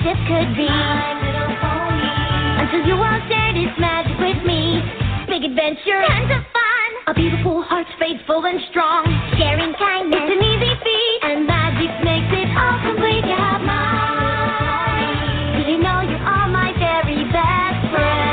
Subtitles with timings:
[0.00, 0.68] could be.
[2.62, 4.80] Until you all shared its magic with me.
[5.28, 6.90] Big adventure, tons of fun.
[7.08, 9.04] A beautiful heart, faithful and strong.
[9.38, 11.18] Sharing kindness, it's an easy feat.
[11.22, 13.24] And magic makes it all complete.
[13.24, 14.02] You have my
[16.78, 18.32] very best friend?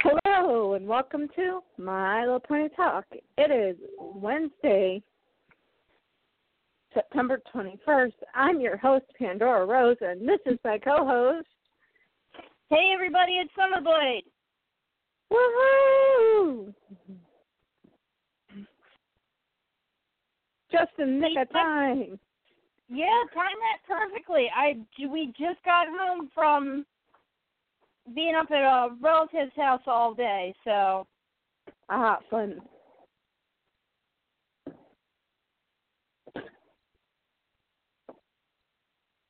[0.00, 3.06] Hello and welcome to My Little Pony Talk.
[3.36, 3.76] It is
[4.24, 5.02] Wednesday,
[6.94, 8.14] September 21st.
[8.34, 11.46] I'm your host, Pandora Rose, and this is my co host.
[12.70, 14.22] Hey everybody, it's Summerblade.
[15.30, 16.72] Woohoo!
[20.72, 22.18] Just in nick of time.
[22.88, 24.46] Yeah, timed that perfectly.
[24.56, 26.86] I we just got home from
[28.14, 31.06] being up at a relative's house all day, so
[31.90, 32.62] Ah, fun.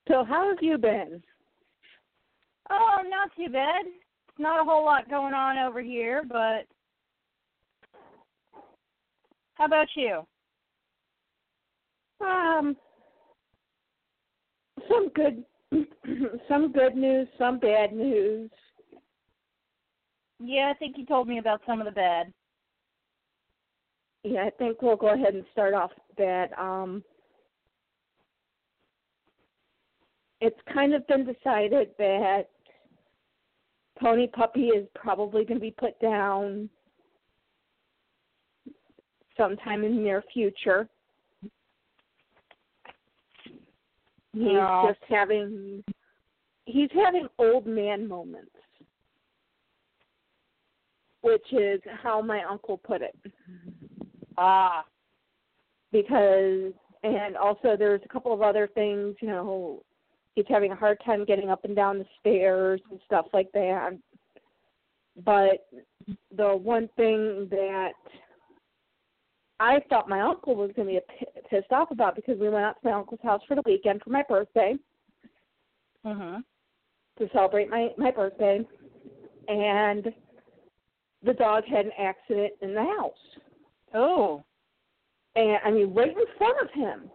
[0.09, 1.23] So, how have you been?
[2.71, 3.85] oh, not too bad.
[4.39, 6.67] Not a whole lot going on over here, but
[9.55, 10.23] how about you?
[12.21, 12.77] Um,
[14.89, 15.45] some good,
[16.49, 18.51] some good news, some bad news.
[20.41, 22.33] Yeah, I think you told me about some of the bad.
[24.25, 26.59] Yeah, I think we'll go ahead and start off with that.
[26.59, 27.05] Um,
[30.45, 32.51] it's kind of been decided that
[33.99, 36.69] Pony Puppy is probably going to be put down
[39.39, 40.87] sometime in the near future.
[44.35, 44.85] He's No.
[44.89, 45.83] just having
[46.67, 48.55] he's having old man moments,
[51.23, 53.17] which is how my uncle put it
[54.37, 54.85] Ah,
[55.91, 59.83] because and also there's a couple of other things you know
[60.35, 63.93] he's having a hard time getting up and down the stairs and stuff like that.
[65.25, 65.67] But
[66.37, 67.93] the one thing that
[69.61, 72.65] I thought my uncle was going to be p- pissed off about because we went
[72.65, 74.77] out to my uncle's house for the weekend for my birthday.
[76.05, 76.45] Mhm.
[77.17, 78.67] to celebrate my my birthday.
[79.49, 80.13] And
[81.23, 83.39] the dog had an accident in the house.
[83.95, 84.45] Oh,
[85.37, 87.11] and I mean right in front of him.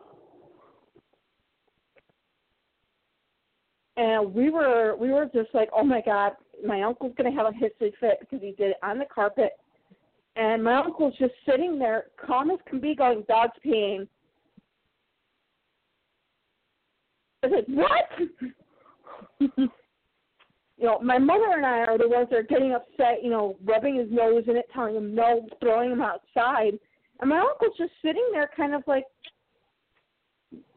[4.00, 6.32] And we were we were just like, oh my god,
[6.66, 9.52] my uncle's gonna have a hissy fit because he did it on the carpet.
[10.38, 14.08] And my uncle's just sitting there, calm as can be, going, "Dog's peeing."
[17.44, 18.06] I said, "What?"
[19.58, 19.70] you
[20.80, 23.22] know, my mother and I are the ones that are getting upset.
[23.22, 26.80] You know, rubbing his nose in it, telling him no, throwing him outside.
[27.20, 29.04] And my uncle's just sitting there, kind of like,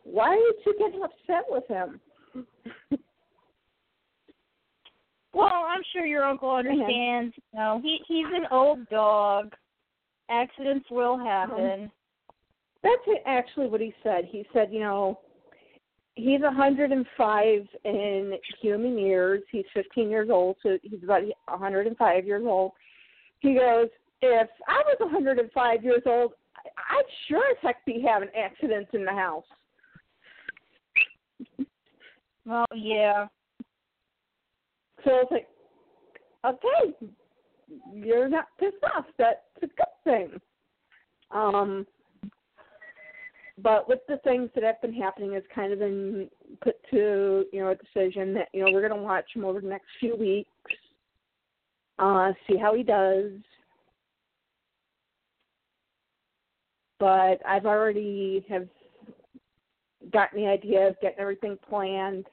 [0.02, 2.00] why are you two getting upset with him?
[5.32, 7.34] well, I'm sure your uncle understands.
[7.36, 9.52] You know, he he's an old dog.
[10.30, 11.90] Accidents will um, happen.
[12.82, 14.26] That's it- actually what he said.
[14.30, 15.20] He said, you know,
[16.14, 19.42] he's 105 in human years.
[19.50, 22.72] He's 15 years old, so he's about 105 years old.
[23.40, 23.88] He goes,
[24.20, 29.04] if I was 105 years old, I- I'd sure as heck be having accidents in
[29.04, 29.44] the house.
[32.44, 33.26] Well, yeah.
[35.04, 35.48] So it's like,
[36.44, 36.94] okay,
[37.92, 39.06] you're not pissed off.
[39.18, 40.40] That's a good thing.
[41.30, 41.86] Um,
[43.58, 46.28] but with the things that have been happening, it's kind of been
[46.62, 49.60] put to you know a decision that you know we're going to watch him over
[49.60, 50.50] the next few weeks,
[51.98, 53.30] uh, see how he does.
[56.98, 58.68] But I've already have
[60.12, 62.26] gotten the idea of getting everything planned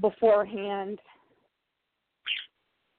[0.00, 0.98] beforehand.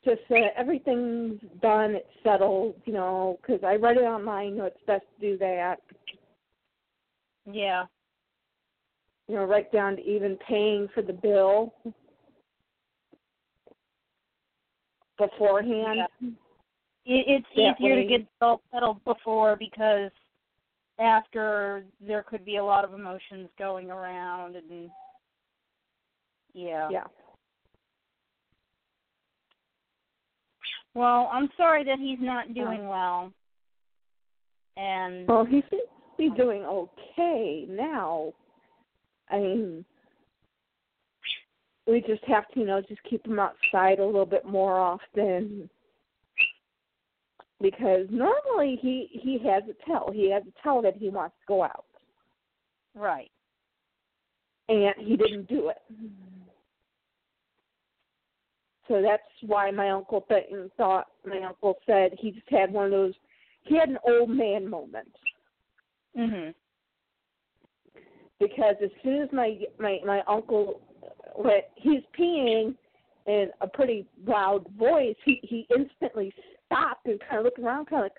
[0.03, 4.65] Just that everything's done, it's settled, you know, because I read it online, you know,
[4.65, 5.75] it's best to do that.
[7.49, 7.85] Yeah.
[9.27, 11.73] You know, right down to even paying for the bill
[15.19, 16.01] beforehand.
[16.19, 16.33] It,
[17.05, 20.09] it's That easier way- to get all settled before because
[20.99, 24.89] after there could be a lot of emotions going around and
[26.53, 26.89] yeah.
[26.91, 27.03] Yeah.
[30.93, 33.31] Well, I'm sorry that he's not doing well.
[34.77, 38.33] And Well, he seems to be doing okay now.
[39.29, 39.85] I mean,
[41.87, 45.69] we just have to, you know, just keep him outside a little bit more often.
[47.61, 50.09] because normally he he has a tell.
[50.11, 51.85] He has a tell that he wants to go out,
[52.95, 53.31] Right.
[54.67, 55.77] and he didn't do it.
[58.91, 62.91] So that's why my uncle th- thought my uncle said he just had one of
[62.91, 63.13] those.
[63.63, 65.15] He had an old man moment
[66.13, 66.53] Mhm.
[68.37, 70.81] because as soon as my my my uncle
[71.37, 72.75] went, he's peeing
[73.27, 75.15] in a pretty loud voice.
[75.23, 76.33] He he instantly
[76.65, 78.17] stopped and kind of looked around, kind of like,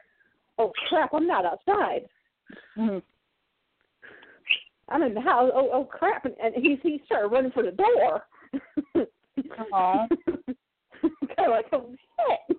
[0.57, 2.09] "Oh crap, I'm not outside.
[2.79, 3.03] Mhm.
[4.89, 5.51] I'm in the house.
[5.53, 8.27] Oh oh crap!" And, and he he started running for the door.
[9.75, 10.09] Aw.
[11.37, 12.59] kind of like, "Oh shit."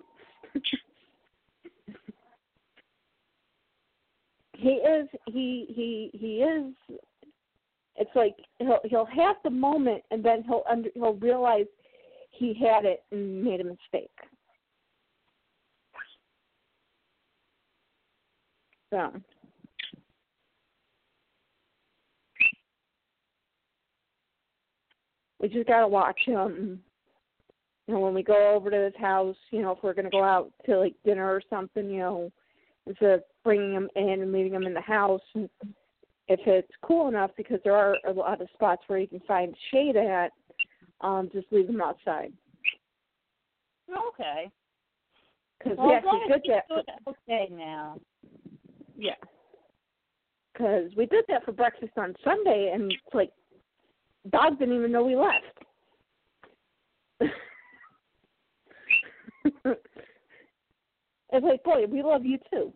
[4.56, 6.72] he is he he he is
[7.96, 11.66] it's like he'll he'll have the moment and then he'll under he'll realize
[12.30, 14.10] he had it and made a mistake.
[18.90, 19.12] So
[25.40, 26.80] we just gotta watch him.
[27.86, 30.24] You know, when we go over to his house, you know, if we're gonna go
[30.24, 32.32] out to like dinner or something, you know,
[32.86, 37.30] instead of bringing him in and leaving him in the house, if it's cool enough,
[37.36, 40.32] because there are a lot of spots where you can find shade at,
[41.02, 42.32] um, just leave him outside.
[43.90, 44.50] Okay.
[45.58, 46.64] Because Well, we actually did that.
[47.04, 47.98] For, okay now.
[48.96, 49.12] yeah.
[50.52, 53.30] Because we did that for breakfast on Sunday, and it's like,
[54.30, 55.44] dog didn't even know we left.
[59.64, 62.72] it's like, boy, we love you too.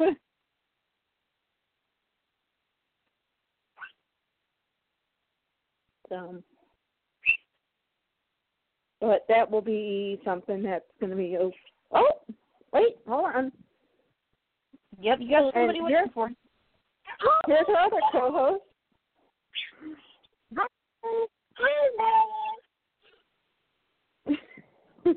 [6.08, 6.42] So,
[9.00, 11.36] but that will be something that's going to be.
[11.40, 11.50] Oh,
[11.92, 12.10] oh,
[12.72, 13.52] wait, hold on.
[15.00, 16.28] yep, you got somebody And waiting here- for.
[17.46, 18.62] Here's our other co-host.
[25.04, 25.14] Do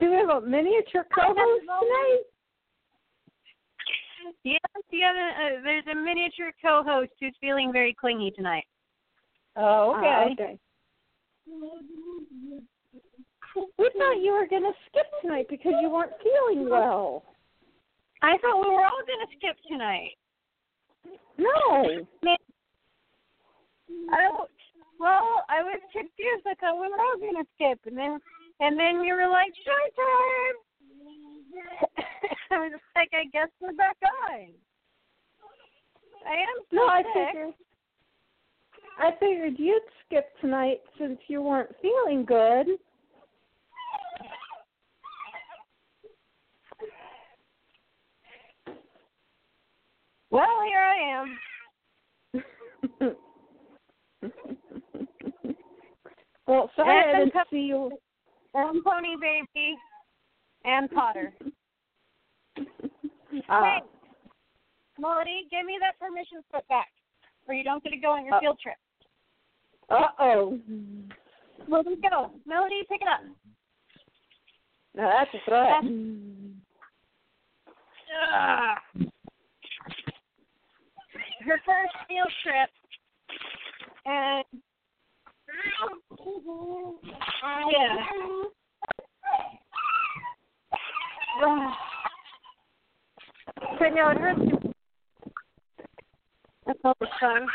[0.00, 2.22] we have a miniature co-host tonight?
[4.44, 4.58] Yes,
[5.02, 8.64] have a, uh, there's a miniature co-host who's feeling very clingy tonight.
[9.56, 10.58] Oh, Ah, okay.
[13.56, 17.24] We thought you were going to skip tonight because you weren't feeling well.
[18.22, 20.10] I thought we were all going to skip tonight.
[21.38, 22.06] No.
[24.12, 24.50] I don't,
[25.00, 26.44] well, I was confused.
[26.44, 28.18] Like I thought we were all going to skip, and then
[28.60, 30.56] and then you were like, "Short time."
[32.50, 33.96] I was like, I guess we're back
[34.28, 34.48] on.
[36.26, 37.54] I am No, I figured.
[38.98, 42.66] I figured you'd skip tonight since you weren't feeling good.
[50.30, 51.38] Well, here I am.
[56.48, 57.92] Well, sorry I And didn't co- see you.
[58.54, 59.76] And Pony Baby
[60.64, 61.32] and Potter.
[63.48, 63.78] Uh, Hey,
[64.98, 66.88] Melody, give me that permission slip back,
[67.46, 68.76] or you don't get to go on your Uh, field trip.
[69.90, 70.58] uh oh.
[71.68, 72.30] Well, we go?
[72.46, 73.20] Melody, pick it up.
[74.94, 75.82] Now that's a threat.
[78.32, 78.74] Ah.
[81.44, 82.70] Her first field trip,
[84.06, 84.44] and
[87.70, 87.96] yeah.
[93.78, 94.40] But no, it hurts.
[96.66, 97.46] That's all the fun.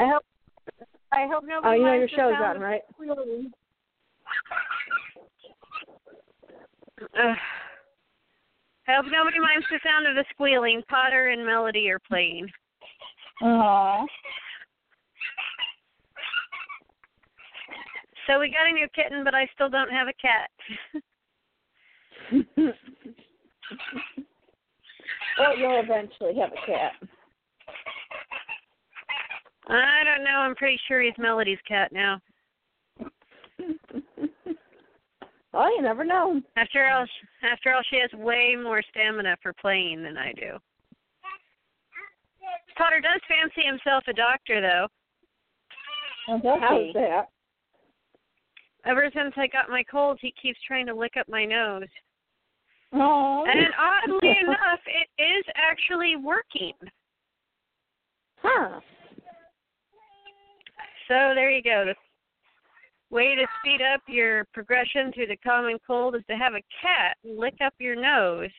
[0.00, 0.24] I hope.
[1.12, 1.68] I hope nobody.
[1.68, 2.82] Oh, you know your show's on, right?
[7.00, 7.36] Ugh.
[8.86, 10.82] I hope nobody minds the sound of the squealing.
[10.88, 12.50] Potter and Melody are playing.
[13.42, 14.06] Aww.
[18.26, 20.50] So we got a new kitten, but I still don't have a cat.
[25.38, 26.92] well, you'll eventually have a cat.
[29.68, 30.38] I don't know.
[30.38, 32.20] I'm pretty sure he's Melody's cat now.
[32.98, 33.10] well,
[35.54, 36.40] oh, you never know.
[36.56, 37.06] After all,
[37.42, 40.58] after all, she has way more stamina for playing than I do.
[42.76, 44.86] Potter does fancy himself a doctor, though.
[46.26, 47.28] How's that?
[48.86, 51.88] Ever since I got my cold, he keeps trying to lick up my nose.
[52.92, 53.44] Oh.
[53.46, 56.74] And oddly enough, it is actually working.
[58.36, 58.80] Huh.
[61.08, 61.84] So there you go.
[61.86, 61.94] The
[63.14, 67.16] way to speed up your progression through the common cold is to have a cat
[67.24, 68.50] lick up your nose.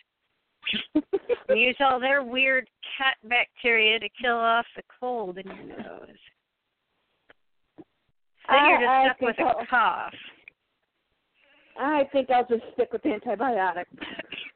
[1.50, 2.68] use all their weird
[2.98, 6.08] cat bacteria to kill off the cold in your nose.
[8.48, 10.14] Then I- you're just I stuck with think a I'll- cough.
[11.78, 13.92] I think I'll just stick with antibiotics.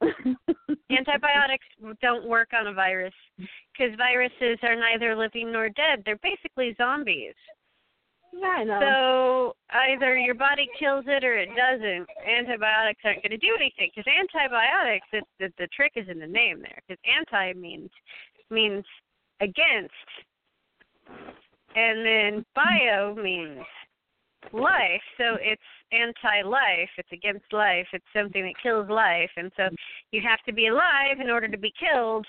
[0.90, 1.66] Antibiotics
[2.00, 6.02] don't work on a virus because viruses are neither living nor dead.
[6.06, 7.34] They're basically zombies.
[8.44, 8.80] I know.
[8.80, 12.06] So either your body kills it or it doesn't.
[12.26, 15.06] Antibiotics aren't going to do anything because antibiotics.
[15.12, 17.90] It, the the trick is in the name there because anti means
[18.50, 18.84] means
[19.40, 19.94] against,
[21.74, 23.64] and then bio means
[24.52, 25.02] life.
[25.18, 26.90] So it's anti-life.
[26.98, 27.86] It's against life.
[27.92, 29.68] It's something that kills life, and so
[30.12, 32.26] you have to be alive in order to be killed.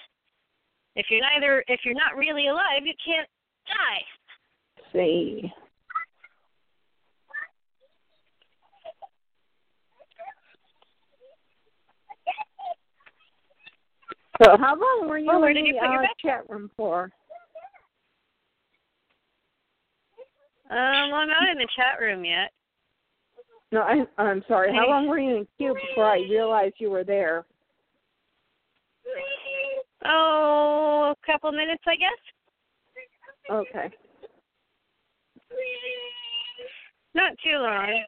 [0.95, 3.27] If you're neither, if you're not really alive, you can't
[3.67, 4.91] die.
[4.93, 5.51] see.
[14.43, 16.49] So how long were you Well, where in did you the put your uh, chat
[16.49, 17.11] room for?
[20.69, 22.51] Um, well, I'm not in the chat room yet.
[23.71, 24.73] No, I, I'm sorry.
[24.73, 27.45] How long were you in queue before I realized you were there?
[30.05, 32.09] Oh, a couple minutes, I guess.
[33.49, 33.95] Okay.
[37.13, 38.03] Not too long.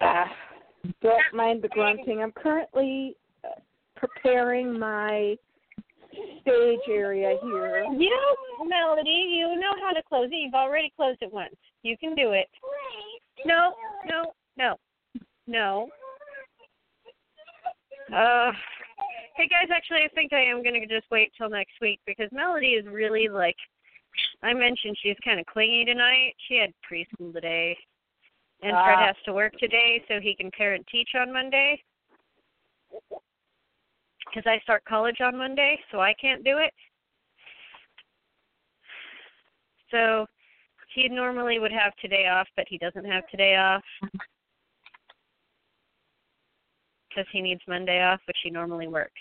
[0.00, 0.30] Ah,
[1.00, 2.20] don't mind the grunting.
[2.22, 3.60] I'm currently uh,
[3.96, 5.36] preparing my
[6.42, 7.84] stage area here.
[7.84, 8.36] You
[8.66, 10.36] Melody, you know how to close it.
[10.36, 11.54] You've already closed it once.
[11.82, 12.48] You can do it.
[13.44, 13.74] No,
[14.08, 14.76] no, no,
[15.46, 15.88] no.
[18.14, 18.52] Uh,
[19.36, 22.72] hey guys, actually, I think I am gonna just wait till next week because Melody
[22.72, 23.56] is really like.
[24.42, 26.34] I mentioned she's kind of clingy tonight.
[26.46, 27.76] She had preschool today,
[28.62, 29.06] and Fred Ah.
[29.06, 31.82] has to work today, so he can parent teach on Monday.
[34.26, 36.72] Because I start college on Monday, so I can't do it.
[39.90, 40.26] So
[40.94, 43.82] he normally would have today off, but he doesn't have today off
[47.08, 49.20] because he needs Monday off, which he normally works.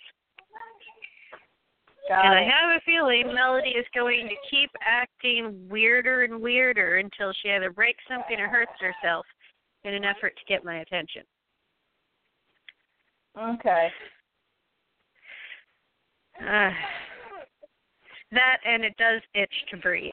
[2.11, 6.97] Got and I have a feeling Melody is going to keep acting weirder and weirder
[6.97, 9.25] until she either breaks something or hurts herself
[9.85, 11.21] in an effort to get my attention.
[13.41, 13.87] Okay.
[16.41, 16.71] Uh,
[18.33, 20.11] that and it does itch to breathe.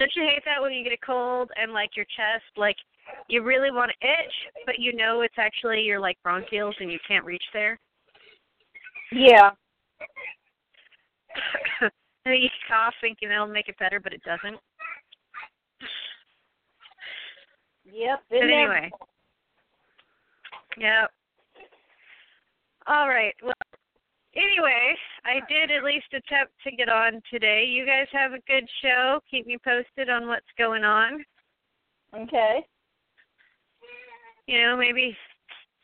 [0.00, 2.76] Don't you hate that when you get a cold and like your chest, like
[3.28, 4.34] you really want to itch,
[4.66, 7.78] but you know it's actually your like bronchioles and you can't reach there?
[9.12, 9.50] Yeah.
[11.80, 11.90] and
[12.42, 14.60] you cough thinking that'll make it better, but it doesn't.
[17.92, 18.20] Yep.
[18.30, 18.90] But anyway.
[20.78, 21.10] Yep.
[22.86, 23.34] All right.
[23.42, 23.52] Well,
[24.34, 24.94] anyway,
[25.24, 27.64] I did at least attempt to get on today.
[27.64, 29.20] You guys have a good show.
[29.30, 31.24] Keep me posted on what's going on.
[32.14, 32.66] Okay.
[34.46, 35.16] You know, maybe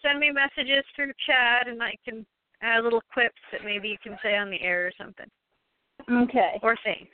[0.02, 2.26] send me messages through chat and I can
[2.62, 5.26] add little quips that maybe you can say on the air or something.
[6.10, 6.58] Okay.
[6.62, 7.08] Or things.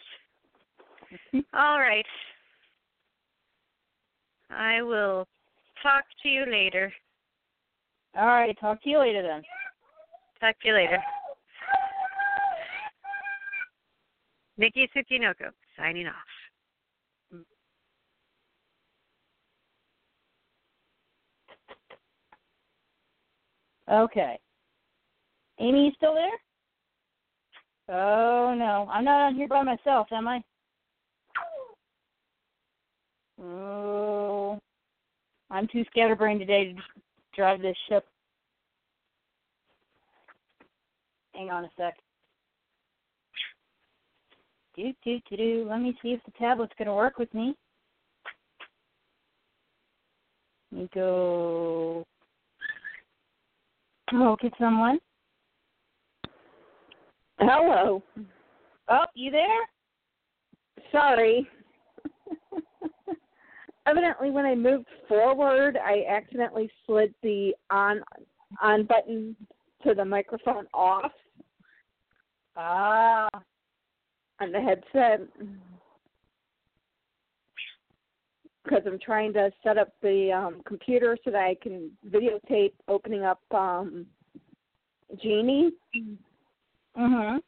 [1.13, 1.41] Mm-hmm.
[1.57, 2.07] All right.
[4.51, 5.27] I will
[5.83, 6.93] talk to you later.
[8.17, 8.57] All right.
[8.61, 9.43] Talk to you later then.
[10.41, 10.99] Talk to you later.
[14.59, 16.15] Nikki Tsukinoko, signing off.
[23.91, 24.39] Okay.
[25.61, 26.39] Amy, you still there?
[27.89, 30.43] Oh no, I'm not on here by myself, am I?
[33.41, 34.59] Oh,
[35.51, 36.81] I'm too scatterbrained today to
[37.37, 38.05] drive this ship.
[41.35, 41.95] Hang on a sec.
[44.75, 45.67] Do do do do.
[45.69, 47.55] Let me see if the tablet's gonna work with me.
[50.73, 52.05] Let me go.
[54.13, 54.99] Look at someone.
[57.39, 58.03] Hello.
[58.89, 59.69] Oh, you there?
[60.93, 61.49] Sorry.
[63.87, 68.01] Evidently, when I moved forward, I accidentally slid the on
[68.63, 69.37] on button
[69.85, 71.13] to the microphone off
[72.57, 73.29] Ah,
[74.41, 75.21] on the headset.
[78.67, 83.23] Because I'm trying to set up the um, computer so that I can videotape opening
[83.23, 84.07] up um,
[85.23, 85.73] Genie.
[86.97, 87.41] Mhm.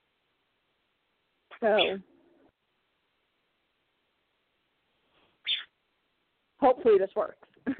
[1.61, 1.99] So
[6.61, 7.49] hopefully this works.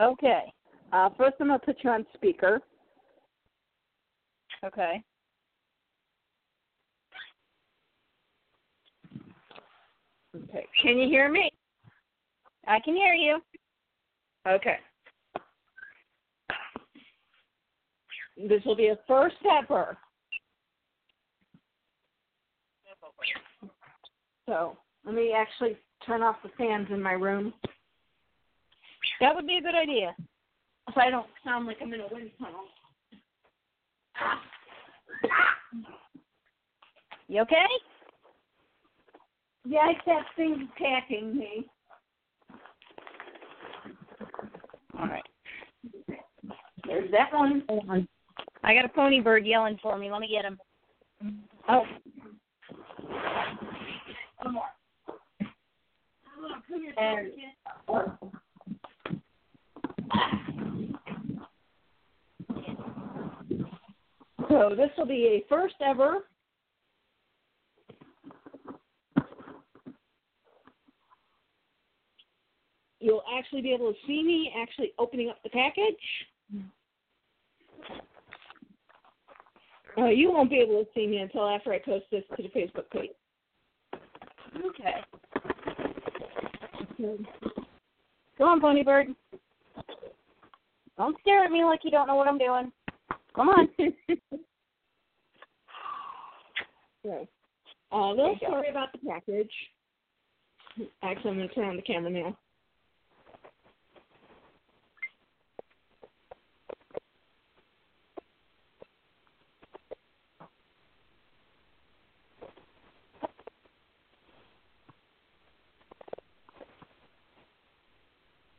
[0.00, 0.52] Okay.
[0.92, 2.60] uh, first, I'm gonna put you on speaker.
[4.64, 5.02] Okay.
[10.36, 10.66] Okay.
[10.82, 11.50] Can you hear me?
[12.68, 13.40] I can hear you.
[14.46, 14.76] Okay.
[18.36, 19.96] This will be a first ever.
[24.46, 27.52] So let me actually turn off the fans in my room
[29.20, 30.14] That would be a good idea.
[30.94, 32.64] so I don't sound like I'm in a wind tunnel.
[37.28, 37.66] You okay?
[39.66, 41.66] Yeah, it's that thing attacking me.
[44.98, 45.22] All right.
[46.86, 47.62] There's that one.
[48.64, 50.10] I got a pony bird yelling for me.
[50.10, 50.58] Let me get him.
[51.68, 51.84] Oh.
[54.42, 54.64] One more.
[56.96, 57.32] And
[64.48, 66.24] so this will be a first ever
[73.00, 75.94] you'll actually be able to see me actually opening up the package.
[79.96, 82.48] Uh, you won't be able to see me until after I post this to the
[82.48, 83.10] Facebook page.
[84.56, 84.94] Okay.
[88.38, 89.08] Go on, pony bird.
[90.96, 92.72] Don't stare at me like you don't know what I'm doing.
[93.34, 93.68] Come on.
[97.06, 97.28] Okay.
[97.92, 99.50] Uh, little story about the package.
[101.02, 102.36] Actually, I'm going to turn on the camera now.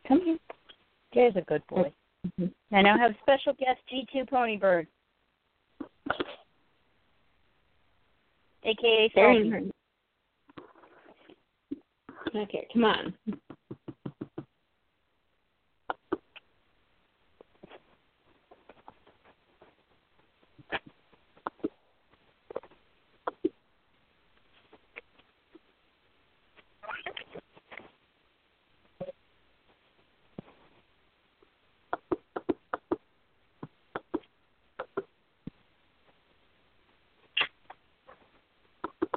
[0.10, 0.38] Come here.
[1.14, 1.94] Jay's a good boy.
[2.28, 2.76] Mm-hmm.
[2.76, 4.88] I now have special guest G2 Pony Bird,
[8.64, 9.72] aka Very
[12.36, 13.14] Okay, come on.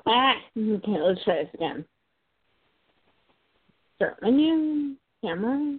[0.05, 1.85] Ah, okay, let's try this again.
[3.97, 5.79] Start menu, camera.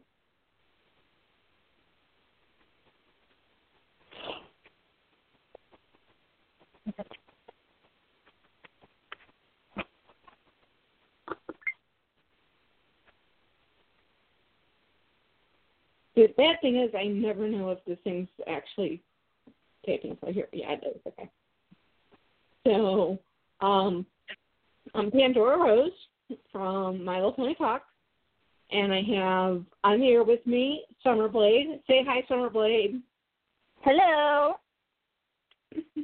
[16.15, 19.01] The bad thing is I never know if this thing's actually
[19.85, 20.17] taping.
[20.21, 21.01] So here, yeah, it is.
[21.07, 21.29] Okay.
[22.65, 23.19] So,
[23.61, 24.05] um,
[24.95, 25.91] I'm Pandora Rose
[26.51, 27.81] from My Little Pony Talk,
[28.71, 31.79] and I have on the air with me Summerblade.
[31.87, 33.01] Say hi, Summerblade.
[33.81, 34.53] Hello.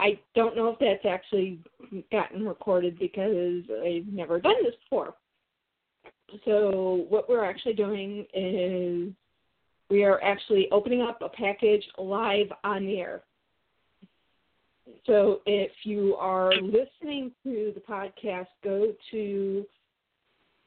[0.00, 1.60] I don't know if that's actually
[2.10, 5.14] gotten recorded because I've never done this before.
[6.44, 9.12] So what we're actually doing is
[9.90, 13.22] we are actually opening up a package live on the air.
[15.06, 19.66] So if you are listening to the podcast, go to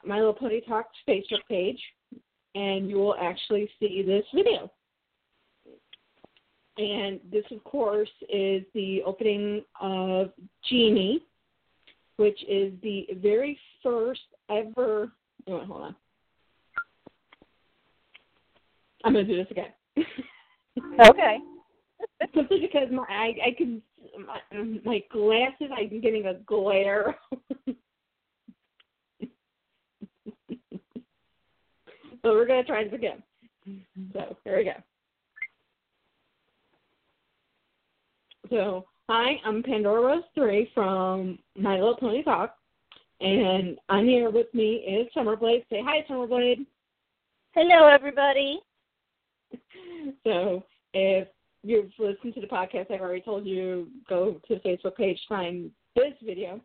[0.04, 1.80] My Little Pony Talk's Facebook page,
[2.54, 4.70] and you will actually see this video.
[6.78, 10.30] And this, of course, is the opening of
[10.68, 11.22] Genie,
[12.16, 15.12] which is the very first ever.
[15.46, 15.96] Oh, hold on.
[19.04, 19.72] I'm gonna do this again.
[21.00, 21.38] Okay.
[22.34, 23.82] Simply because my I, I can
[24.18, 24.40] my,
[24.84, 27.16] my glasses I'm getting a glare.
[27.66, 27.74] so
[32.24, 33.22] we're gonna try this again.
[34.12, 34.72] So here we go.
[38.50, 42.56] So hi, I'm Pandora Rose Three from My Little Pony Talk,
[43.20, 45.64] and I'm here with me is Summerblade.
[45.70, 46.66] Say hi, Summerblade.
[47.54, 48.60] Hello, everybody.
[50.24, 51.28] So if
[51.62, 55.70] you've listened to the podcast, I've already told you go to the Facebook page, find
[55.96, 56.60] this video,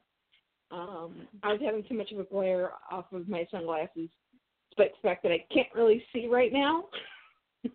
[0.71, 4.09] Um, I was having too much of a glare off of my sunglasses,
[4.75, 6.85] but the fact that I can't really see right now.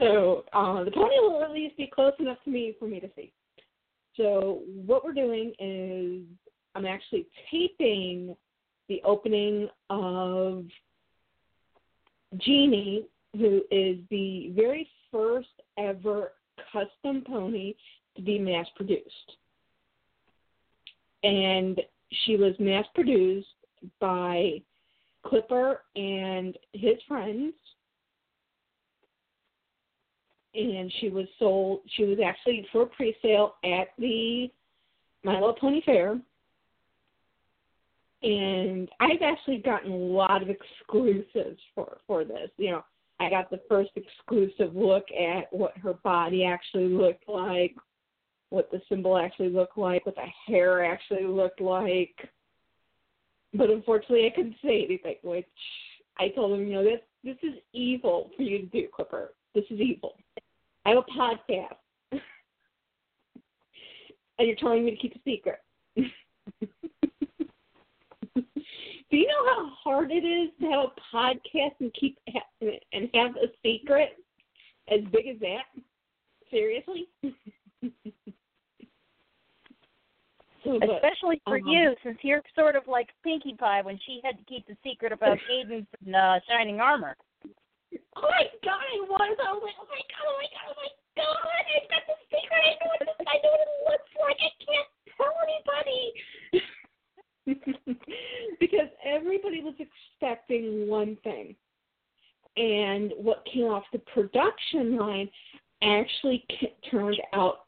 [0.00, 3.10] so uh, the pony will at least be close enough to me for me to
[3.14, 3.32] see.
[4.16, 6.22] So what we're doing is
[6.74, 8.34] I'm actually taping
[8.88, 10.64] the opening of
[12.38, 16.32] Jeannie, who is the very first ever
[16.72, 17.74] custom pony
[18.16, 19.32] to be mass produced.
[21.22, 21.80] And
[22.24, 23.48] she was mass produced
[24.00, 24.62] by
[25.26, 27.54] Clipper and his friends.
[30.54, 34.48] And she was sold, she was actually for pre sale at the
[35.24, 36.20] My Little Pony Fair.
[38.22, 42.50] And I've actually gotten a lot of exclusives for, for this.
[42.56, 42.84] You know,
[43.20, 47.74] I got the first exclusive look at what her body actually looked like,
[48.50, 52.14] what the symbol actually looked like, what the hair actually looked like.
[53.52, 55.46] But unfortunately, I couldn't say anything, which
[56.18, 59.32] I told him, you know, this this is evil for you to do, Clipper.
[59.54, 60.16] This is evil.
[60.84, 61.76] I have a podcast,
[62.12, 62.20] and
[64.38, 65.60] you're telling me to keep a secret.
[69.10, 72.18] do you know how hard it is to have a podcast and keep
[72.92, 74.16] and have a secret
[74.88, 75.64] as big as that?
[76.50, 77.08] Seriously.
[80.64, 84.44] Especially for um, you, since you're sort of like Pinkie Pie when she had to
[84.44, 87.16] keep the secret about Aiden's uh, shining armor.
[88.16, 89.36] Oh my god, I was.
[89.44, 90.88] I was like, oh my god, oh my
[91.20, 92.64] god, oh my god, I've got the secret.
[92.64, 94.38] I know what I know what it looks like.
[94.40, 94.88] I can't
[95.20, 96.02] tell anybody.
[98.60, 101.54] because everybody was expecting one thing.
[102.56, 105.28] And what came off the production line
[105.82, 106.46] actually
[106.90, 107.64] turned out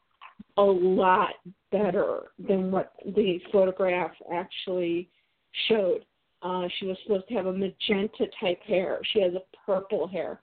[0.57, 1.33] a lot
[1.71, 5.09] better than what the photograph actually
[5.67, 6.05] showed.
[6.41, 8.99] Uh, she was supposed to have a magenta type hair.
[9.11, 10.41] She has a purple hair.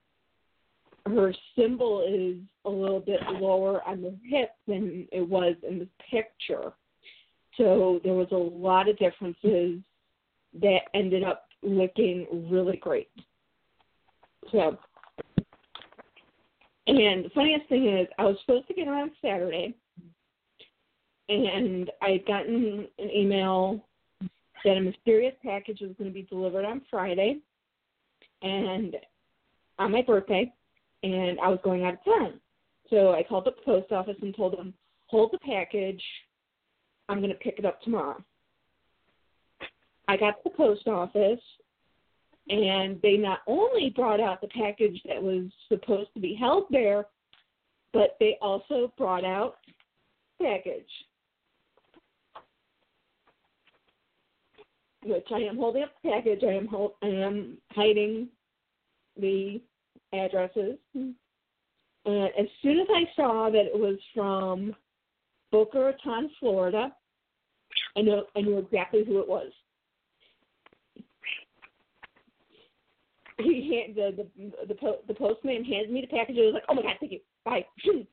[1.06, 5.88] Her symbol is a little bit lower on the hip than it was in the
[6.10, 6.72] picture.
[7.56, 9.80] So there was a lot of differences
[10.60, 13.08] that ended up looking really great.
[14.52, 14.76] So,
[16.86, 19.74] and the funniest thing is, I was supposed to get on Saturday,
[21.28, 23.84] and I had gotten an email
[24.64, 27.38] that a mysterious package was going to be delivered on Friday,
[28.42, 28.96] and
[29.78, 30.52] on my birthday,
[31.02, 32.40] and I was going out of town.
[32.90, 34.74] So I called the post office and told them,
[35.06, 36.02] hold the package.
[37.08, 38.22] I'm going to pick it up tomorrow.
[40.08, 41.40] I got to the post office,
[42.48, 47.06] and they not only brought out the package that was supposed to be held there,
[47.92, 49.56] but they also brought out
[50.40, 50.82] package.
[55.04, 56.42] Which I am holding up the package.
[56.42, 58.28] I am hold, I am hiding
[59.18, 59.60] the
[60.12, 60.76] addresses.
[60.94, 61.10] Hmm.
[62.06, 64.74] And as soon as I saw that it was from
[65.54, 66.92] Boca Raton, Florida,
[67.96, 69.52] I know I knew exactly who it was.
[73.38, 76.38] He hand, the the the, po- the postman handed me the package.
[76.38, 77.64] I was like, "Oh my god, thank you, bye!"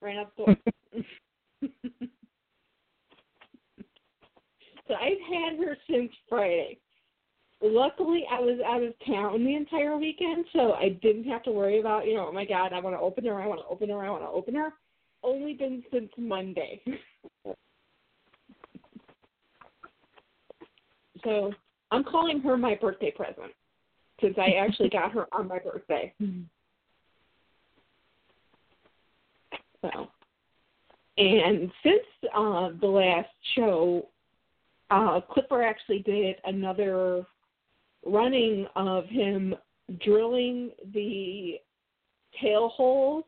[0.00, 0.56] Ran out the door.
[4.86, 6.78] so I've had her since Friday.
[7.60, 11.80] Luckily, I was out of town the entire weekend, so I didn't have to worry
[11.80, 13.88] about, you know, oh my god, I want to open her, I want to open
[13.88, 14.74] her, I want to open her.
[15.24, 16.82] Only been since Monday.
[21.24, 21.52] so
[21.90, 23.52] I'm calling her my birthday present
[24.20, 26.12] since I actually got her on my birthday.
[29.82, 30.08] So,
[31.18, 34.08] and since uh, the last show,
[34.90, 37.26] uh, Clipper actually did another
[38.04, 39.54] running of him
[40.02, 41.56] drilling the
[42.40, 43.24] tail holes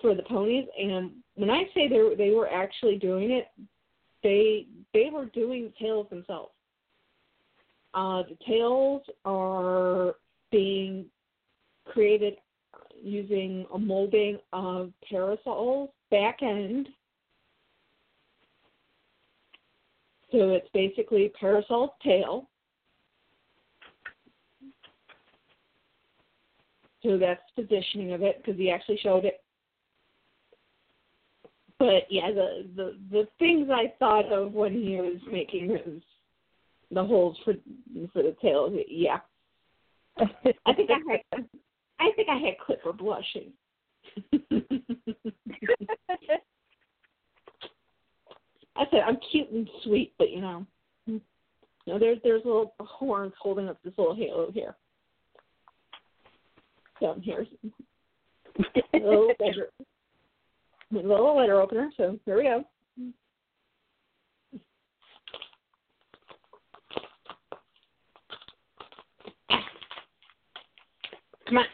[0.00, 0.66] for the ponies.
[0.78, 3.48] And when I say they they were actually doing it,
[4.22, 6.52] they they were doing tails themselves.
[7.94, 10.14] Uh, the tails are
[10.50, 11.06] being
[11.86, 12.34] created
[13.02, 16.88] using a molding of parasols back end.
[20.30, 22.48] So it's basically parasol tail.
[27.02, 29.40] So that's positioning of it because he actually showed it.
[31.78, 36.02] But yeah, the, the the things I thought of when he was making his
[36.90, 37.54] the holes for
[38.12, 39.18] for the tail, yeah.
[40.18, 41.44] I think I had
[42.00, 43.52] I think I had Clipper blushing.
[48.76, 50.66] I said I'm cute and sweet, but you know,
[51.06, 51.20] you
[51.86, 54.74] know, there's there's little horns holding up this little halo here.
[57.00, 57.46] So here's
[58.94, 59.70] a little letter,
[60.92, 61.90] a little letter opener.
[61.96, 62.64] So here we go.
[71.48, 71.64] Come on.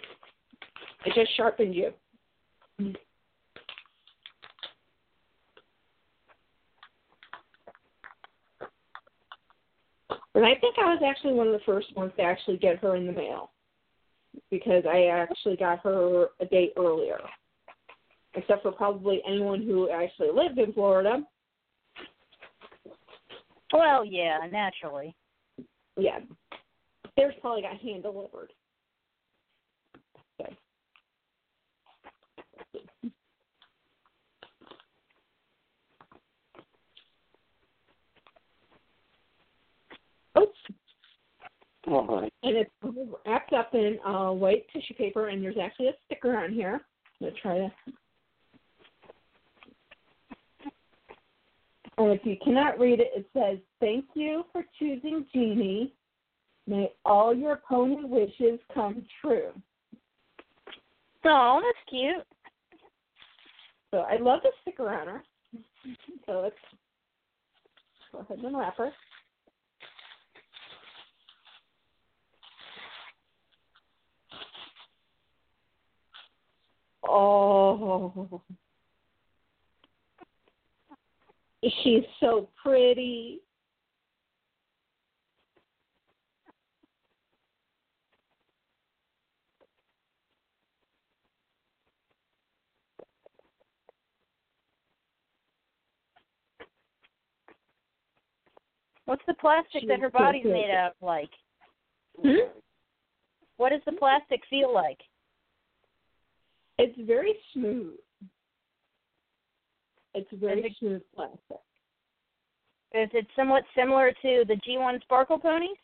[1.05, 1.93] I just sharpened you.
[10.37, 12.97] And I think I was actually one of the first ones to actually get her
[12.97, 13.51] in the mail
[14.51, 17.19] because I actually got her a day earlier,
[18.37, 21.23] except for probably anyone who actually lived in Florida.
[23.73, 25.15] Well, yeah, naturally.
[25.97, 26.21] Yeah,
[27.17, 28.53] theirs probably got hand delivered.
[30.39, 30.47] So.
[40.41, 40.59] Oops.
[41.87, 42.71] Oh, And it's
[43.27, 46.81] wrapped up in uh, white tissue paper, and there's actually a sticker on here.
[47.21, 47.73] I'm gonna try to.
[51.97, 55.95] And if you cannot read it, it says, "Thank you for choosing Jeannie.
[56.67, 59.53] May all your pony wishes come true."
[61.25, 62.27] Oh, that's cute.
[63.91, 65.25] So I love the sticker on her.
[66.27, 66.57] So let's
[68.13, 68.93] go ahead and wrap her.
[77.07, 78.43] Oh,
[81.83, 83.41] she's so pretty.
[99.07, 101.31] What's the plastic She's that her body's made out of like?
[102.23, 102.49] Hmm?
[103.59, 104.99] What does the plastic feel like?
[106.79, 107.95] It's very smooth.
[110.15, 111.61] It's very Is it- smooth plastic.
[112.93, 115.77] Is it somewhat similar to the G1 Sparkle ponies?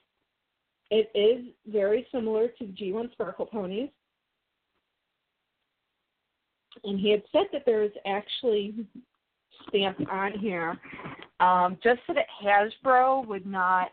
[0.90, 3.90] It is very similar to G1 Sparkle ponies.
[6.84, 8.86] And he had said that there's actually
[9.68, 10.78] stamped on here
[11.40, 13.90] um, just so that Hasbro would not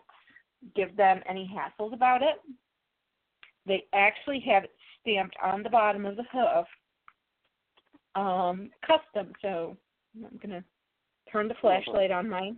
[0.75, 2.39] give them any hassles about it.
[3.65, 6.67] They actually have it stamped on the bottom of the hoof,
[8.15, 9.33] um, custom.
[9.41, 9.75] So
[10.25, 10.63] I'm going to
[11.31, 12.51] turn the flashlight on my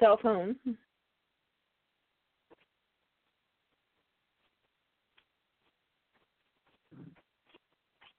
[0.00, 0.56] cell phone.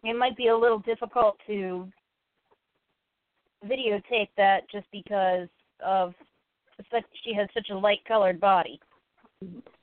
[0.04, 1.88] It might be a little difficult to
[3.66, 5.48] videotape that just because
[5.86, 6.14] of
[6.92, 8.80] such she has such a light colored body.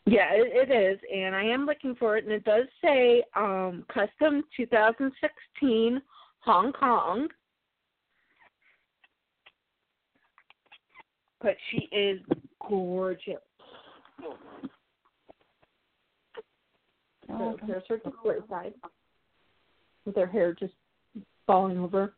[0.06, 3.84] Yeah, it, it is, and I am looking for it, and it does say um,
[3.92, 6.02] custom 2016
[6.40, 7.28] Hong Kong.
[11.44, 12.20] But she is
[12.66, 13.34] gorgeous.
[17.28, 18.72] Oh, so there's her display side
[20.06, 20.72] with her hair just
[21.46, 22.14] falling over.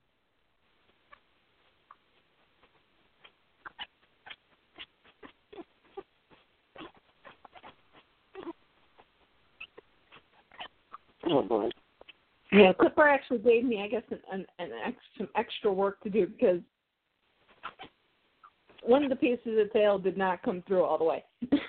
[11.29, 11.69] oh boy.
[12.53, 16.11] Yeah, Clipper actually gave me, I guess, an, an, an ex, some extra work to
[16.11, 16.61] do because
[18.87, 21.25] one of the pieces of tail did not come through all the way.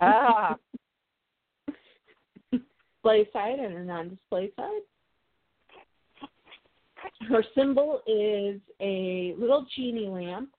[0.00, 0.56] Ah.
[3.08, 4.82] display side and a non-display side.
[7.28, 10.50] Her symbol is a little genie lamp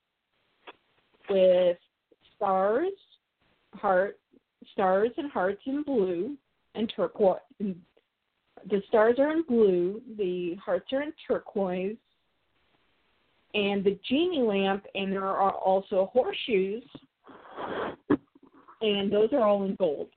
[1.30, 1.78] with
[2.36, 2.92] stars,
[3.74, 4.20] heart,
[4.74, 6.36] stars and hearts in blue
[6.76, 7.40] and turquoise.
[7.60, 11.98] The stars are in blue, the hearts are in turquoise,
[13.54, 16.84] and the genie lamp, and there are also horseshoes,
[18.82, 20.10] and those are all in gold.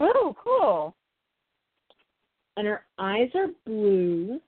[0.00, 0.94] Oh, cool.
[2.56, 4.40] and her eyes are blue.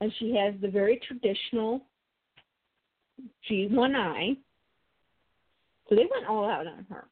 [0.00, 1.82] And she has the very traditional
[3.48, 4.36] G1 eye.
[5.88, 7.04] So they went all out on her.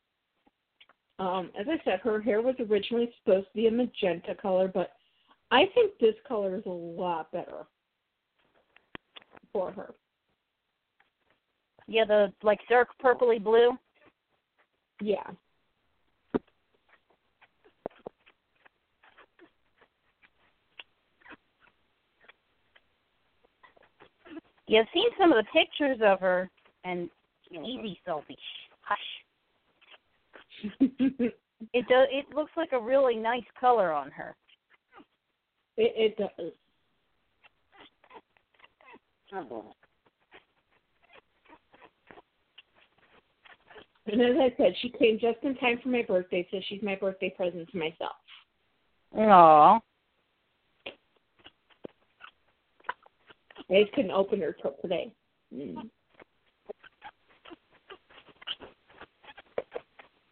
[1.18, 4.92] Um, as I said, her hair was originally supposed to be a magenta color, but
[5.50, 7.66] I think this color is a lot better
[9.52, 9.94] for her.
[11.86, 13.72] Yeah, the like dark purpley blue.
[15.02, 15.26] Yeah.
[24.66, 26.48] You've seen some of the pictures of her,
[26.84, 27.10] and
[27.50, 28.38] easy, Sophie.
[28.82, 28.98] Hush.
[30.80, 31.34] it,
[31.72, 32.06] It does.
[32.10, 34.34] It looks like a really nice color on her.
[35.76, 36.52] It, it does.
[39.32, 39.46] And
[44.20, 47.32] as I said, she came just in time for my birthday, so she's my birthday
[47.36, 48.16] present to myself.
[49.16, 49.80] Aw.
[53.70, 55.12] I couldn't open her till today.
[55.54, 55.88] Mm.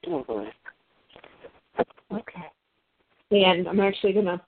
[0.08, 0.48] Oh boy.
[2.12, 2.46] Okay.
[3.30, 4.42] And I'm actually gonna.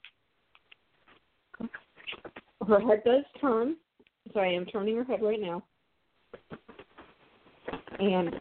[2.67, 3.77] Her head does turn,
[4.33, 5.63] so I am turning her head right now.
[7.99, 8.35] And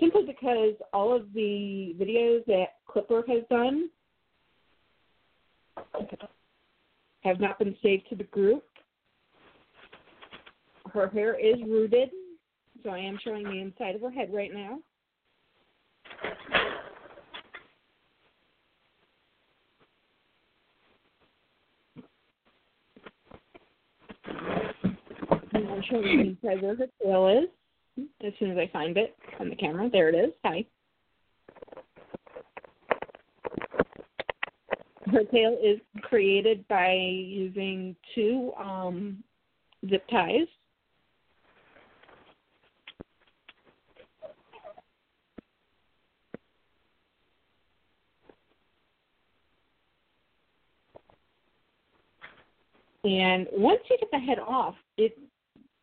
[0.00, 3.88] simply because all of the videos that Clipper has done
[7.22, 8.64] have not been saved to the group.
[10.92, 12.10] Her hair is rooted,
[12.82, 14.78] so I am showing the inside of her head right now.
[25.56, 29.48] I'm showing the inside where her tail is as soon as I find it on
[29.48, 29.88] the camera.
[29.90, 30.32] There it is.
[30.44, 30.64] Hi.
[35.06, 39.22] Her tail is created by using two um,
[39.88, 40.46] zip ties.
[53.04, 55.16] And once you get the head off, it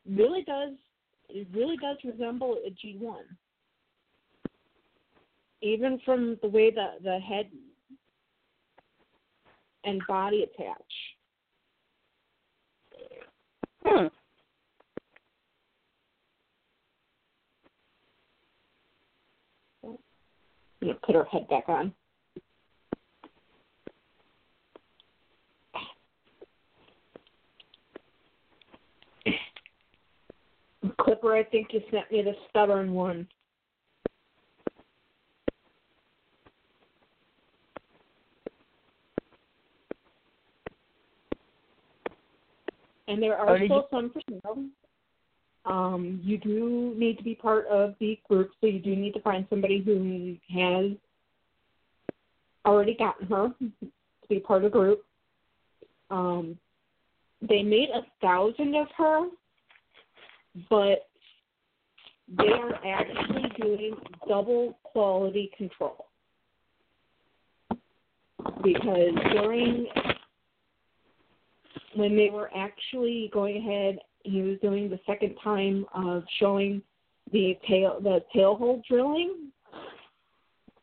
[0.09, 0.73] really does
[1.29, 3.25] it really does resemble a G one.
[5.61, 7.49] Even from the way the the head
[9.83, 10.81] and body attach.
[13.85, 14.07] Hmm.
[21.05, 21.93] Put her head back on.
[30.99, 33.27] Clipper, I think you sent me the stubborn one.
[43.07, 44.65] And there Oh, are did still some for sale.
[45.65, 49.21] Um, you do need to be part of the group, so you do need to
[49.21, 50.91] find somebody who has
[52.65, 53.91] already gotten her to
[54.29, 55.05] be part of the group.
[56.09, 56.57] Um,
[57.41, 59.27] they made a thousand of her,
[60.69, 61.07] but
[62.37, 63.95] they are actually doing
[64.27, 66.07] double quality control
[68.63, 69.87] because during
[71.95, 76.81] when they were actually going ahead he was doing the second time of showing
[77.31, 79.51] the tail the tail hole drilling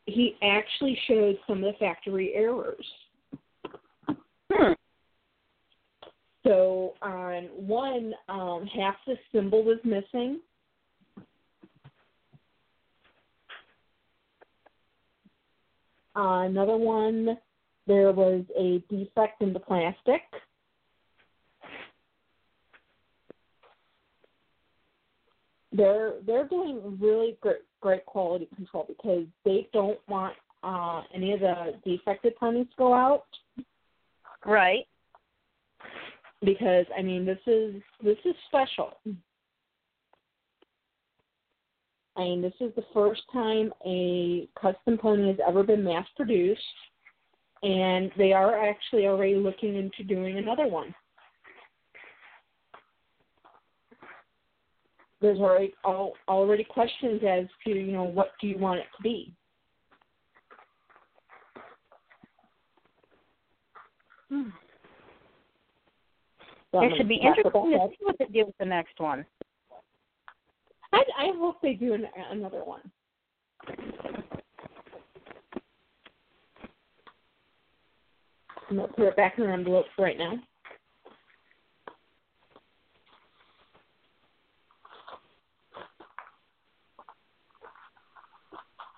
[0.05, 2.85] he actually showed some of the factory errors
[4.53, 4.73] Hmm.
[6.43, 10.39] So on one um half the symbol was missing
[16.15, 17.37] Uh, another one,
[17.87, 20.21] there was a defect in the plastic.
[25.71, 31.39] They're they're doing really great great quality control because they don't want uh, any of
[31.39, 33.23] the defective pennies to go out
[34.45, 34.85] Right.
[36.43, 38.93] Because I mean this is this is special.
[42.17, 46.61] I mean this is the first time a custom pony has ever been mass produced,
[47.63, 50.93] and they are actually already looking into doing another one.
[55.21, 59.03] There's already all, already questions as to you know what do you want it to
[59.03, 59.31] be.
[64.31, 64.53] I'm
[66.73, 68.99] It should be gonna talk about interesting to see what they do with the next
[68.99, 69.25] one.
[70.93, 72.81] I, I hope they do an, another one.
[78.69, 80.33] I'm gonna put it back in an envelope right now.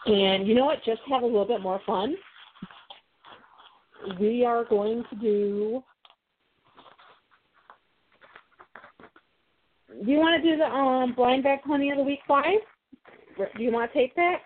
[0.05, 0.83] And you know what?
[0.85, 2.15] Just to have a little bit more fun.
[4.19, 5.83] We are going to do.
[10.01, 12.59] Do you want to do the um blind bag pony of the week five?
[13.37, 14.37] Do you want to take that?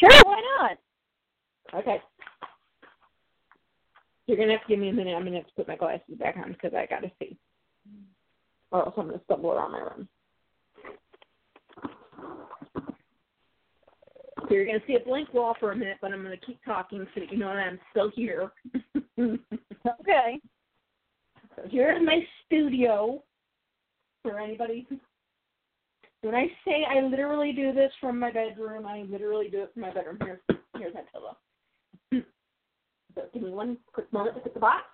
[0.00, 1.80] Sure, why not?
[1.80, 2.00] Okay.
[4.26, 5.14] You're gonna have to give me a minute.
[5.14, 7.36] I'm gonna have to put my glasses back on because I gotta see,
[8.70, 10.08] or else I'm gonna stumble around my room.
[14.48, 17.06] So you're gonna see a blank wall for a minute, but I'm gonna keep talking
[17.14, 18.52] so that you know that I'm still here.
[20.00, 20.40] Okay.
[21.56, 23.22] So here's my studio
[24.24, 24.86] for anybody.
[26.22, 29.82] When I say I literally do this from my bedroom, I literally do it from
[29.82, 30.18] my bedroom.
[30.22, 30.40] Here's
[30.76, 31.36] here's my pillow.
[33.14, 34.84] So give me one quick moment to put the box.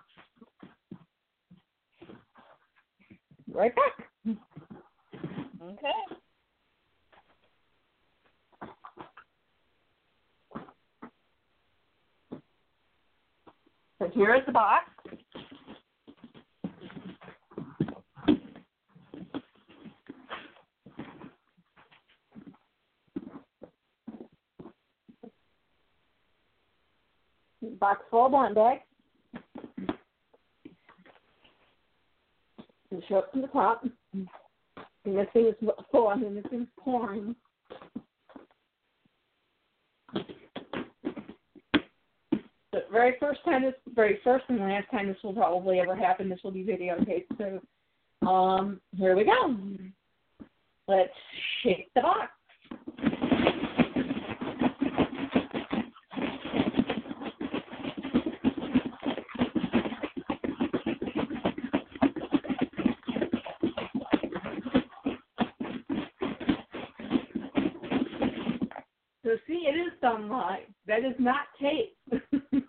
[3.51, 4.37] Right back.
[5.63, 5.89] Okay.
[13.99, 14.90] So here is the box.
[27.79, 28.81] Box full of blind bags.
[32.91, 33.83] And show up from the top.
[34.13, 34.27] And
[35.17, 36.07] this thing is full.
[36.07, 37.35] I mean, this thing's pouring.
[42.71, 46.29] the very first time this very first and last time this will probably ever happen,
[46.29, 47.25] this will be videotaped.
[47.37, 49.57] So um here we go.
[50.87, 51.13] Let's
[51.63, 52.31] shake the box.
[69.31, 70.67] So see, it is sunlight.
[70.87, 71.95] That is not tape.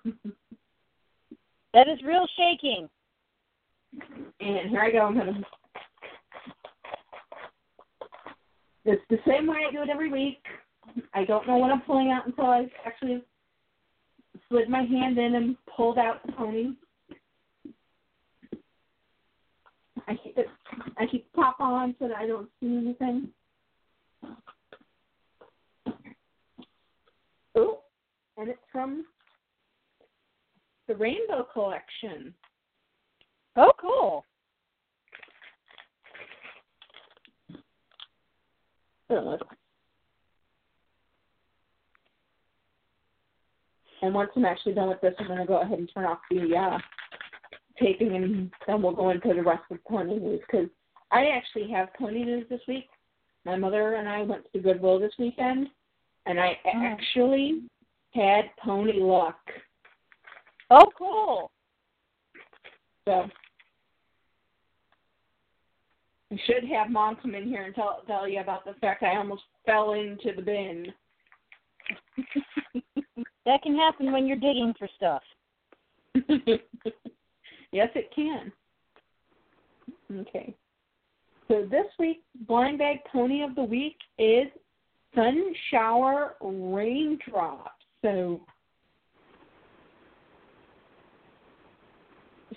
[1.74, 2.86] That is real shaking.
[4.40, 5.06] And here I go.
[5.06, 5.40] I'm gonna.
[8.84, 10.44] It's the same way I do it every week.
[11.14, 13.22] I don't know what I'm pulling out until I actually
[14.50, 16.72] slid my hand in and pulled out the pony.
[20.06, 20.48] I keep it.
[20.98, 23.30] I keep top on so that I don't see anything.
[27.54, 27.80] Oh,
[28.36, 29.04] and it's from
[30.88, 32.34] the Rainbow Collection.
[33.56, 34.24] Oh, cool.
[44.02, 46.18] And once I'm actually done with this, I'm going to go ahead and turn off
[46.30, 46.78] the uh,
[47.80, 50.68] taping, and then we'll go into the rest of pony news because
[51.12, 52.88] I actually have pony news this week.
[53.44, 55.68] My mother and I went to Goodwill this weekend,
[56.26, 56.70] and I Oh.
[56.84, 57.62] actually
[58.12, 59.38] had pony luck.
[60.70, 61.50] Oh, cool.
[63.06, 63.26] So
[66.30, 69.16] I should have mom come in here and tell tell you about the fact I
[69.16, 70.92] almost fell into the bin.
[73.44, 75.22] That can happen when you're digging for stuff.
[77.72, 78.52] yes, it can.
[80.20, 80.54] Okay.
[81.48, 84.46] So this week, blind bag pony of the week is
[85.14, 87.74] Sun Shower Raindrop.
[88.02, 88.40] So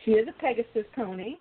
[0.04, 1.36] she is a Pegasus pony.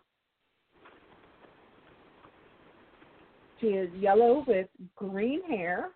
[3.60, 5.90] She is yellow with green hair.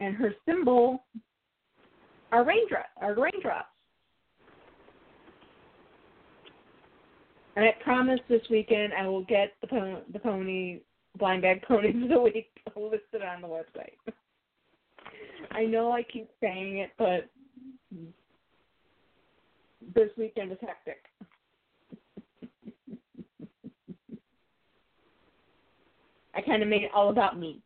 [0.00, 1.04] And her symbol
[2.32, 3.68] are raindrops are raindrops.
[7.54, 10.80] And I promise this weekend I will get the the pony
[11.18, 14.12] blind bag ponies of the week listed on the website.
[15.50, 17.28] I know I keep saying it, but
[19.94, 21.02] this weekend is hectic.
[26.34, 27.60] I kind of made it all about me.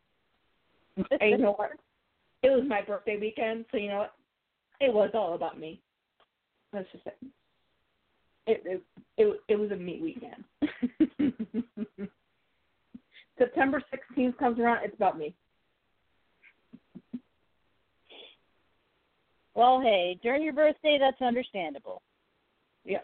[1.21, 1.71] And you know what?
[2.41, 4.13] It was my birthday weekend, so you know what?
[4.79, 5.79] It was all about me.
[6.73, 7.11] Let's just say
[8.47, 8.81] it it
[9.17, 10.43] it, it was a me weekend.
[13.37, 15.35] September sixteenth comes around, it's about me.
[19.57, 22.03] Well, hey, during your birthday, that's understandable.
[22.85, 22.99] Yeah.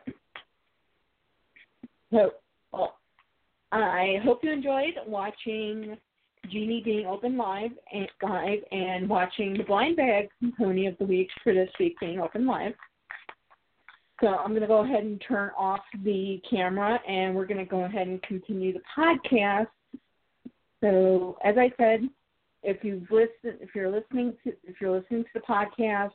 [2.11, 2.29] So,
[2.71, 2.93] well,
[3.71, 5.97] I hope you enjoyed watching
[6.51, 11.29] Jeannie being open live and live and watching the blind bag pony of the week
[11.43, 12.73] for this week being open live.
[14.21, 17.65] So I'm going to go ahead and turn off the camera and we're going to
[17.65, 19.65] go ahead and continue the podcast.
[20.81, 22.07] So as I said,
[22.61, 26.11] if you've listened, if you're listening to, if you're listening to the podcast,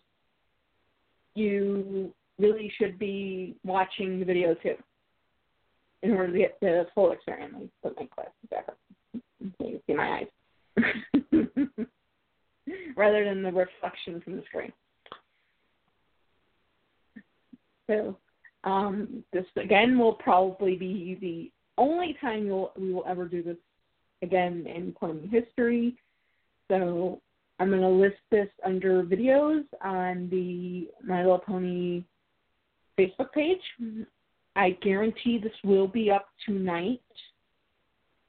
[1.38, 4.74] you really should be watching the video too
[6.02, 7.52] in order to get the full experience.
[7.52, 8.78] Let me put my glasses back up
[9.12, 9.20] so
[9.66, 10.26] you can see my eyes.
[12.96, 14.72] Rather than the reflection from the screen.
[17.86, 18.16] So
[18.64, 23.56] um, this again will probably be the only time you'll, we will ever do this
[24.22, 25.96] again in pony history.
[26.70, 27.20] So
[27.58, 32.04] I'm going to list this under videos on the My Little Pony
[32.98, 33.60] Facebook page.
[34.54, 37.00] I guarantee this will be up tonight,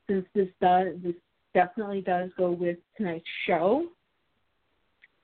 [0.08, 1.16] since this does this
[1.54, 3.86] definitely does go with tonight's show.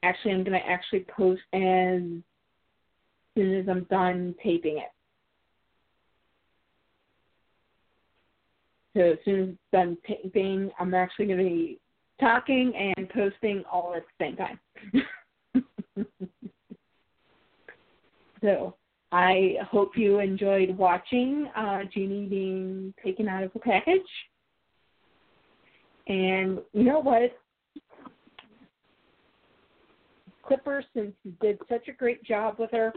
[0.03, 2.01] Actually, I'm going to actually post as
[3.36, 4.91] soon as I'm done taping it.
[8.95, 11.80] So as soon as it's done taping, I'm actually going to be
[12.20, 14.59] talking and posting all at the same time.
[18.41, 18.76] so
[19.11, 24.01] I hope you enjoyed watching uh, Jeannie being taken out of the package.
[26.07, 27.38] And you know what?
[30.43, 32.93] Clipper, since you did such a great job with her,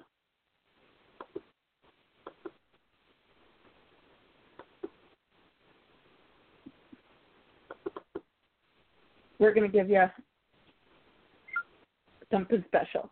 [9.38, 10.04] we're going to give you
[12.30, 13.10] something special.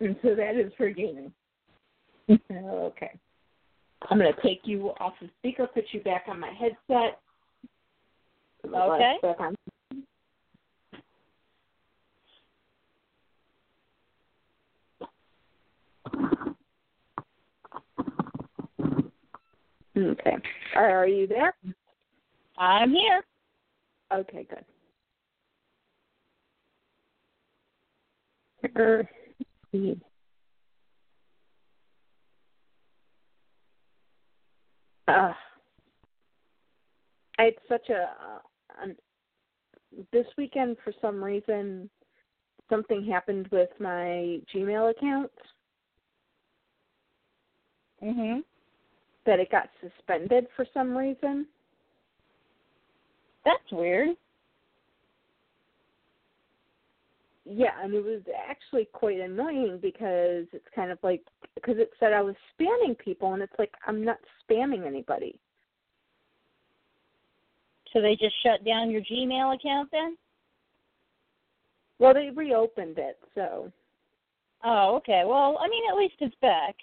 [0.00, 1.32] And so that is for gaming.
[2.30, 3.10] okay.
[4.08, 7.20] I'm going to take you off the speaker, put you back on my headset.
[8.66, 9.16] Okay.
[19.96, 20.36] Okay.
[20.76, 21.54] Are you there?
[22.56, 23.22] I'm here.
[24.12, 24.64] Okay, good.
[29.74, 29.94] Er.
[35.08, 35.32] Uh,
[37.38, 38.38] I had such a uh,
[38.82, 38.96] an,
[40.12, 41.88] this weekend for some reason
[42.68, 45.32] something happened with my Gmail account
[48.02, 48.44] Mhm.
[49.24, 51.46] that it got suspended for some reason.
[53.44, 54.16] That's weird.
[57.52, 61.22] Yeah, and it was actually quite annoying because it's kind of like
[61.56, 65.38] because it said I was spamming people, and it's like I'm not spamming anybody.
[67.92, 70.16] So they just shut down your Gmail account then?
[71.98, 73.72] Well, they reopened it, so
[74.62, 75.22] Oh, okay.
[75.26, 76.76] Well, I mean, at least it's back.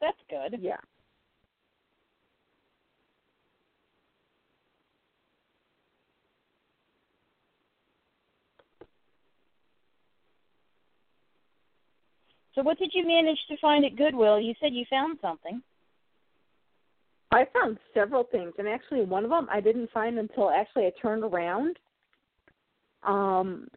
[0.00, 0.60] That's good.
[0.60, 0.76] yeah.
[12.56, 14.40] So what did you manage to find at Goodwill?
[14.40, 15.62] You said you found something.
[17.30, 20.92] I found several things, and actually one of them I didn't find until actually I
[21.02, 21.76] turned around.
[23.02, 23.68] Um,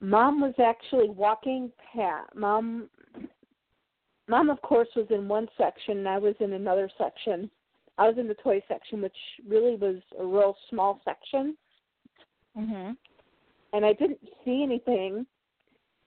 [0.00, 2.34] mom was actually walking past.
[2.34, 2.88] Mom,
[4.26, 7.50] mom of course was in one section, and I was in another section.
[7.98, 11.58] I was in the toy section, which really was a real small section,
[12.56, 12.96] Mhm.
[13.74, 15.26] and I didn't see anything.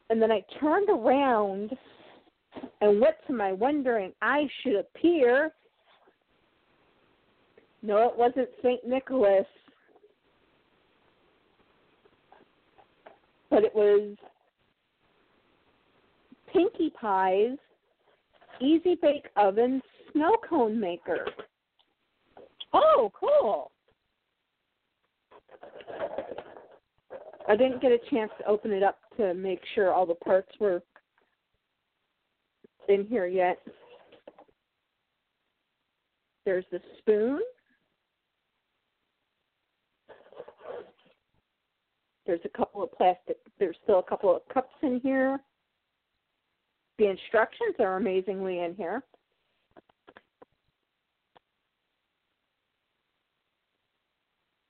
[0.10, 1.72] And then I turned around,
[2.82, 5.51] and what to my wondering I should appear.
[7.82, 8.86] No, it wasn't St.
[8.88, 9.45] Nicholas.
[13.49, 14.16] But it was
[16.51, 17.58] Pinkie Pie's
[18.60, 19.82] Easy Bake Oven
[20.12, 21.28] Snow Cone Maker.
[22.74, 23.72] Oh, cool.
[27.47, 30.51] I didn't get a chance to open it up to make sure all the parts
[30.59, 30.81] were
[32.89, 33.59] in here yet.
[36.45, 37.39] There's the spoon.
[42.25, 45.39] There's a couple of plastic, there's still a couple of cups in here.
[46.97, 49.01] The instructions are amazingly in here.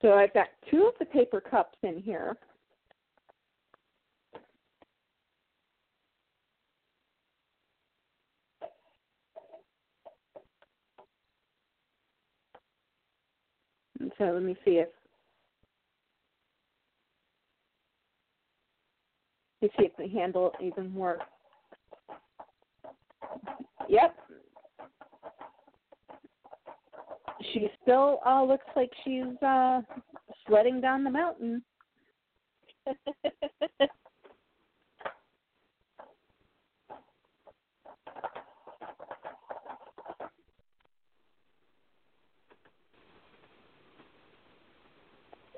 [0.03, 2.37] So I've got two of the paper cups in here.
[13.99, 14.89] And so let me see if
[19.61, 21.25] let me see if the handle even works.
[23.89, 24.15] Yep.
[27.53, 29.81] she still uh looks like she's uh
[30.47, 31.63] sledding down the mountain.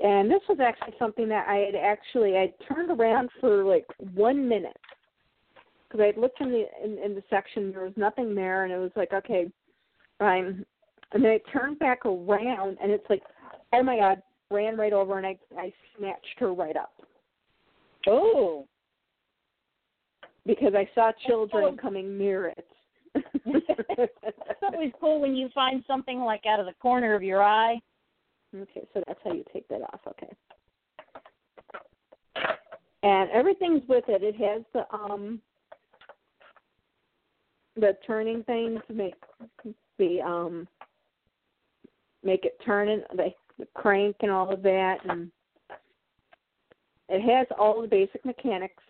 [0.02, 4.48] And this was actually something that I had actually I turned around for like one
[4.48, 4.78] minute
[5.88, 8.72] because I had looked in the in, in the section there was nothing there and
[8.72, 9.52] it was like okay
[10.20, 10.66] fine
[11.12, 13.24] and then I turned back around and it's like
[13.74, 14.22] oh my god
[14.52, 16.94] ran right over and I I snatched her right up
[18.08, 18.66] Oh.
[20.46, 22.68] because I saw children coming near it.
[23.52, 27.80] It's always cool when you find something like out of the corner of your eye.
[28.56, 30.00] Okay, so that's how you take that off.
[30.08, 30.32] Okay.
[33.04, 34.24] And everything's with it.
[34.24, 35.40] It has the um
[37.76, 39.14] the turning thing to make
[39.98, 40.68] the um
[42.24, 45.32] make it turn and the, the crank and all of that and
[47.08, 48.84] it has all the basic mechanics.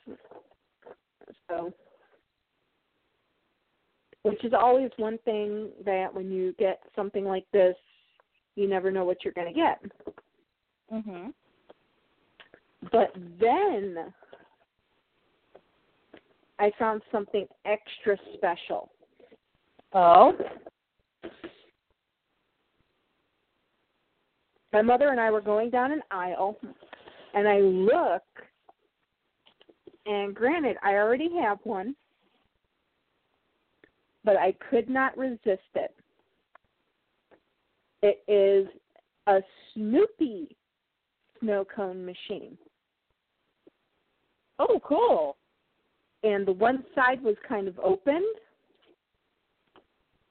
[1.47, 1.71] So
[4.23, 7.75] which is always one thing that when you get something like this
[8.59, 9.81] you never know what you're going to get.
[10.91, 11.33] Mhm.
[12.91, 14.13] But then
[16.59, 18.91] I found something extra special.
[19.93, 20.37] Oh.
[24.71, 26.59] My mother and I were going down an aisle,
[27.33, 28.23] and I look,
[30.05, 31.95] and granted, I already have one,
[34.23, 35.95] but I could not resist it.
[38.01, 38.67] It is
[39.27, 39.41] a
[39.73, 40.55] Snoopy
[41.39, 42.57] snow cone machine.
[44.59, 45.37] Oh, cool.
[46.23, 48.25] and the one side was kind of opened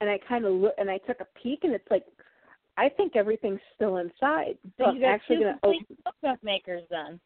[0.00, 2.04] and I kind of look and I took a peek and it's like
[2.76, 4.56] I think everything's still inside.
[4.78, 7.18] So you got actually two gonna complete open, smoke makers then.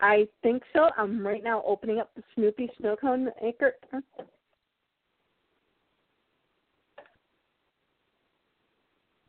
[0.00, 0.90] I think so.
[0.98, 3.74] I'm right now opening up the Snoopy snow cone maker.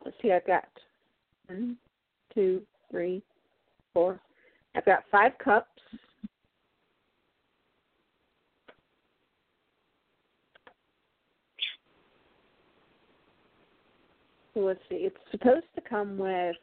[0.08, 0.64] Let's see, I've got
[1.47, 1.76] one,
[2.34, 3.22] two, three,
[3.93, 4.22] four.
[4.74, 5.68] I've got five cups.
[14.53, 14.95] So let's see.
[14.95, 16.55] It's supposed to come with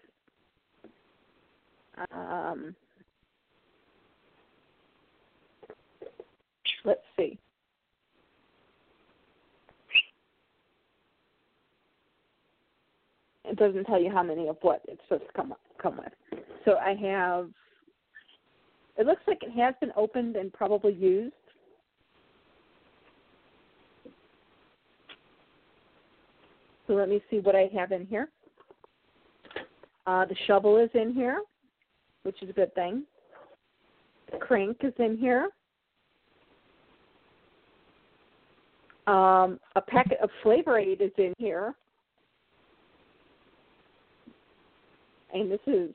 [2.15, 2.75] um
[6.87, 7.39] let's see.
[13.45, 16.41] It doesn't tell you how many of what it's supposed to come come with.
[16.65, 17.51] So I have.
[18.97, 21.35] It looks like it has been opened and probably used.
[26.87, 28.29] So let me see what I have in here.
[30.07, 31.41] Uh, the shovel is in here,
[32.23, 33.05] which is a good thing.
[34.31, 35.49] The crank is in here.
[39.07, 41.75] Um, a packet of Flavor Aid is in here.
[45.35, 45.91] And this is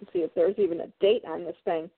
[0.00, 1.88] let's see if there's even a date on this thing.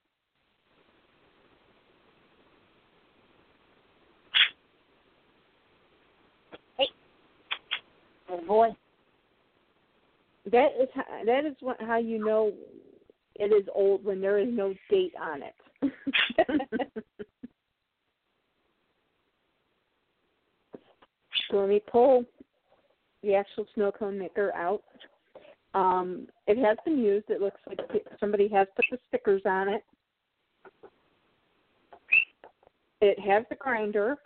[6.77, 6.87] Hey,
[8.29, 8.69] oh boy.
[10.49, 12.53] That is how, that is what, how you know
[13.35, 15.53] it is old when there is no date on it.
[21.51, 22.23] so let me pull
[23.27, 24.83] the actual snow cone maker out.
[25.73, 27.29] Um, it has been used.
[27.29, 27.79] It looks like
[28.19, 29.83] somebody has put the stickers on it.
[33.01, 34.17] It has the grinder.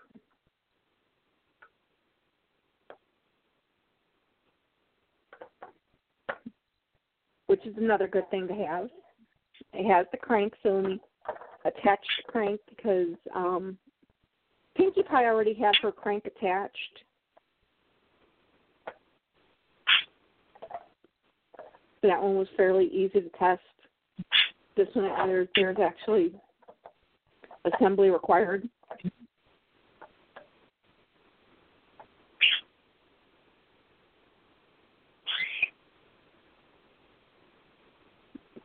[7.47, 8.87] which is another good thing to have.
[9.73, 11.01] It has the crank, so let me
[11.65, 13.77] attach the crank because um,
[14.77, 17.03] Pinkie Pie already has her crank attached.
[18.85, 18.93] So
[22.03, 23.61] that one was fairly easy to test.
[24.75, 26.33] This one, there's, there's actually
[27.65, 28.67] assembly required.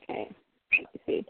[0.03, 0.29] Okay,
[0.73, 1.27] let me see.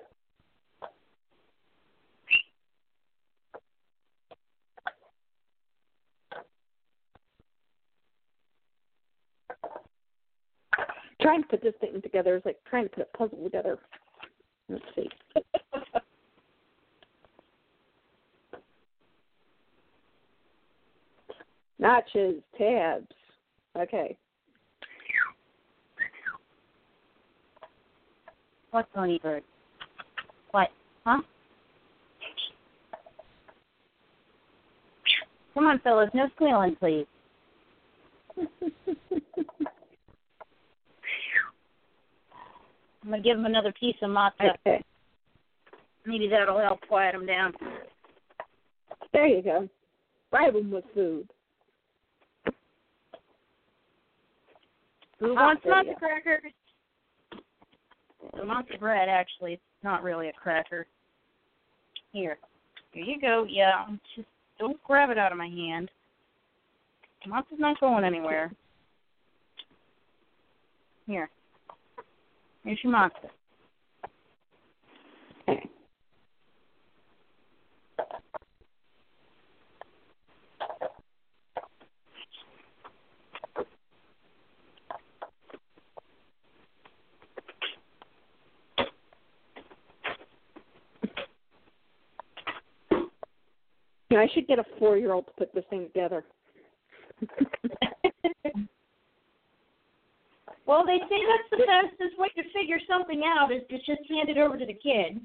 [11.26, 13.80] Trying to put this thing together is like trying to put a puzzle together.
[14.68, 15.08] Let's see.
[21.80, 23.08] Notches, tabs.
[23.76, 24.16] Okay.
[28.70, 29.42] What, Tony Bird?
[30.52, 30.68] What?
[31.04, 31.22] Huh?
[35.54, 37.06] Come on, fellas, no squealing, please.
[43.06, 44.50] I'm gonna give him another piece of matzo.
[44.66, 44.82] okay.
[46.04, 47.52] Maybe that'll help quiet him down.
[49.12, 49.68] There you go.
[50.32, 51.28] Bribe him with food.
[55.20, 56.52] Who Ah, wants matzo crackers?
[58.34, 60.86] The matzo bread, actually, it's not really a cracker.
[62.12, 62.38] Here,
[62.92, 63.46] here you go.
[63.48, 63.86] Yeah,
[64.16, 64.26] just
[64.58, 65.90] don't grab it out of my hand.
[67.26, 68.50] Matzo's not going anywhere.
[71.06, 71.30] Here,
[72.66, 73.10] here's your matzo.
[75.48, 75.68] Okay.
[94.12, 96.24] I should get a four-year-old to put this thing together.
[100.66, 104.28] Well, they say that's the fastest way to figure something out is to just hand
[104.28, 105.20] it over to the kid.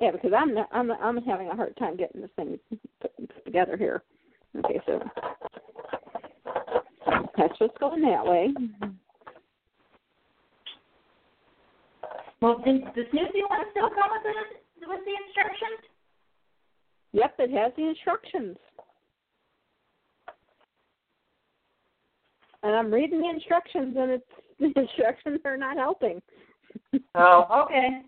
[0.00, 2.58] Yeah, because I'm not, I'm I'm having a hard time getting this thing
[3.00, 3.12] put,
[3.44, 4.02] together here.
[4.56, 5.00] Okay, so
[7.36, 8.48] that's what's going that way.
[12.40, 15.84] Well, does the Snoopy one still come with the, with the instructions?
[17.12, 18.56] Yep, it has the instructions.
[22.62, 24.24] And I'm reading the instructions, and it's
[24.58, 26.20] the instructions are not helping.
[27.14, 28.02] Oh, okay.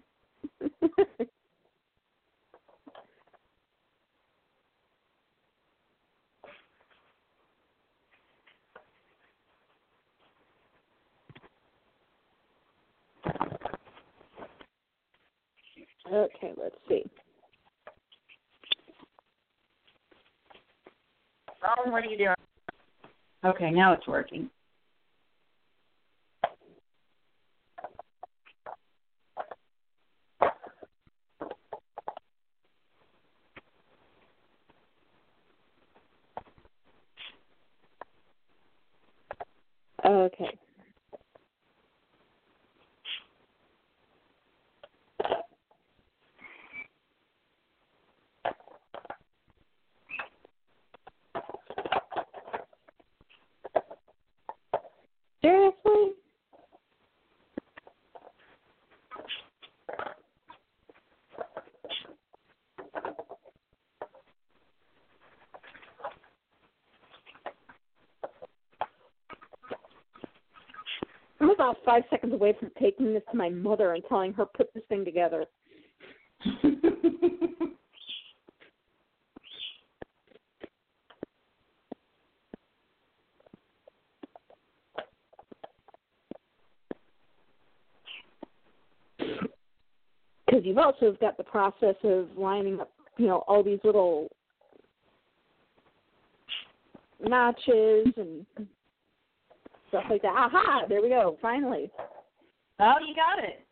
[16.12, 17.04] okay, let's see.
[21.62, 22.34] Ron, what are you doing?
[23.44, 24.50] Okay, now it's working.
[40.06, 40.58] Okay.
[55.42, 56.12] Seriously?
[71.40, 74.72] I'm about five seconds away from taking this to my mother and telling her put
[74.74, 75.44] this thing together.
[90.52, 94.28] Because you've also got the process of lining up, you know, all these little
[97.18, 98.44] notches and
[99.92, 100.34] stuff like that.
[100.34, 100.82] Aha!
[100.88, 101.36] There we go.
[101.42, 101.90] Finally.
[102.80, 103.66] oh, you got it.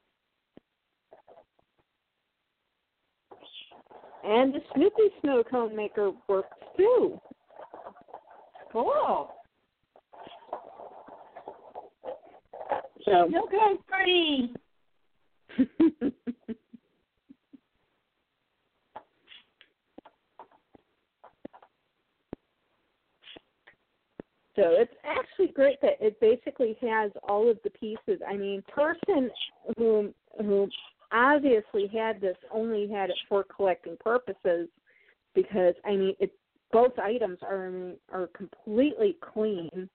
[4.22, 7.18] And the Snoopy snow cone maker works too.
[8.70, 9.30] Cool.
[13.06, 14.52] So Snow cone party.
[24.60, 28.22] So it's actually great that it basically has all of the pieces.
[28.26, 29.30] I mean, person
[29.76, 30.08] who
[30.38, 30.70] who
[31.12, 34.68] obviously had this only had it for collecting purposes
[35.34, 36.32] because I mean it
[36.72, 39.90] both items are are completely clean.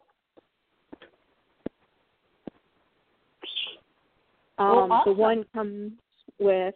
[4.59, 5.13] Oh, Um, awesome.
[5.13, 5.93] The one comes
[6.37, 6.75] with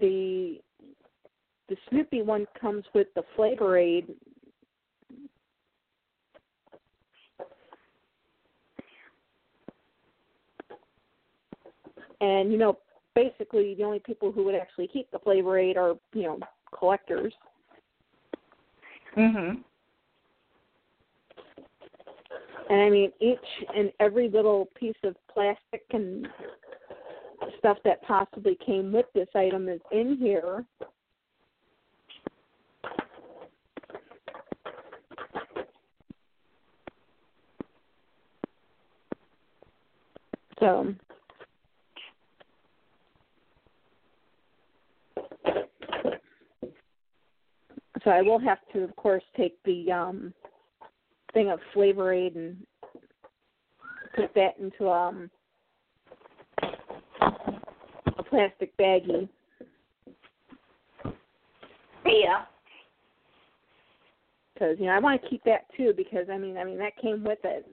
[0.00, 0.62] the
[1.68, 4.14] the Snoopy one comes with the flavor aid
[12.20, 12.78] and you know
[13.14, 16.38] basically the only people who would actually keep the flavor aid are you know
[16.76, 17.32] collectors.
[19.16, 19.62] Mhm.
[22.70, 23.38] And I mean each
[23.74, 26.28] and every little piece of plastic and
[27.58, 30.64] stuff that possibly came with this item is in here.
[40.60, 40.94] So
[48.04, 50.34] so I will have to of course take the um
[51.32, 52.56] thing of flavor aid and
[54.14, 55.30] put that into um
[58.18, 59.28] a plastic baggie.
[62.06, 62.44] Yeah.
[64.52, 66.96] Because you know I want to keep that too because I mean I mean that
[67.00, 67.66] came with it.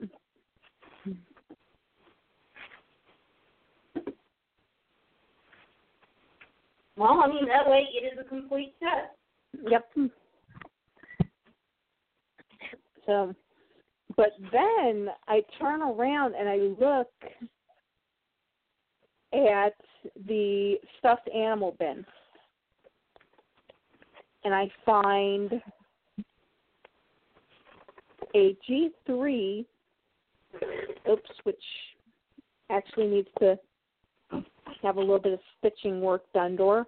[6.96, 9.16] Well, I mean that way it is a complete set.
[9.68, 10.10] Yep.
[14.16, 17.08] But then I turn around and I look
[19.32, 19.74] at
[20.26, 22.04] the stuffed animal bin,
[24.44, 25.62] and I find
[28.34, 29.64] a G3.
[31.10, 31.64] Oops, which
[32.68, 33.58] actually needs to
[34.82, 36.86] have a little bit of stitching work done to.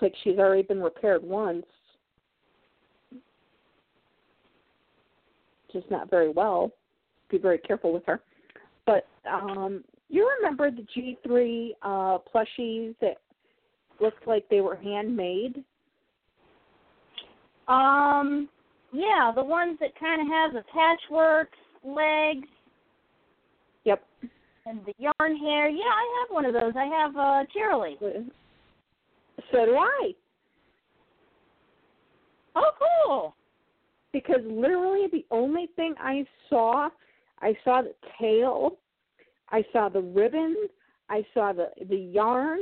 [0.00, 1.66] Looks like she's already been repaired once.
[5.72, 6.72] Just not very well.
[7.30, 8.20] Be very careful with her.
[8.86, 13.16] But um you remember the G three uh plushies that
[14.00, 15.64] looked like they were handmade?
[17.66, 18.48] Um,
[18.92, 21.50] yeah, the ones that kind of have the patchwork
[21.84, 22.48] legs
[23.84, 24.02] Yep.
[24.64, 25.68] and the yarn hair.
[25.68, 26.72] Yeah, I have one of those.
[26.76, 28.30] I have uh Cheerilee.
[29.52, 30.12] So do I.
[32.54, 32.70] Oh,
[33.06, 33.34] cool.
[34.12, 36.88] Because literally the only thing I saw,
[37.40, 38.78] I saw the tail,
[39.50, 40.56] I saw the ribbon,
[41.08, 42.58] I saw the the yarn,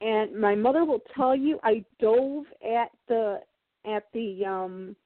[0.00, 3.40] and my mother will tell you I dove at the
[3.84, 4.96] at the um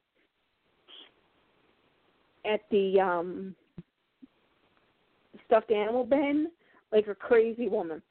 [2.44, 3.54] at the um
[5.46, 6.48] stuffed animal bin
[6.92, 8.02] like a crazy woman.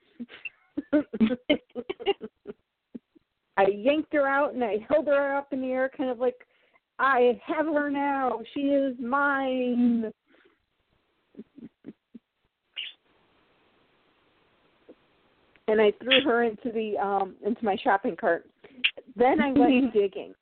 [3.58, 6.48] I yanked her out and I held her up in the air, kind of like,
[7.00, 8.42] I have her now.
[8.54, 10.12] She is mine.
[15.68, 18.46] And I threw her into the um into my shopping cart.
[19.16, 20.34] Then I went digging.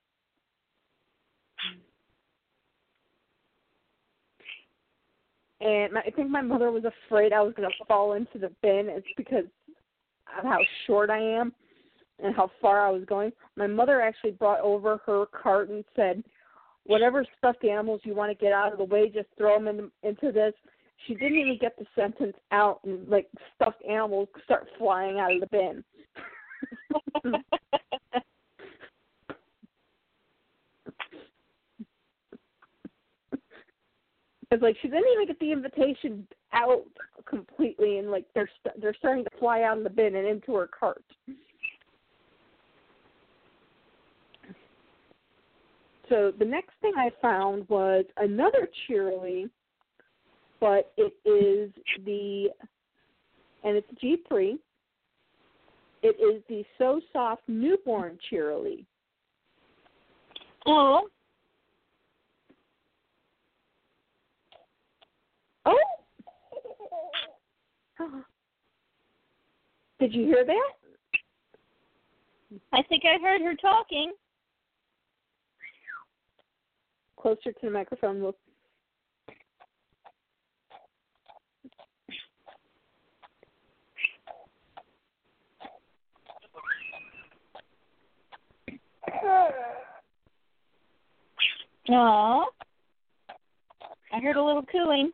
[5.62, 8.52] And my, I think my mother was afraid I was going to fall into the
[8.62, 8.88] bin.
[8.88, 9.46] It's because
[10.38, 11.54] of how short I am
[12.24, 13.32] and how far I was going.
[13.56, 16.24] My mother actually brought over her cart and said,
[16.86, 19.92] "Whatever stuffed animals you want to get out of the way, just throw them in,
[20.08, 20.54] into this."
[21.08, 25.42] She didn't even get the sentence out, and like stuffed animals start flying out of
[25.42, 25.84] the bin.
[34.52, 36.86] It's like she didn't even get the invitation out
[37.26, 40.56] completely, and like they're st- they're starting to fly out of the bin and into
[40.56, 41.04] her cart.
[46.10, 49.52] So the next thing I found was another Cheerilee,
[50.60, 51.72] but it is
[52.04, 52.50] the
[53.64, 54.58] and it's G3.
[56.02, 58.86] It is the So Soft newborn Cheerilee.
[60.66, 61.08] Oh,
[65.70, 65.78] Oh.
[70.00, 70.72] Did you hear that?
[72.72, 74.14] I think I heard her talking.
[77.20, 78.22] Closer to the microphone.
[78.22, 78.36] will.
[91.92, 92.46] Aw.
[94.12, 95.12] I heard a little cooing.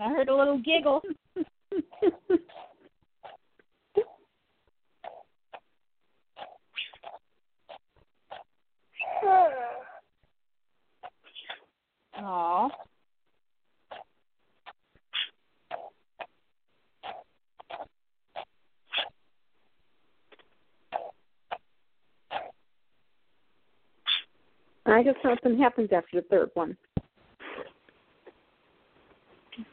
[0.00, 1.02] I heard a little giggle.
[24.92, 26.76] I guess something happens after the third one.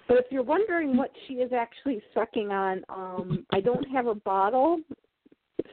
[0.07, 4.15] But if you're wondering what she is actually sucking on, um, I don't have a
[4.15, 4.79] bottle,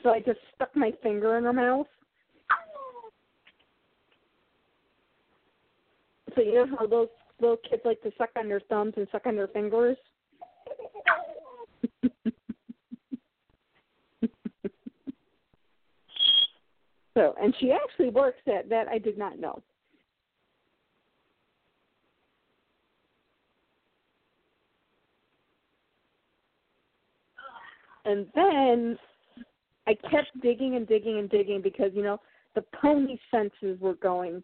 [0.03, 1.86] so I just stuck my finger in her mouth.
[6.34, 7.09] So you know how those
[7.40, 9.97] little kids like to suck on their thumbs and suck on their fingers?
[17.15, 18.89] So, and she actually works at that.
[18.89, 19.63] I did not know.
[28.05, 28.99] And then
[29.87, 32.21] I kept digging and digging and digging because you know
[32.55, 34.43] the pony senses were going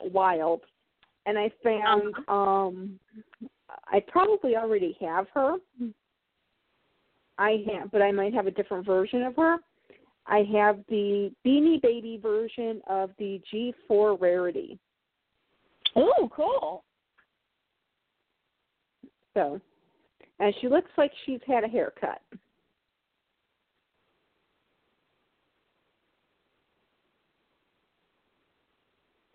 [0.00, 0.62] wild,
[1.26, 2.98] and I found um
[3.86, 5.56] I probably already have her.
[7.38, 9.58] I have, but I might have a different version of her.
[10.28, 14.78] I have the Beanie Baby version of the G4 Rarity.
[15.96, 16.84] Oh, cool.
[19.34, 19.60] So,
[20.38, 22.20] and she looks like she's had a haircut.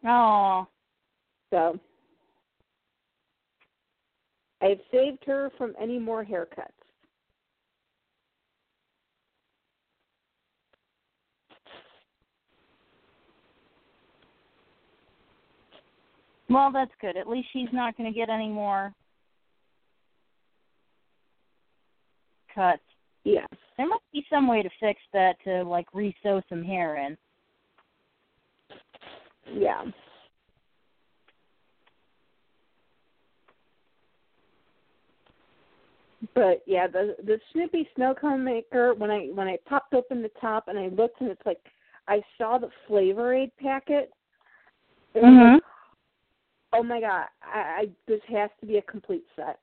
[0.06, 0.68] Oh,
[1.54, 1.80] So,
[4.62, 6.83] I've saved her from any more haircuts.
[16.54, 17.18] Well, that's good.
[17.18, 18.94] At least she's not going to get any more
[22.54, 22.82] cuts.
[23.24, 23.48] Yes.
[23.78, 27.18] There must be some way to fix that to like re-sew some hair in.
[29.56, 29.84] Yeah.
[36.36, 40.32] But yeah, the the Snoopy snow cone maker when I when I popped open the
[40.40, 41.60] top and I looked and it's like
[42.08, 44.12] I saw the Flavor Aid packet.
[45.14, 45.58] Like, mm-hmm.
[46.74, 49.60] Oh my god, I, I this has to be a complete set.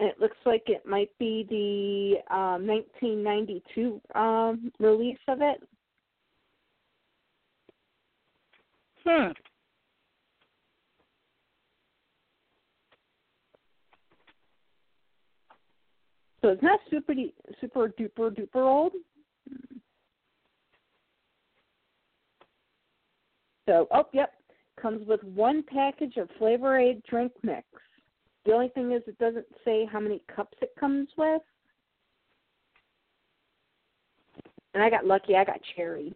[0.00, 5.60] And it looks like it might be the um, 1992 um, release of it.
[9.04, 9.32] Hmm.
[16.40, 17.14] So it's not super
[17.60, 18.92] super duper duper old.
[23.68, 24.32] So oh yep,
[24.80, 27.66] comes with one package of Flavor Aid drink mix.
[28.46, 31.42] The only thing is it doesn't say how many cups it comes with.
[34.74, 36.14] And I got lucky, I got cherry.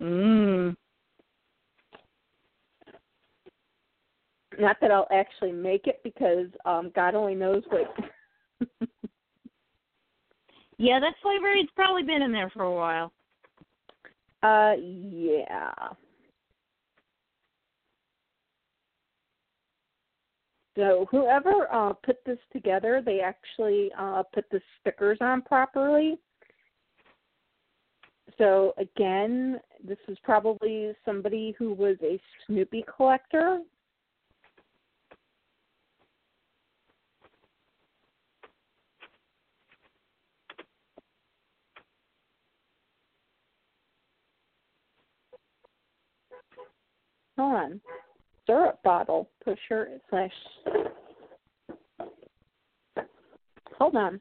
[0.00, 0.76] Mm.
[4.58, 7.92] Not that I'll actually make it because um God only knows what
[10.80, 13.12] Yeah, that flavor it's probably been in there for a while.
[14.42, 15.74] Uh, yeah.
[20.74, 26.18] So whoever uh, put this together, they actually uh, put the stickers on properly.
[28.38, 33.60] So again, this is probably somebody who was a Snoopy collector.
[47.40, 47.80] On.
[48.46, 50.30] Syrup bottle pusher slash.
[53.78, 54.20] Hold on.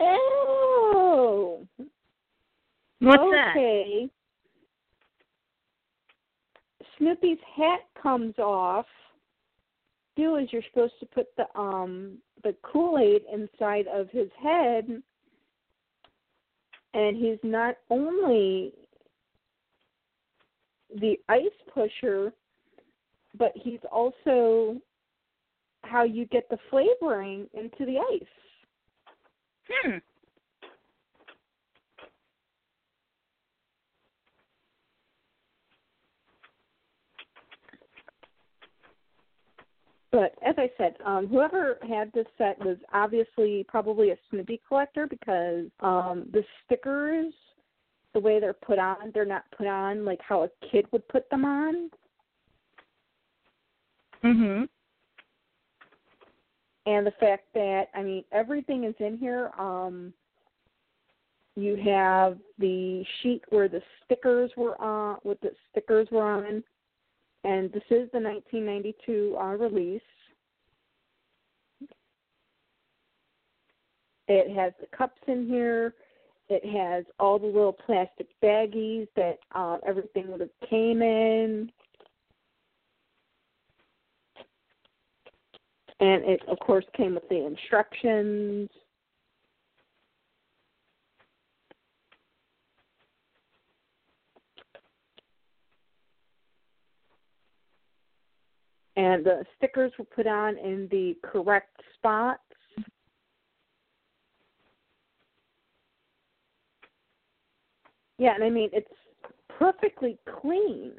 [0.00, 1.66] Oh.
[3.00, 3.50] What's that?
[3.50, 4.08] okay.
[6.98, 8.86] Snoopy's hat comes off.
[10.16, 15.02] Do is you're supposed to put the um the Kool Aid inside of his head,
[16.94, 18.72] and he's not only
[21.00, 22.32] the ice pusher,
[23.38, 24.76] but he's also
[25.84, 28.28] how you get the flavoring into the ice.
[29.68, 29.98] Hmm.
[40.12, 45.06] But as I said, um, whoever had this set was obviously probably a Snoopy collector
[45.06, 47.32] because um, the stickers,
[48.12, 51.28] the way they're put on, they're not put on like how a kid would put
[51.30, 51.90] them on.
[54.22, 54.68] Mhm.
[56.84, 59.50] And the fact that I mean everything is in here.
[59.58, 60.12] Um,
[61.56, 66.62] you have the sheet where the stickers were on, what the stickers were on,
[67.44, 70.00] and this is the 1992 uh, release.
[74.28, 75.94] It has the cups in here.
[76.48, 81.70] it has all the little plastic baggies that uh, everything would have came in.
[86.00, 88.68] And it, of course, came with the instructions.
[99.02, 102.40] And the stickers were put on in the correct spots.
[108.18, 108.86] Yeah, and I mean it's
[109.58, 110.92] perfectly clean.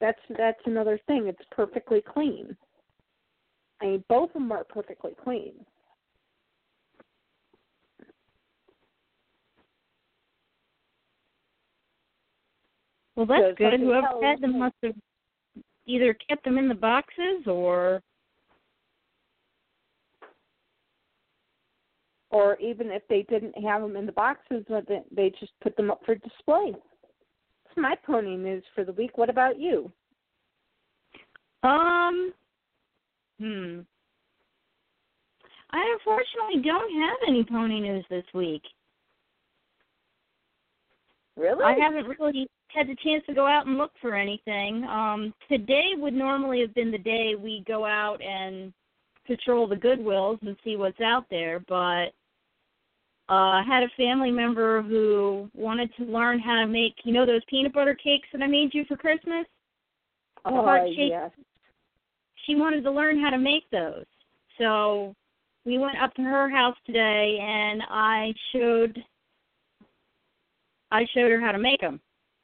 [0.00, 1.26] That's that's another thing.
[1.26, 2.56] It's perfectly clean.
[3.82, 5.52] I mean, both of them are perfectly clean.
[13.14, 13.78] Well, that's good.
[13.78, 14.94] Whoever had them must have
[15.90, 18.02] either kept them in the boxes or
[22.32, 25.74] Or even if they didn't have them in the boxes, but they- they just put
[25.74, 26.70] them up for display.
[26.70, 29.18] That's my pony news for the week.
[29.18, 29.92] What about you?
[31.62, 32.32] um
[33.38, 33.80] hmm.
[35.72, 38.62] I unfortunately don't have any pony news this week.
[41.36, 41.64] Really?
[41.64, 44.84] I haven't really had the chance to go out and look for anything.
[44.84, 48.72] Um today would normally have been the day we go out and
[49.26, 52.06] patrol the Goodwills and see what's out there, but
[53.28, 57.26] uh I had a family member who wanted to learn how to make, you know
[57.26, 59.46] those peanut butter cakes that I made you for Christmas?
[60.44, 61.10] oh, shape.
[61.10, 61.30] yes.
[62.46, 64.06] She wanted to learn how to make those.
[64.58, 65.14] So
[65.64, 68.98] we went up to her house today and I showed
[70.90, 72.00] I showed her how to make them.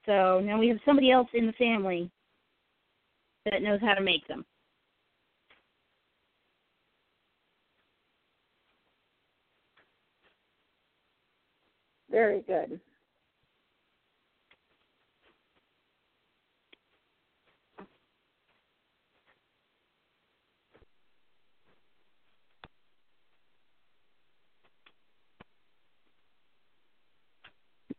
[0.07, 2.11] So now we have somebody else in the family
[3.45, 4.45] that knows how to make them.
[12.11, 12.81] Very good.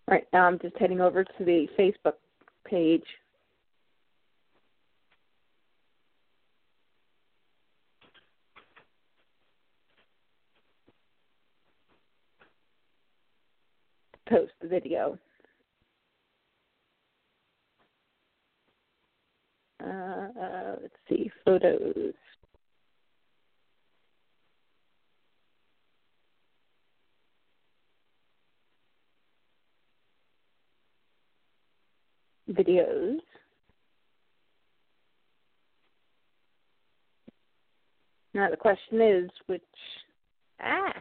[0.09, 2.13] Right now, I'm just heading over to the Facebook
[2.65, 3.03] page.
[14.29, 15.17] Post the video.
[19.83, 20.27] Uh,
[20.81, 22.13] let's see, photos.
[32.49, 33.17] Videos.
[38.33, 39.61] Now the question is which
[40.61, 40.93] ah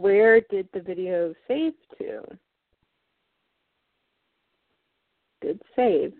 [0.00, 2.22] where did the video save to?
[5.42, 6.12] Good save.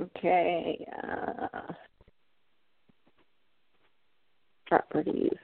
[0.00, 0.86] Okay.
[1.02, 1.72] Uh,
[4.66, 5.36] properties.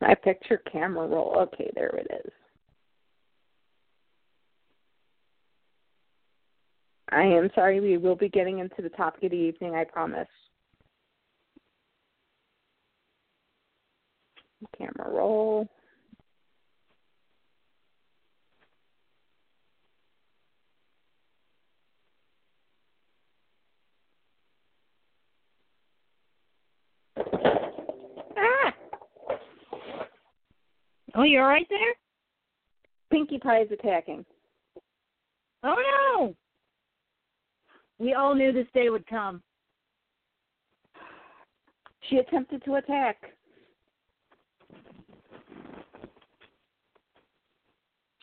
[0.00, 1.36] My picture camera roll.
[1.38, 2.32] Okay, there it is.
[7.12, 10.26] I am sorry, we will be getting into the topic of the evening, I promise.
[14.78, 15.68] Camera roll.
[27.16, 28.74] Ah!
[31.14, 31.94] Oh, you all right there?
[33.10, 34.24] Pinkie Pie is attacking.
[35.62, 35.76] Oh
[36.18, 36.34] no.
[37.98, 39.42] We all knew this day would come.
[42.08, 43.16] She attempted to attack.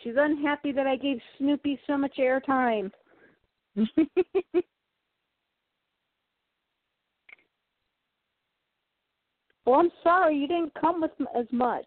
[0.03, 2.91] She's unhappy that I gave Snoopy so much airtime.
[9.69, 11.85] Well, I'm sorry, you didn't come with as much.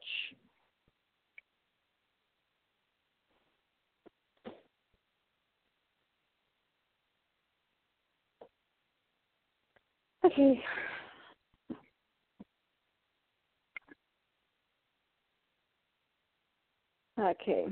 [10.24, 10.60] Okay.
[17.18, 17.66] Okay.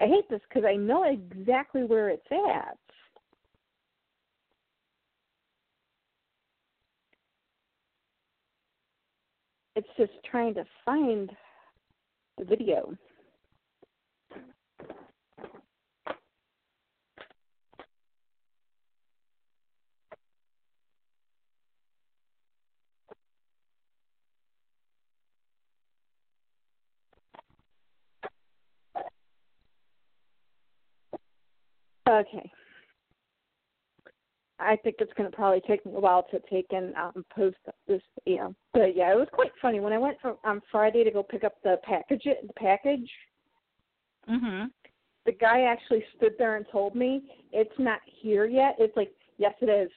[0.00, 2.78] I hate this because I know exactly where it's at.
[9.76, 11.30] It's just trying to find
[12.38, 12.96] the video.
[32.10, 32.50] Okay.
[34.58, 37.56] I think it's going to probably take me a while to take and um, post
[37.88, 38.54] this video.
[38.74, 41.44] But yeah, it was quite funny when I went from on Friday to go pick
[41.44, 42.24] up the package.
[42.24, 43.10] The package.
[44.28, 44.70] Mhm.
[45.24, 47.22] The guy actually stood there and told me
[47.52, 48.76] it's not here yet.
[48.78, 49.90] It's like yes, it is.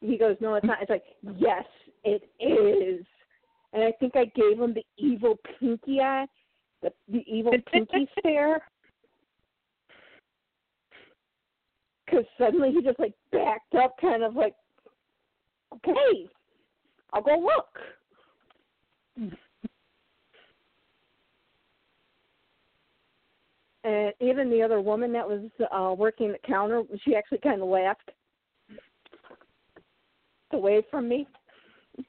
[0.00, 0.80] He goes, no, it's not.
[0.80, 1.04] It's like
[1.36, 1.64] yes,
[2.04, 3.04] it is.
[3.72, 6.26] And I think I gave him the evil pinky eye,
[6.82, 8.62] the the evil pinky stare.
[12.10, 14.54] Because suddenly he just like backed up, kind of like,
[15.74, 16.28] okay,
[17.12, 19.32] I'll go look.
[23.82, 25.40] And even the other woman that was
[25.72, 28.10] uh working the counter, she actually kind of laughed
[30.52, 31.26] away from me.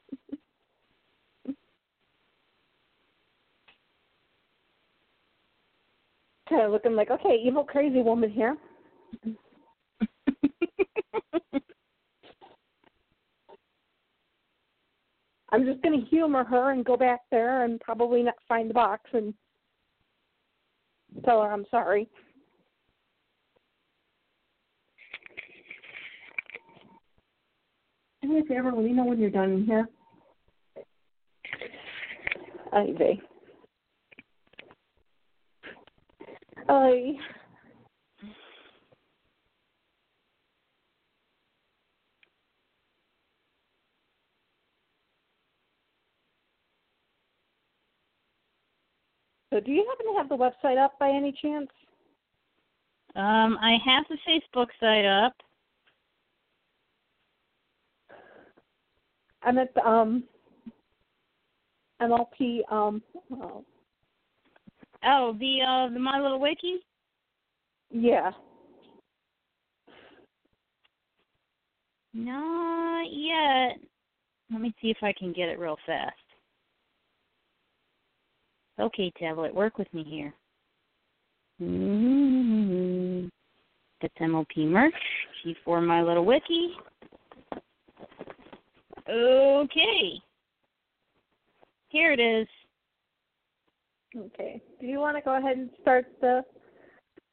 [6.49, 8.57] kind of looking like, okay, evil crazy woman here.
[15.51, 18.73] I'm just going to humor her and go back there and probably not find the
[18.73, 19.33] box and
[21.25, 22.07] tell her I'm sorry.
[28.21, 29.87] Do me a favor, let me know when you're done in here.
[32.71, 33.21] Ivy.
[36.69, 37.13] I
[49.51, 51.67] So do you happen to have the website up by any chance?
[53.15, 55.33] Um, I have the Facebook site up.
[59.43, 60.23] I'm at the um
[62.01, 63.01] MLP um
[63.33, 63.65] oh,
[65.03, 66.77] Oh, the uh the My Little Wiki?
[67.89, 68.31] yeah.
[72.13, 73.79] Not yet.
[74.51, 76.20] Let me see if I can get it real fast.
[78.81, 80.33] Okay, tablet, work with me here.
[81.61, 83.27] Mm-hmm.
[84.01, 84.93] That's MLP merch.
[85.45, 86.71] G4 My Little Wiki.
[89.07, 90.19] Okay.
[91.89, 92.47] Here it is.
[94.17, 94.61] Okay.
[94.79, 96.43] Do you want to go ahead and start the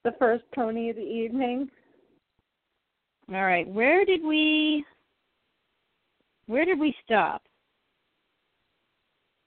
[0.05, 1.71] the first pony of the evening?
[3.31, 3.67] All right.
[3.67, 4.85] Where did we
[6.47, 7.43] where did we stop?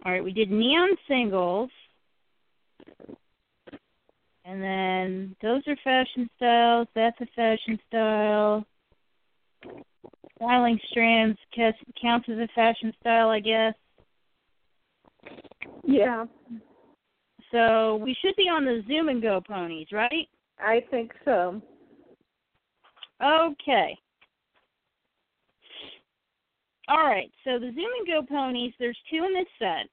[0.04, 1.70] All right, we did neon singles.
[4.46, 6.88] And then those are fashion styles.
[6.96, 8.66] That's a fashion style.
[10.38, 11.38] Styling strands
[12.02, 13.76] counts as a fashion style, I guess.
[15.84, 16.26] Yeah,
[17.52, 20.28] So we should be on the Zoom and Go ponies, right?
[20.60, 21.62] I think so.
[23.24, 23.98] Okay.
[26.88, 27.32] All right.
[27.44, 29.88] So the Zoom and Go ponies, there's two in this set.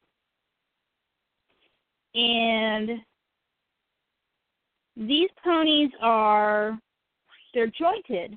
[2.15, 2.91] And
[4.99, 6.79] these ponies are
[7.55, 8.37] they're jointed.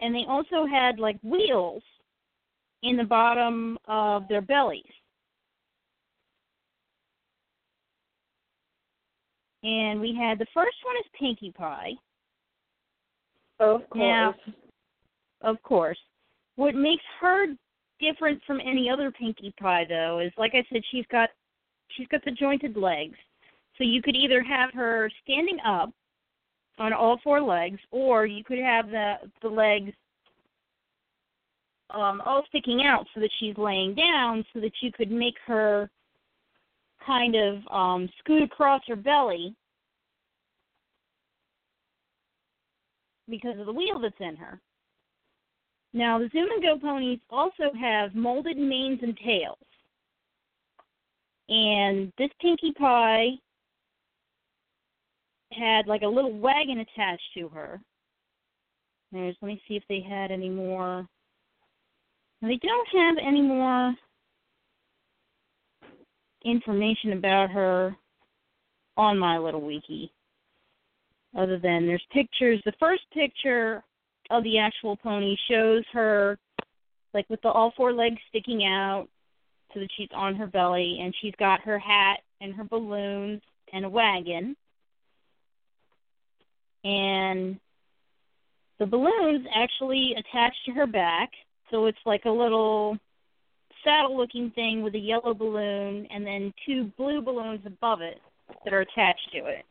[0.00, 1.82] And they also had like wheels
[2.82, 4.82] in the bottom of their bellies.
[9.64, 11.92] And we had the first one is Pinkie Pie.
[13.60, 14.00] Of course.
[14.00, 14.34] Now-
[15.42, 15.98] Of course.
[16.56, 17.46] What makes her
[18.00, 21.30] different from any other Pinkie Pie though is like I said, she's got
[21.90, 23.18] she's got the jointed legs.
[23.82, 25.90] So you could either have her standing up
[26.78, 29.90] on all four legs or you could have the the legs
[31.90, 35.90] um all sticking out so that she's laying down so that you could make her
[37.04, 39.52] kind of um scoot across her belly
[43.28, 44.60] because of the wheel that's in her.
[45.92, 49.58] Now, the Zoom and Go ponies also have molded manes and tails.
[51.48, 53.38] And this Pinkie Pie
[55.52, 57.80] had like a little wagon attached to her.
[59.12, 61.06] There's, let me see if they had any more.
[62.40, 63.94] They don't have any more
[66.44, 67.94] information about her
[68.96, 70.12] on my little wiki.
[71.36, 72.60] Other than there's pictures.
[72.64, 73.82] The first picture
[74.30, 76.38] of the actual pony shows her
[77.14, 79.06] like with the all four legs sticking out
[79.72, 83.40] so that she's on her belly and she's got her hat and her balloons
[83.72, 84.56] and a wagon.
[86.84, 87.58] And
[88.78, 91.30] the balloons actually attach to her back,
[91.70, 92.98] so it's like a little
[93.84, 98.20] saddle looking thing with a yellow balloon and then two blue balloons above it
[98.64, 99.64] that are attached to it.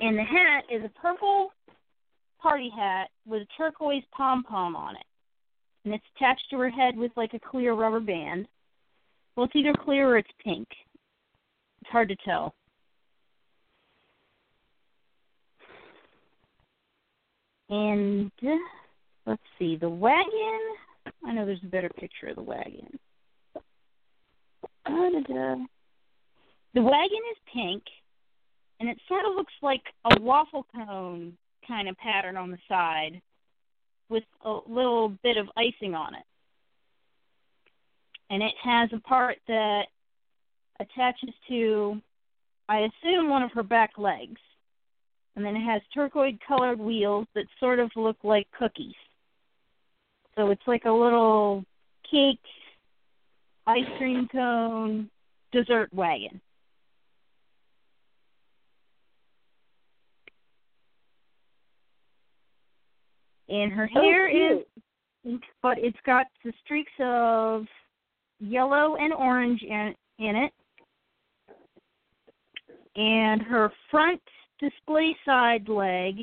[0.00, 1.52] And the hat is a purple
[2.40, 5.06] party hat with a turquoise pom pom on it.
[5.84, 8.46] And it's attached to her head with like a clear rubber band.
[9.36, 10.68] Well, it's either clear or it's pink.
[11.80, 12.54] It's hard to tell.
[17.74, 18.30] And
[19.26, 20.60] let's see, the wagon.
[21.26, 23.00] I know there's a better picture of the wagon.
[24.86, 25.56] Da-da-da.
[26.74, 27.82] The wagon is pink,
[28.78, 31.36] and it sort of looks like a waffle cone
[31.66, 33.20] kind of pattern on the side
[34.08, 36.26] with a little bit of icing on it.
[38.30, 39.86] And it has a part that
[40.78, 42.00] attaches to,
[42.68, 44.40] I assume, one of her back legs.
[45.36, 48.94] And then it has turquoise colored wheels that sort of look like cookies.
[50.36, 51.64] So it's like a little
[52.08, 52.38] cake,
[53.66, 55.10] ice cream cone,
[55.52, 56.40] dessert wagon.
[63.48, 64.64] And her hair oh, is
[65.24, 67.66] pink, but it's got the streaks of
[68.40, 70.52] yellow and orange in, in it.
[72.96, 74.22] And her front
[74.60, 76.16] display side leg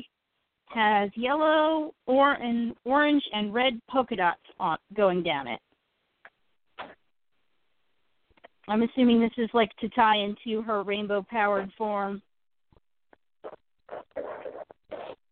[0.68, 5.60] has yellow, or an orange, and red polka dots on going down it.
[8.68, 12.22] I'm assuming this is like to tie into her rainbow powered form.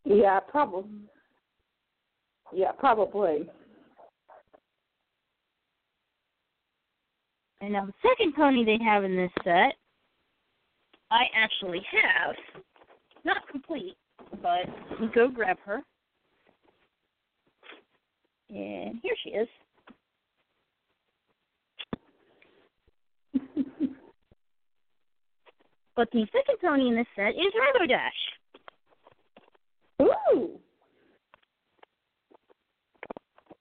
[0.03, 0.91] Yeah, probably.
[2.53, 3.49] Yeah, probably.
[7.61, 9.75] And now the second pony they have in this set,
[11.11, 12.35] I actually have.
[13.23, 13.95] Not complete,
[14.41, 14.65] but
[14.99, 15.81] we go grab her.
[18.49, 19.47] And here she is.
[25.95, 28.11] but the second pony in this set is Rainbow Dash.
[30.01, 30.59] Ooh.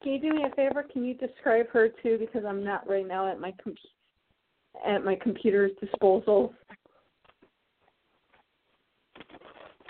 [0.02, 0.82] Can you do me a favor?
[0.90, 2.16] Can you describe her too?
[2.18, 3.74] Because I'm not right now at my com-
[4.86, 6.54] at my computer's disposal.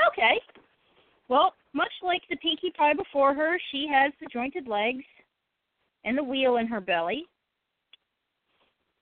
[0.08, 0.40] Okay.
[1.28, 5.04] Well, much like the Pinkie Pie before her, she has the jointed legs
[6.04, 7.24] and the wheel in her belly.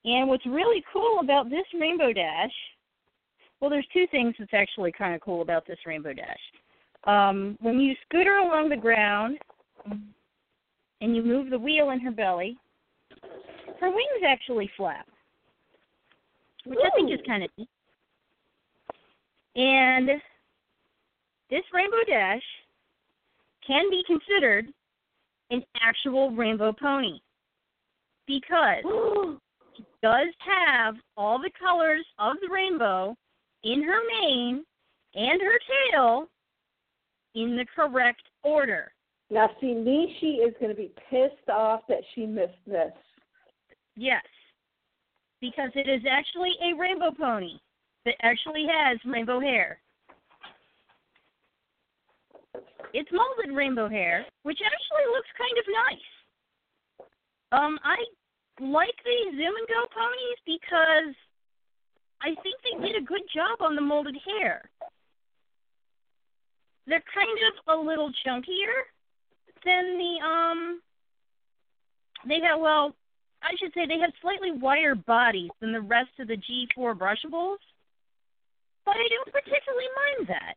[0.04, 2.52] And what's really cool about this Rainbow Dash,
[3.60, 6.38] well, there's two things that's actually kind of cool about this Rainbow Dash.
[7.04, 9.38] Um, when you scoot her along the ground
[11.00, 12.56] and you move the wheel in her belly,
[13.80, 15.06] her wings actually flap,
[16.66, 17.68] which I think is kind of neat.
[19.56, 20.10] And
[21.50, 22.42] this Rainbow Dash
[23.66, 24.66] can be considered
[25.50, 27.20] an actual rainbow pony
[28.26, 28.84] because
[29.76, 33.16] she does have all the colors of the rainbow
[33.64, 34.64] in her mane
[35.14, 35.58] and her
[35.92, 36.28] tail
[37.34, 38.92] in the correct order.
[39.30, 42.92] Now, see, Nishi is going to be pissed off that she missed this.
[43.96, 44.24] Yes,
[45.40, 47.58] because it is actually a rainbow pony
[48.04, 49.80] that actually has rainbow hair.
[52.98, 56.08] It's molded rainbow hair, which actually looks kind of nice.
[57.52, 57.94] Um, I
[58.58, 61.14] like the Zoom and Go ponies because
[62.18, 64.68] I think they did a good job on the molded hair.
[66.88, 68.90] They're kind of a little chunkier
[69.64, 70.80] than the um.
[72.26, 72.96] They have well,
[73.44, 77.62] I should say they have slightly wider bodies than the rest of the G4 brushables,
[78.84, 80.56] but I don't particularly mind that.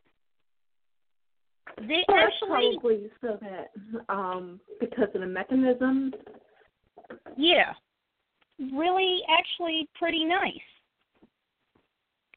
[1.78, 3.70] They Well, actually, probably so that
[4.08, 6.12] um because of the mechanism.
[7.36, 7.72] yeah,
[8.72, 10.68] really, actually, pretty nice.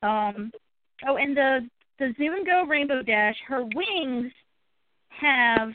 [0.01, 0.51] Um,
[1.07, 1.69] oh, and the
[1.99, 4.31] the Zoom and Go Rainbow Dash, her wings
[5.09, 5.69] have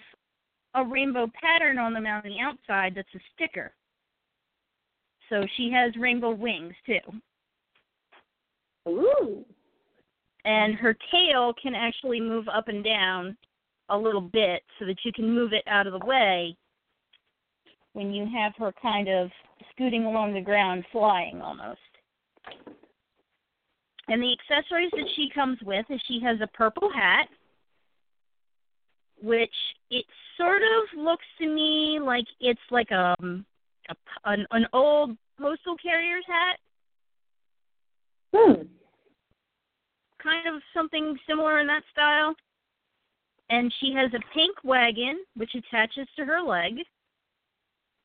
[0.74, 3.72] a rainbow pattern on them on the outside that's a sticker.
[5.28, 6.98] So she has rainbow wings too.
[8.88, 9.44] Ooh.
[10.44, 13.36] And her tail can actually move up and down
[13.90, 16.56] a little bit so that you can move it out of the way
[17.92, 19.30] when you have her kind of
[19.72, 21.80] scooting along the ground flying almost.
[24.08, 27.28] And the accessories that she comes with is she has a purple hat,
[29.22, 29.54] which
[29.90, 30.04] it
[30.36, 33.44] sort of looks to me like it's like um
[33.88, 33.94] a,
[34.24, 36.58] an, an old postal carrier's hat,
[38.32, 38.62] Hmm.
[40.22, 42.34] Kind of something similar in that style.
[43.48, 46.74] And she has a pink wagon which attaches to her leg.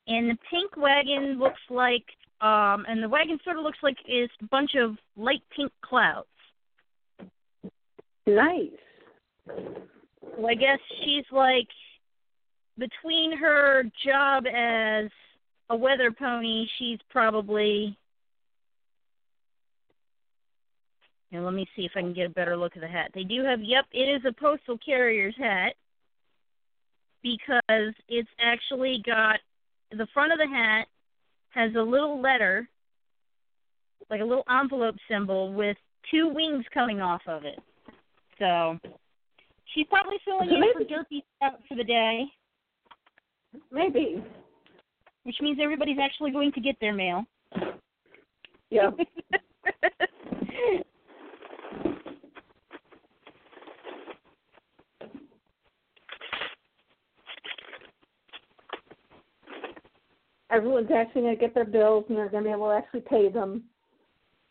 [0.08, 2.04] And the pink wagon looks like
[2.40, 6.28] um and the wagon sort of looks like it's a bunch of light pink clouds.
[8.26, 8.70] Nice.
[9.46, 11.68] So I guess she's like
[12.78, 15.10] between her job as
[15.70, 17.96] a weather pony, she's probably.
[21.36, 23.10] Now let me see if I can get a better look at the hat.
[23.14, 23.60] They do have.
[23.60, 25.74] Yep, it is a postal carrier's hat
[27.22, 29.36] because it's actually got
[29.90, 30.86] the front of the hat
[31.50, 32.66] has a little letter,
[34.08, 35.76] like a little envelope symbol with
[36.10, 37.58] two wings coming off of it.
[38.38, 38.78] So
[39.74, 42.24] she's probably filling in for Derpy out for the day,
[43.70, 44.24] Maybe.
[45.24, 47.26] which means everybody's actually going to get their mail.
[48.70, 48.90] Yeah.
[60.56, 63.02] Everyone's actually going to get their bills and they're going to be able to actually
[63.02, 63.64] pay them.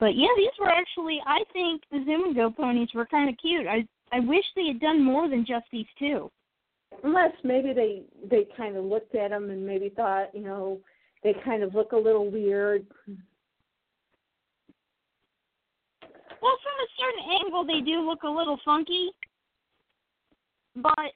[0.00, 3.36] but yeah, these were actually I think the Zoom and Go ponies were kind of
[3.36, 3.66] cute.
[3.66, 6.30] I I wish they had done more than just these two.
[7.04, 10.80] Unless maybe they they kind of looked at them and maybe thought, you know,
[11.22, 12.86] they kind of look a little weird.
[16.40, 19.10] Well, from a certain angle, they do look a little funky,
[20.76, 21.12] but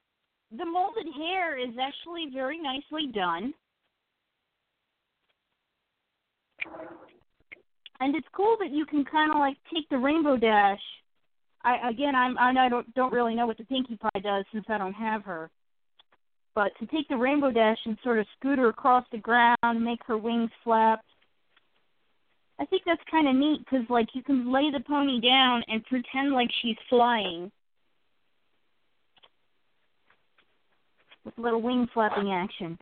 [0.57, 3.55] the molded hair is actually very nicely done.
[8.01, 10.81] And it's cool that you can kind of like take the rainbow dash.
[11.62, 14.78] I again, I'm I don't don't really know what the Pinkie Pie does since I
[14.78, 15.51] don't have her.
[16.55, 20.01] But to take the rainbow dash and sort of scoot her across the ground, make
[20.07, 21.05] her wings flap,
[22.63, 25.85] I think that's kind of neat because, like, you can lay the pony down and
[25.87, 27.51] pretend like she's flying
[31.25, 32.79] with little wing flapping action.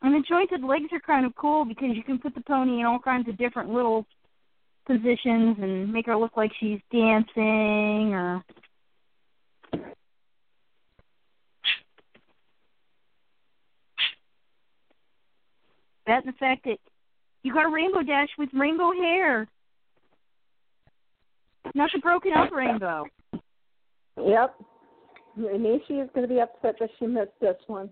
[0.00, 2.86] And the jointed legs are kind of cool because you can put the pony in
[2.86, 4.06] all kinds of different little
[4.86, 8.42] positions and make her look like she's dancing or
[16.06, 16.78] that and the fact that
[17.42, 19.46] you got a rainbow dash with rainbow hair.
[21.74, 23.04] Not the broken up rainbow.
[24.16, 24.54] Yep.
[25.38, 27.90] Nishi is going to be upset that she missed this one.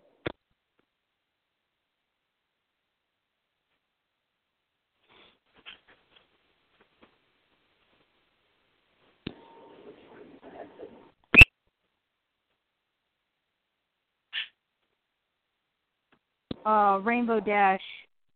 [16.66, 17.80] Uh Rainbow Dash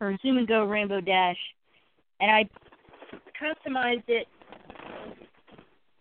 [0.00, 1.36] or Zoom and Go Rainbow Dash
[2.20, 2.48] and I
[3.40, 4.26] customized it.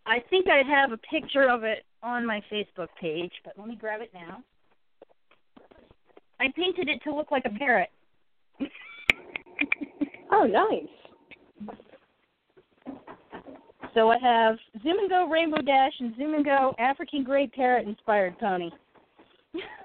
[0.05, 3.75] I think I have a picture of it on my Facebook page, but let me
[3.75, 4.43] grab it now.
[6.39, 7.89] I painted it to look like a parrot.
[10.31, 10.89] Oh, nice.
[13.93, 17.87] So I have Zoom and Go Rainbow Dash and Zoom and Go African Gray Parrot
[17.87, 18.69] inspired pony.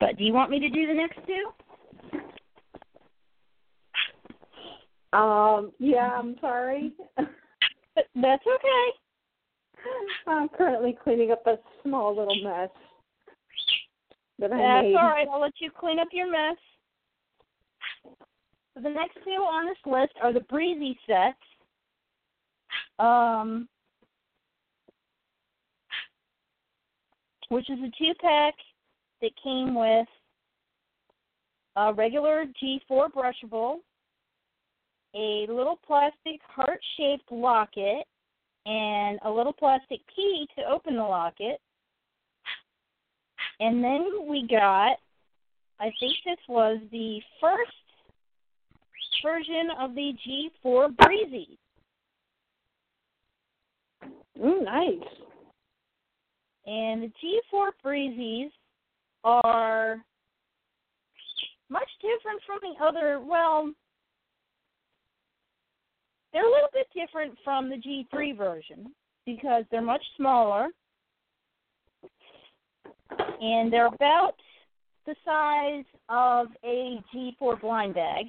[0.00, 1.50] But do you want me to do the next two?
[5.16, 6.92] Um, yeah, I'm sorry.
[7.16, 8.90] That's okay.
[10.26, 12.70] I'm currently cleaning up a small little mess
[14.38, 14.94] that I That's made.
[14.94, 15.26] all right.
[15.32, 16.56] I'll let you clean up your mess.
[18.74, 21.36] So the next two on this list are the breezy sets.
[22.98, 23.68] Um,
[27.48, 28.54] which is a two pack
[29.22, 30.06] that came with
[31.76, 33.76] a regular G4 brushable,
[35.14, 38.04] a little plastic heart shaped locket,
[38.66, 41.60] and a little plastic key to open the locket.
[43.60, 44.96] And then we got,
[45.80, 47.72] I think this was the first
[49.24, 50.12] version of the
[50.64, 51.58] G4 Breezy.
[54.40, 55.08] Mm, nice.
[56.66, 57.12] And the
[57.52, 58.50] G4 Breezies
[59.24, 60.02] are
[61.70, 63.70] much different from the other, well,
[66.32, 68.92] they're a little bit different from the G3 version
[69.26, 70.68] because they're much smaller
[73.40, 74.34] and they're about
[75.06, 78.26] the size of a G4 blind bag.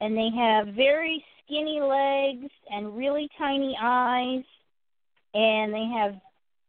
[0.00, 4.44] And they have very skinny legs and really tiny eyes
[5.34, 6.14] and they have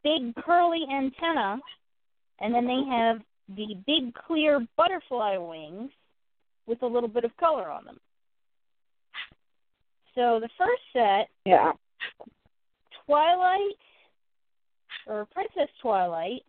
[0.07, 1.59] big curly antenna
[2.39, 3.17] and then they have
[3.55, 5.91] the big clear butterfly wings
[6.65, 7.97] with a little bit of color on them.
[10.15, 11.71] So the first set, Yeah.
[13.05, 13.77] Twilight
[15.05, 16.41] or Princess Twilight,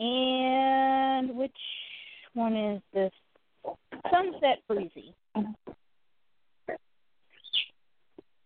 [0.00, 1.56] and which
[2.34, 3.12] one is this?
[4.10, 5.14] Sunset Breezy.
[5.36, 5.72] Mm-hmm.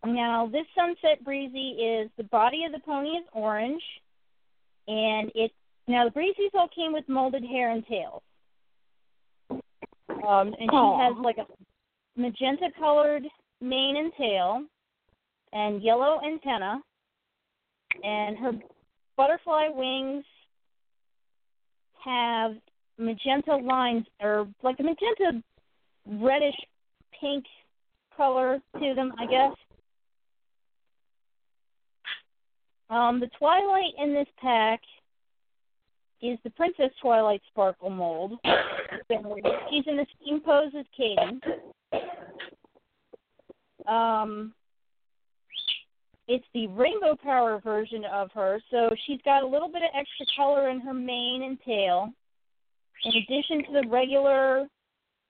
[0.05, 3.83] Now, this Sunset Breezy is the body of the pony is orange,
[4.89, 5.53] and it
[5.87, 8.23] now the Breezies all came with molded hair and tails.
[9.51, 10.99] Um, and Aw.
[10.99, 11.47] she has like a
[12.19, 13.25] magenta colored
[13.61, 14.65] mane and tail,
[15.53, 16.81] and yellow antenna,
[18.03, 18.53] and her
[19.17, 20.25] butterfly wings
[22.03, 22.53] have
[22.97, 25.43] magenta lines or like a magenta
[26.07, 26.55] reddish
[27.21, 27.45] pink
[28.17, 29.53] color to them, I guess.
[32.91, 34.81] Um, the Twilight in this pack
[36.21, 38.33] is the Princess Twilight Sparkle mold.
[38.43, 41.41] She's in the same pose as Katie.
[43.89, 44.53] Um,
[46.27, 50.27] it's the rainbow power version of her, so she's got a little bit of extra
[50.37, 52.11] color in her mane and tail.
[53.05, 54.67] In addition to the regular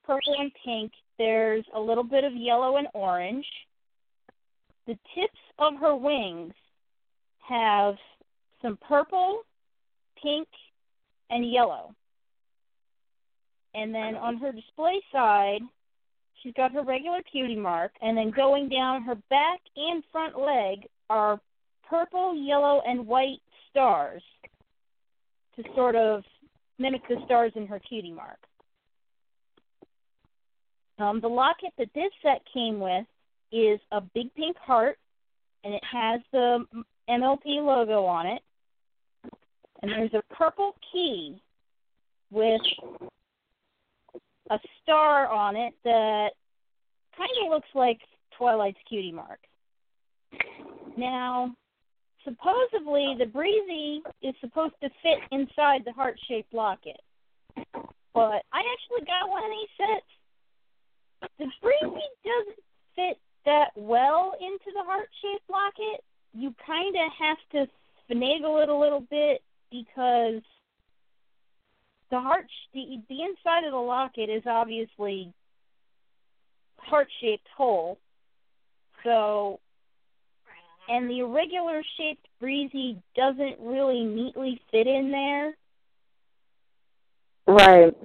[0.05, 3.47] purple and pink, there's a little bit of yellow and orange.
[4.87, 6.55] The tips of her wings
[7.47, 7.97] have
[8.63, 9.43] some purple,
[10.23, 10.49] pink,
[11.31, 11.95] and yellow.
[13.75, 15.61] And then on her display side,
[16.43, 20.89] she's got her regular cutie mark, and then going down her back and front leg
[21.09, 21.41] are
[21.89, 23.41] purple, yellow, and white
[23.71, 24.23] stars
[25.57, 26.23] to sort of
[26.79, 28.39] mimic the stars in her cutie mark.
[30.99, 33.07] Um, the locket that this set came with
[33.53, 34.99] is a big pink heart,
[35.65, 36.65] and it has the
[37.11, 38.43] MLP logo on it.
[39.83, 41.41] And there's a purple key
[42.31, 42.61] with
[44.51, 46.31] a star on it that
[47.17, 47.99] kind of looks like
[48.37, 49.41] Twilight's cutie mark.
[50.97, 51.55] Now,
[52.25, 57.01] supposedly the breezy is supposed to fit inside the heart shaped locket.
[58.13, 61.31] But I actually got one of these sets.
[61.39, 62.65] The breezy doesn't
[62.97, 66.05] fit that well into the heart shaped locket.
[66.33, 67.67] You kind of have to
[68.11, 70.43] finagle it a little bit because
[72.11, 75.33] the heart sh- the the inside of the locket is obviously
[76.79, 77.99] heart shaped hole.
[79.05, 79.61] So
[80.89, 85.55] and the irregular shaped breezy doesn't really neatly fit in there.
[87.47, 87.97] Right.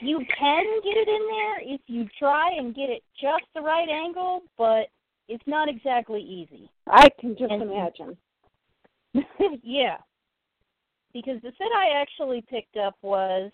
[0.00, 3.88] You can get it in there if you try and get it just the right
[3.88, 4.88] angle, but
[5.28, 6.70] it's not exactly easy.
[6.86, 8.16] I can just And- imagine.
[9.62, 9.96] yeah.
[11.12, 13.50] Because the set I actually picked up was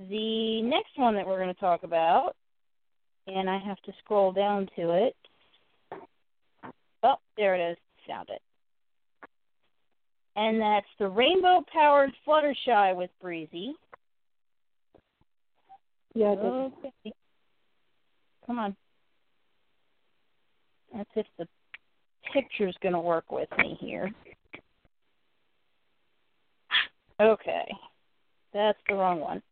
[0.00, 2.34] the next one that we're going to talk about.
[3.26, 5.16] And I have to scroll down to it.
[7.02, 7.78] Oh, there it is.
[8.08, 8.40] Found it.
[10.34, 13.74] And that's the rainbow powered Fluttershy with Breezy.
[16.14, 16.28] Yeah.
[16.28, 17.12] Okay.
[18.46, 18.76] Come on.
[20.94, 21.46] That's if the
[22.32, 24.10] picture's going to work with me here.
[27.20, 27.66] Okay.
[28.52, 29.42] That's the wrong one.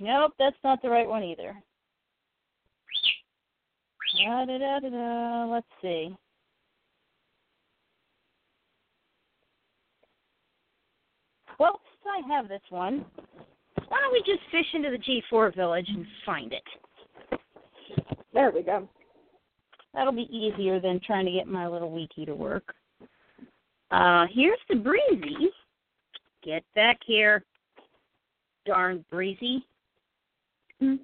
[0.00, 1.54] Nope, that's not the right one either.
[4.18, 5.44] Da da da da da.
[5.46, 6.16] Let's see.
[11.60, 13.04] Well, since I have this one,
[13.88, 16.62] why don't we just fish into the G4 village and find it?
[18.34, 18.88] There we go.
[19.94, 22.74] That'll be easier than trying to get my little wiki to work.
[23.90, 25.50] Uh, here's the breezy.
[26.42, 27.44] Get back here,
[28.66, 29.64] darn breezy.
[30.80, 30.94] Hmm.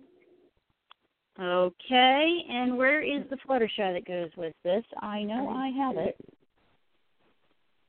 [1.41, 4.83] Okay, and where is the Fluttershy that goes with this?
[5.01, 6.17] I know I have it,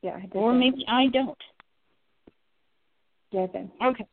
[0.03, 0.17] Yeah.
[0.17, 1.37] I did or maybe I don't.
[3.31, 3.71] Yeah, I did.
[3.83, 4.07] Okay.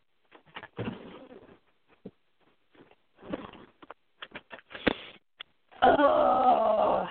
[5.82, 7.06] Oh,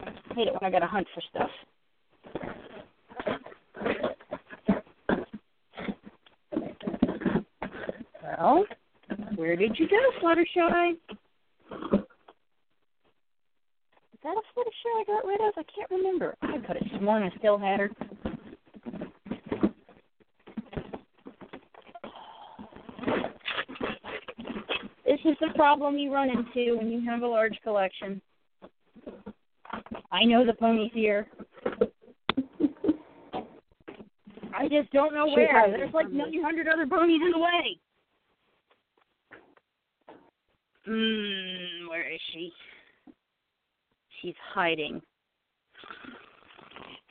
[0.00, 1.50] I hate it when I gotta hunt for stuff.
[8.22, 8.64] Well,
[9.36, 10.96] where did you go, Fluttershy?
[14.12, 15.54] Is that a Fluttershy I got rid of?
[15.56, 16.36] I can't remember.
[16.42, 17.90] I could have sworn I still had her.
[25.06, 28.20] This is the problem you run into when you have a large collection.
[30.12, 31.28] I know the ponies here.
[34.54, 35.70] I just don't know where.
[35.70, 36.42] There's like from you.
[36.42, 37.78] 900 other ponies in the way.
[40.84, 42.52] Hmm, where is she?
[44.20, 45.00] She's hiding.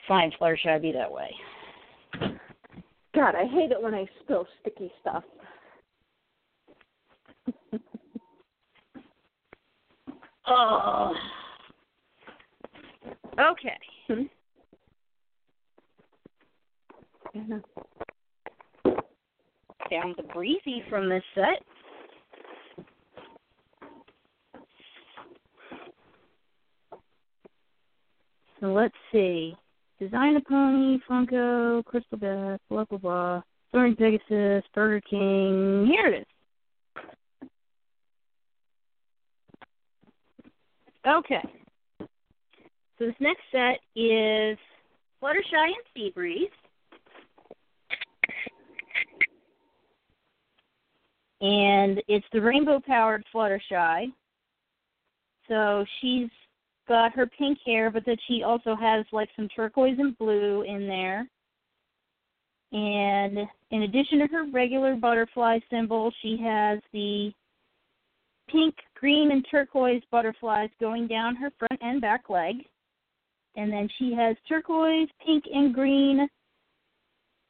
[0.07, 1.29] Fine, Fluttershy, be that way.
[3.15, 5.23] God, I hate it when I spill sticky stuff.
[10.61, 11.13] Oh.
[13.39, 13.77] Okay.
[14.07, 14.23] Hmm?
[19.89, 21.63] Found the breezy from this set.
[28.59, 29.55] So let's see.
[29.97, 33.41] Design a pony, Funko, Crystal Beth, blah blah blah.
[33.71, 35.87] Soaring Pegasus, Burger King.
[35.87, 36.38] Here it is.
[41.09, 41.41] Okay.
[41.99, 42.07] So
[42.99, 44.57] this next set is
[45.21, 46.49] Fluttershy and Sea Breeze.
[51.41, 54.11] And it's the rainbow powered Fluttershy.
[55.47, 56.29] So she's
[56.87, 60.87] got her pink hair, but that she also has like some turquoise and blue in
[60.87, 61.27] there.
[62.71, 63.39] And
[63.71, 67.31] in addition to her regular butterfly symbol, she has the
[68.51, 72.55] pink, green, and turquoise butterflies going down her front and back leg.
[73.55, 76.27] And then she has turquoise, pink, and green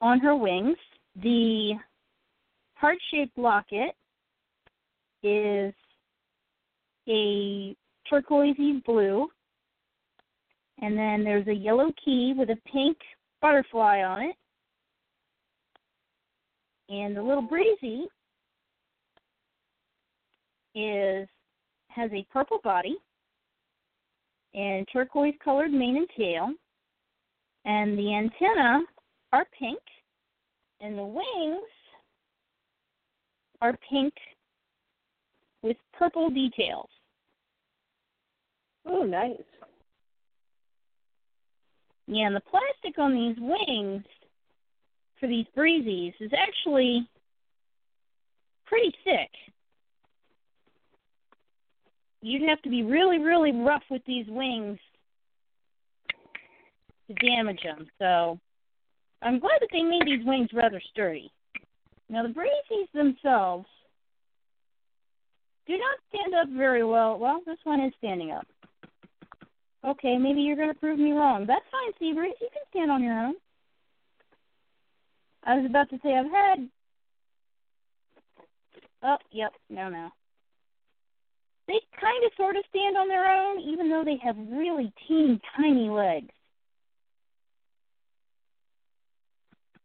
[0.02, 0.78] on her wings.
[1.22, 1.74] The
[2.76, 3.96] heart shaped locket
[5.24, 5.74] is
[7.08, 7.76] a
[8.10, 9.28] turquoisey blue.
[10.82, 12.98] And then there's a yellow key with a pink
[13.42, 14.36] butterfly on it.
[16.90, 18.08] And the little breezy
[20.76, 21.28] is
[21.90, 22.98] has a purple body
[24.54, 26.50] and turquoise colored mane and tail.
[27.66, 28.82] And the antenna
[29.34, 29.80] are pink
[30.82, 31.68] and the wings
[33.62, 34.14] are pink
[35.62, 36.90] with purple details.
[38.86, 39.38] Oh, nice.
[42.08, 44.04] Yeah, and the plastic on these wings
[45.20, 47.08] for these breezies is actually
[48.66, 49.30] pretty thick.
[52.22, 54.78] You'd have to be really, really rough with these wings
[57.08, 57.88] to damage them.
[57.98, 58.40] So
[59.22, 61.32] I'm glad that they made these wings rather sturdy.
[62.10, 63.66] Now the breezies themselves
[65.68, 67.18] do not stand up very well.
[67.20, 68.48] Well, this one is standing up.
[69.86, 71.46] Okay, maybe you're going to prove me wrong.
[71.48, 72.42] That's fine, Seabreeze.
[72.42, 73.36] You can stand on your own.
[75.46, 76.70] I was about to say I've had.
[79.04, 80.10] Oh, yep, no, no.
[81.70, 85.40] They kind of sort of stand on their own, even though they have really teeny
[85.56, 86.34] tiny legs.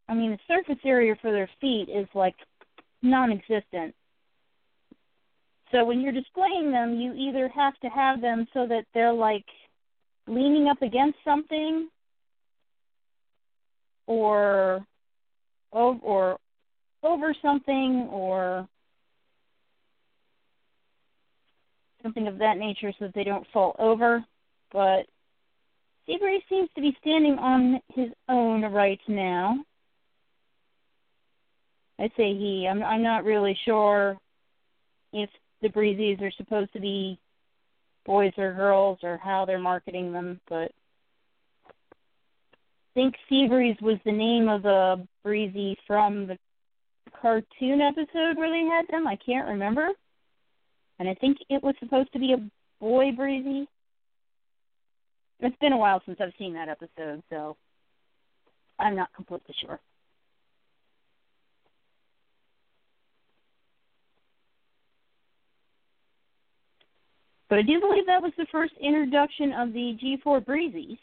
[0.08, 2.36] I mean, the surface area for their feet is like
[3.02, 3.94] non existent.
[5.72, 9.44] So when you're displaying them, you either have to have them so that they're like
[10.26, 11.90] leaning up against something
[14.06, 14.86] or
[15.70, 16.38] or
[17.02, 18.66] over something or
[22.04, 24.22] something of that nature so that they don't fall over.
[24.72, 25.06] But
[26.06, 29.56] Seabreeze seems to be standing on his own right now.
[31.98, 32.68] I say he.
[32.70, 34.16] I'm I'm not really sure
[35.12, 35.30] if
[35.62, 37.18] the breezies are supposed to be
[38.04, 40.72] boys or girls or how they're marketing them, but
[41.66, 46.36] I think Seabreeze was the name of the breezy from the
[47.20, 49.06] cartoon episode where they had them.
[49.06, 49.88] I can't remember.
[50.98, 52.50] And I think it was supposed to be a
[52.80, 53.68] boy breezy.
[55.40, 57.56] It's been a while since I've seen that episode, so
[58.78, 59.80] I'm not completely sure.
[67.50, 70.98] But I do believe that was the first introduction of the G4 Breezies.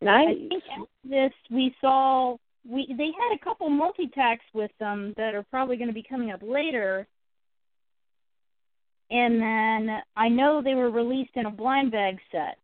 [0.00, 0.28] Nice.
[0.28, 5.12] I think after this we saw we they had a couple multi tacks with them
[5.16, 7.06] that are probably going to be coming up later.
[9.10, 12.58] And then I know they were released in a blind bag set.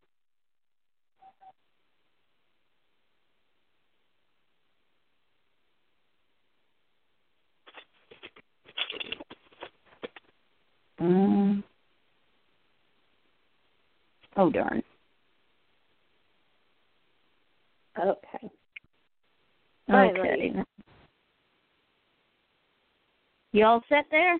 [10.98, 11.64] Um,
[14.36, 14.82] oh darn.
[17.98, 18.50] Okay.
[19.90, 20.54] Okay.
[23.52, 24.38] You all set there?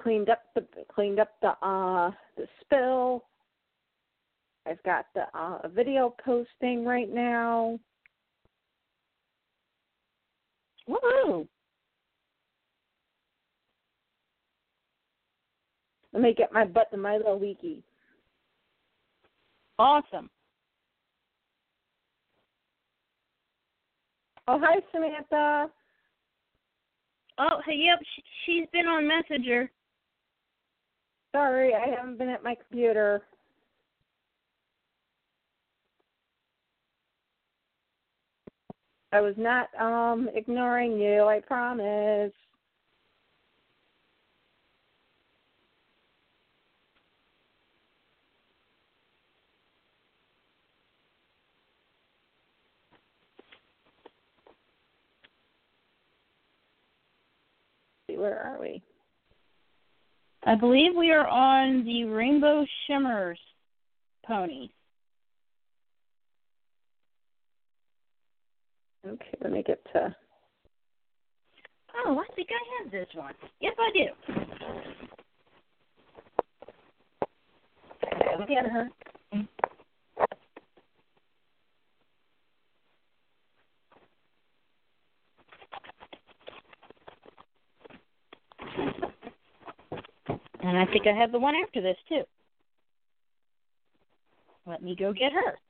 [0.00, 3.24] Cleaned up the cleaned up the uh the spill.
[4.66, 7.78] I've got the uh video posting right now.
[10.88, 11.48] Woohoo!
[16.12, 17.82] Let me get my butt to my little wiki.
[19.78, 20.30] Awesome.
[24.46, 25.70] Oh hi Samantha.
[27.38, 29.70] Oh, hey, yep, sh- she's been on Messenger.
[31.36, 33.22] Sorry, I haven't been at my computer.
[39.12, 42.32] I was not um ignoring you, I promise.
[58.08, 58.82] Where are we?
[60.46, 63.38] I believe we are on the Rainbow Shimmers
[64.24, 64.68] pony.
[69.04, 70.14] Okay, let me get to
[72.04, 73.34] Oh, I think I have this one.
[73.60, 74.06] Yes, I do.
[78.38, 78.88] Look at her.
[90.66, 92.22] And I think I have the one after this, too.
[94.66, 95.60] Let me go get her.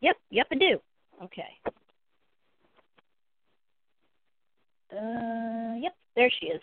[0.00, 0.78] Yep, yep, I do.
[1.22, 1.42] Okay.
[4.90, 6.62] Uh, yep, there she is.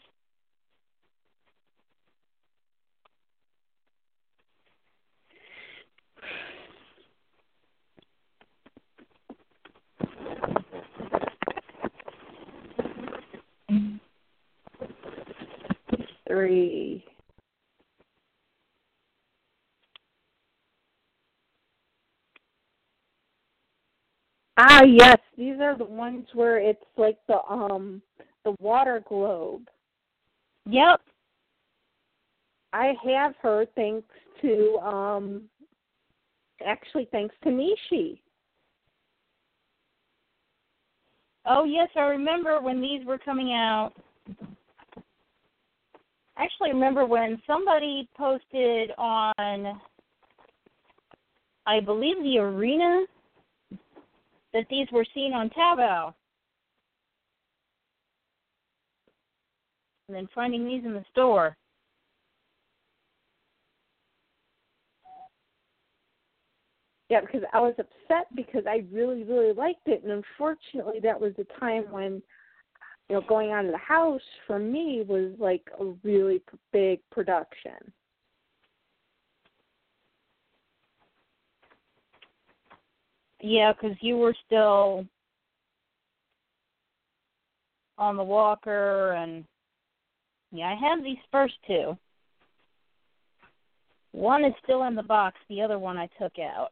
[16.29, 17.03] Three.
[24.57, 28.01] Ah, yes, these are the ones where it's like the um
[28.45, 29.67] the water globe.
[30.67, 31.01] Yep.
[32.73, 34.07] I have her thanks
[34.41, 35.43] to um
[36.63, 38.19] actually thanks to Nishi.
[41.45, 43.93] Oh yes, I remember when these were coming out.
[46.39, 49.79] I actually remember when somebody posted on
[51.65, 53.05] I believe the arena
[54.53, 56.13] that these were seen on Taobao.
[60.07, 61.55] And then finding these in the store.
[67.09, 71.33] Yeah, because I was upset because I really, really liked it, and unfortunately, that was
[71.37, 72.21] the time when,
[73.09, 76.41] you know, going out of the house for me was like a really
[76.71, 77.91] big production.
[83.41, 85.05] Yeah, because you were still
[87.97, 89.43] on the walker, and
[90.51, 91.97] yeah, I have these first two.
[94.11, 95.37] One is still in the box.
[95.49, 96.71] The other one I took out.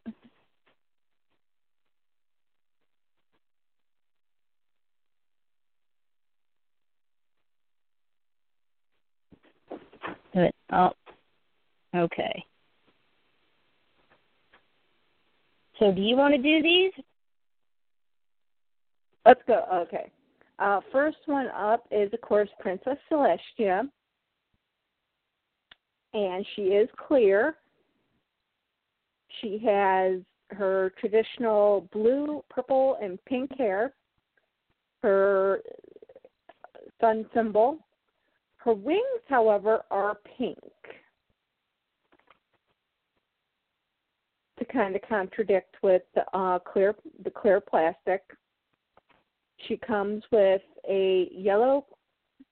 [10.72, 10.92] Oh,
[11.96, 12.46] okay.
[15.80, 16.92] So, do you want to do these?
[19.26, 19.64] Let's go.
[19.74, 20.12] Okay.
[20.60, 23.88] Uh, first one up is, of course, Princess Celestia.
[26.14, 27.56] And she is clear.
[29.42, 33.94] She has her traditional blue, purple, and pink hair,
[35.04, 35.62] her
[37.00, 37.80] sun symbol.
[38.58, 40.60] Her wings, however, are pink.
[44.60, 48.24] To kind of contradict with the uh, clear, the clear plastic.
[49.68, 51.86] She comes with a yellow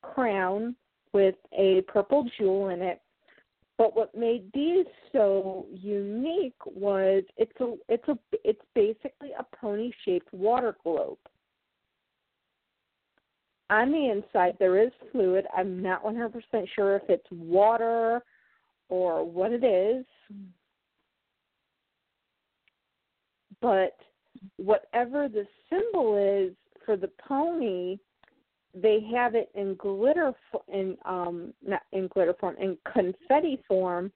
[0.02, 0.76] crown
[1.14, 3.02] with a purple jewel in it.
[3.78, 9.92] But what made these so unique was it's a it's a it's basically a pony
[10.06, 11.18] shaped water globe.
[13.70, 15.46] On the inside there is fluid.
[15.56, 16.34] I'm not 100%
[16.76, 18.22] sure if it's water
[18.90, 20.06] or what it is.
[23.62, 23.98] But
[24.58, 26.54] whatever the symbol is
[26.86, 27.98] for the pony,
[28.76, 30.34] they have it in glitter
[30.68, 34.12] in um not in glitter form in confetti form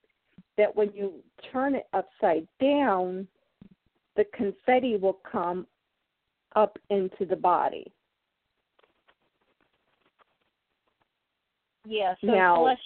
[0.57, 1.13] that when you
[1.51, 3.26] turn it upside down
[4.17, 5.65] the confetti will come
[6.55, 7.89] up into the body
[11.90, 12.78] Yeah, so Now-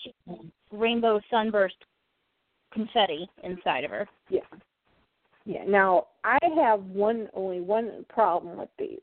[0.71, 1.75] rainbow sunburst
[2.71, 4.07] confetti inside of her.
[4.29, 4.39] yeah
[5.45, 8.97] yeah now i have one only one problem with these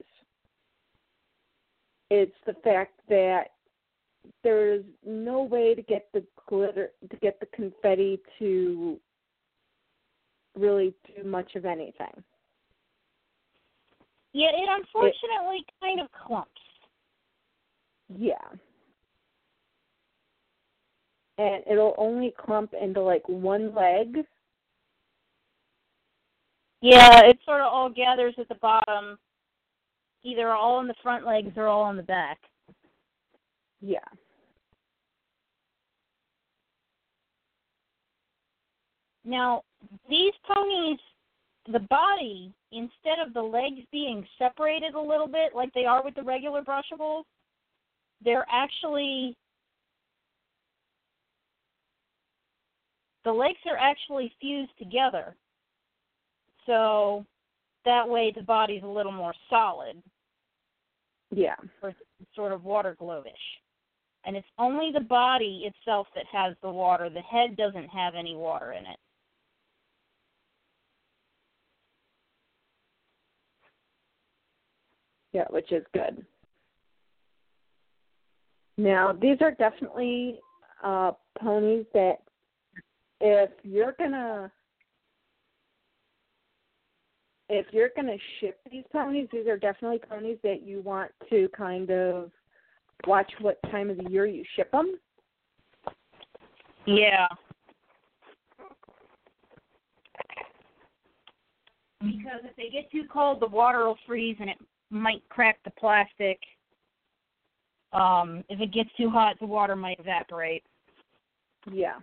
[2.11, 3.53] it's the fact that
[4.43, 8.99] there's no way to get the glitter to get the confetti to
[10.59, 12.25] really do much of anything
[14.33, 16.51] Yeah, it unfortunately kind of clumps.
[18.09, 18.35] Yeah.
[21.41, 24.27] And it'll only clump into like one leg.
[26.83, 29.19] Yeah, it sort of all gathers at the bottom,
[30.23, 32.39] either all on the front legs or all on the back.
[33.81, 33.99] Yeah.
[39.25, 39.63] Now,
[40.11, 40.99] these ponies,
[41.73, 46.17] the body, instead of the legs being separated a little bit like they are with
[46.17, 47.25] the regular brushables,
[48.23, 49.39] they're actually
[53.31, 55.37] the legs are actually fused together.
[56.67, 57.25] So
[57.85, 60.03] that way the body's a little more solid
[61.31, 61.55] Yeah.
[61.81, 61.95] or
[62.35, 63.61] sort of water globish.
[64.25, 67.09] And it's only the body itself that has the water.
[67.09, 68.99] The head doesn't have any water in it.
[75.33, 76.27] Yeah, which is good.
[78.77, 80.41] Now, these are definitely
[80.83, 82.23] uh ponies that
[83.21, 84.51] if you're gonna
[87.49, 91.91] if you're gonna ship these ponies, these are definitely ponies that you want to kind
[91.91, 92.31] of
[93.07, 94.95] watch what time of the year you ship them.
[96.87, 97.27] Yeah.
[102.01, 104.57] Because if they get too cold, the water will freeze and it
[104.91, 106.39] might crack the plastic.
[107.93, 110.63] Um, if it gets too hot, the water might evaporate.
[111.71, 111.97] Yeah.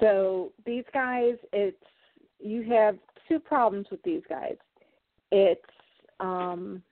[0.00, 1.76] So these guys, it's
[2.40, 2.96] you have
[3.28, 4.56] two problems with these guys.
[5.30, 5.60] It's
[6.20, 6.82] um,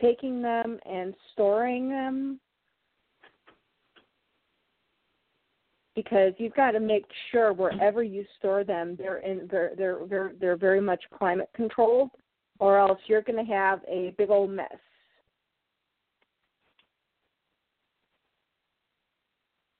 [0.00, 2.40] taking them and storing them
[5.94, 10.32] because you've got to make sure wherever you store them, they're in they're they're they're,
[10.40, 12.10] they're very much climate controlled,
[12.58, 14.68] or else you're going to have a big old mess.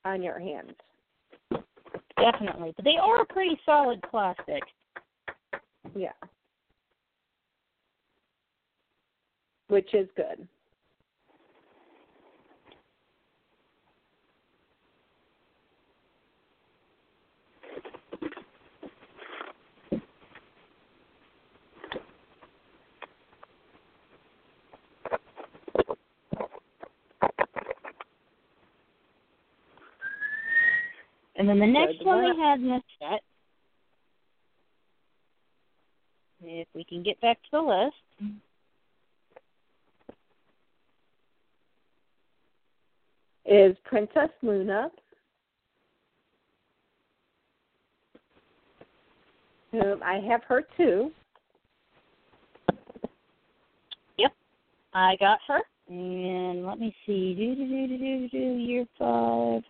[0.04, 0.72] on your hands.
[2.22, 2.72] Definitely.
[2.76, 4.62] But they are a pretty solid plastic.
[5.96, 6.12] Yeah.
[9.66, 10.46] Which is good.
[31.42, 33.20] And then the next Good one we had in this set,
[36.40, 37.96] if we can get back to the list,
[43.44, 44.88] Is Princess Luna.
[49.72, 51.10] Whom um, I have her too.
[54.16, 54.32] Yep.
[54.94, 55.58] I got her.
[55.88, 57.34] And let me see.
[57.34, 59.62] Do do do do do do year five.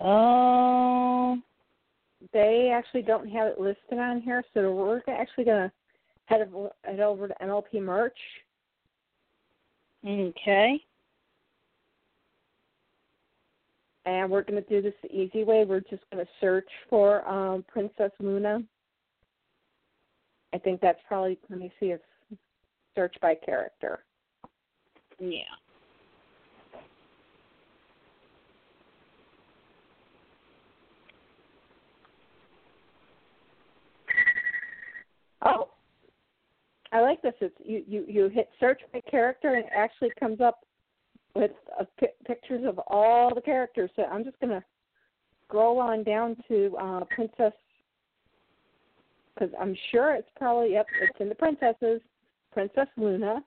[0.00, 1.38] Oh,
[2.32, 5.72] They actually don't have it listed on here, so we're actually gonna
[6.26, 6.48] head
[6.84, 8.18] head over to MLP merch.
[10.06, 10.80] okay.
[14.08, 15.64] and we're going to do this the easy way.
[15.64, 18.62] We're just going to search for um, Princess Luna.
[20.54, 21.38] I think that's probably.
[21.50, 22.00] Let me see if
[22.94, 24.04] search by character.
[25.18, 25.42] Yeah.
[35.42, 35.68] Oh,
[36.92, 37.34] I like this.
[37.40, 40.64] It's you you you hit search by character and it actually comes up
[41.34, 43.90] with uh, pi- pictures of all the characters.
[43.96, 44.64] So I'm just gonna
[45.46, 47.52] scroll on down to uh, Princess
[49.34, 52.00] because I'm sure it's probably yep it's in the princesses.
[52.52, 53.42] Princess Luna.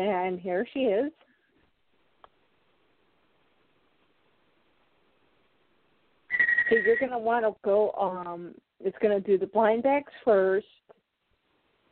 [0.00, 1.12] And here she is.
[6.70, 7.92] So you're gonna want to go.
[7.92, 10.66] Um, it's gonna do the blind bags first,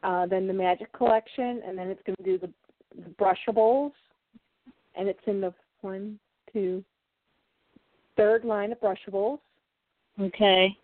[0.02, 2.50] uh, then the magic collection, and then it's gonna do the,
[3.02, 3.90] the brushables,
[4.96, 6.18] and it's in the one,
[6.52, 6.84] two,
[8.16, 9.40] third line of brushables.
[10.20, 10.76] Okay.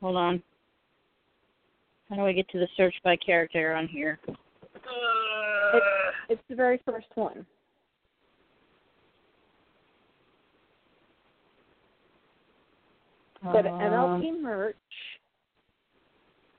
[0.00, 0.42] Hold on.
[2.10, 4.18] How do I get to the search by character on here?
[5.72, 5.86] It's,
[6.28, 7.46] it's the very first one.
[13.42, 14.76] Go to Um, MLP merch,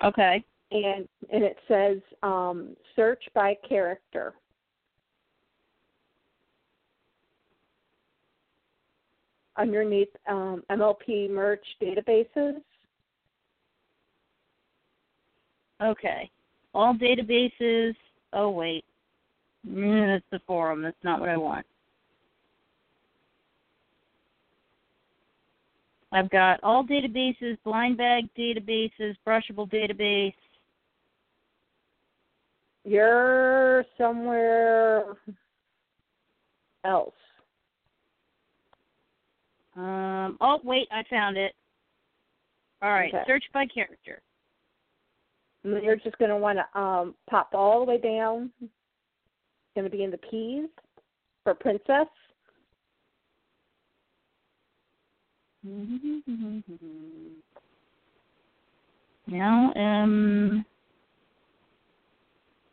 [0.03, 0.43] Okay.
[0.71, 4.33] and and it says um, search by character.
[9.55, 12.61] Underneath um, MLP merch databases,
[15.83, 16.29] Okay.
[16.73, 17.95] All databases.
[18.31, 18.85] Oh wait.
[19.67, 20.81] Mm, that's the forum.
[20.81, 21.65] That's not what I want.
[26.11, 30.33] I've got all databases, blind bag databases, brushable database.
[32.85, 35.17] you're somewhere
[36.85, 37.15] else.
[39.75, 40.37] Um.
[40.39, 41.53] Oh wait, I found it.
[42.83, 43.13] All right.
[43.13, 43.23] Okay.
[43.25, 44.21] Search by character.
[45.63, 48.51] You're just going to want to um, pop all the way down.
[49.75, 50.69] Going to be in the P's
[51.43, 52.07] for princess.
[59.25, 60.65] Now, um.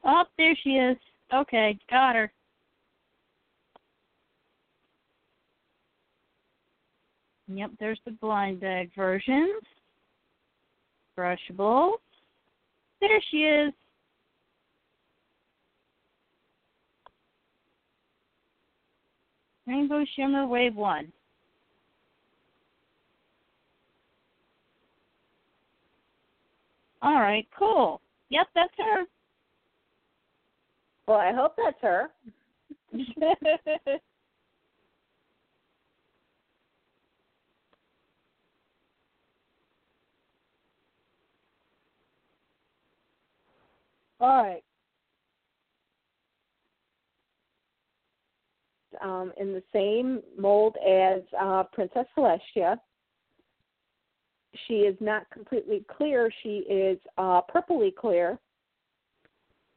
[0.05, 0.97] Oh, there she is.
[1.33, 2.33] Okay, got her.
[7.53, 9.63] Yep, there's the blind bag versions.
[11.19, 11.93] Brushable.
[13.01, 13.73] There she is.
[19.71, 21.13] Rainbow Shimmer Wave 1.
[27.03, 28.01] All right, cool.
[28.31, 29.05] Yep, that's her.
[31.07, 32.11] Well, I hope that's her.
[44.21, 44.63] All right.
[49.03, 52.79] Um, in the same mold as uh, Princess Celestia.
[54.67, 56.31] She is not completely clear.
[56.43, 58.39] She is uh, purpley clear,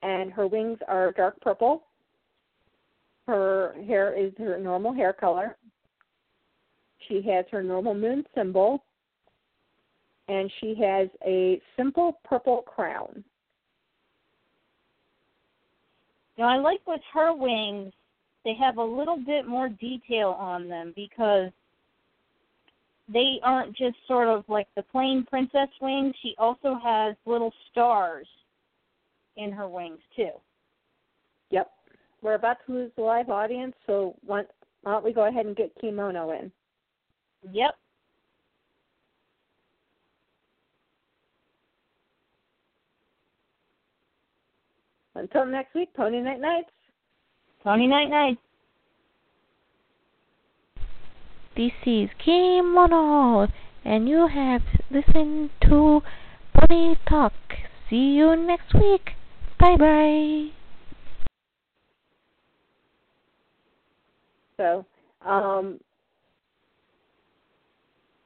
[0.01, 1.83] and her wings are dark purple.
[3.27, 5.55] Her hair is her normal hair color.
[7.07, 8.83] She has her normal moon symbol,
[10.27, 13.23] and she has a simple purple crown.
[16.37, 17.93] Now I like with her wings,
[18.43, 21.51] they have a little bit more detail on them because
[23.11, 26.13] they aren't just sort of like the plain princess wings.
[26.21, 28.27] She also has little stars
[29.37, 30.31] in her wings too.
[31.49, 31.69] Yep.
[32.21, 34.43] We're about to lose the live audience, so why
[34.85, 36.51] don't we go ahead and get Kimono in?
[37.51, 37.77] Yep.
[45.15, 46.69] Until next week, Pony Night Nights.
[47.63, 48.37] Pony Night Night.
[51.55, 53.47] This is Kim Kimono,
[53.85, 56.01] and you have listened to
[56.53, 57.31] Pony Talk.
[57.89, 59.11] See you next week.
[59.61, 60.47] Bye bye.
[64.57, 64.85] So,
[65.25, 65.79] um,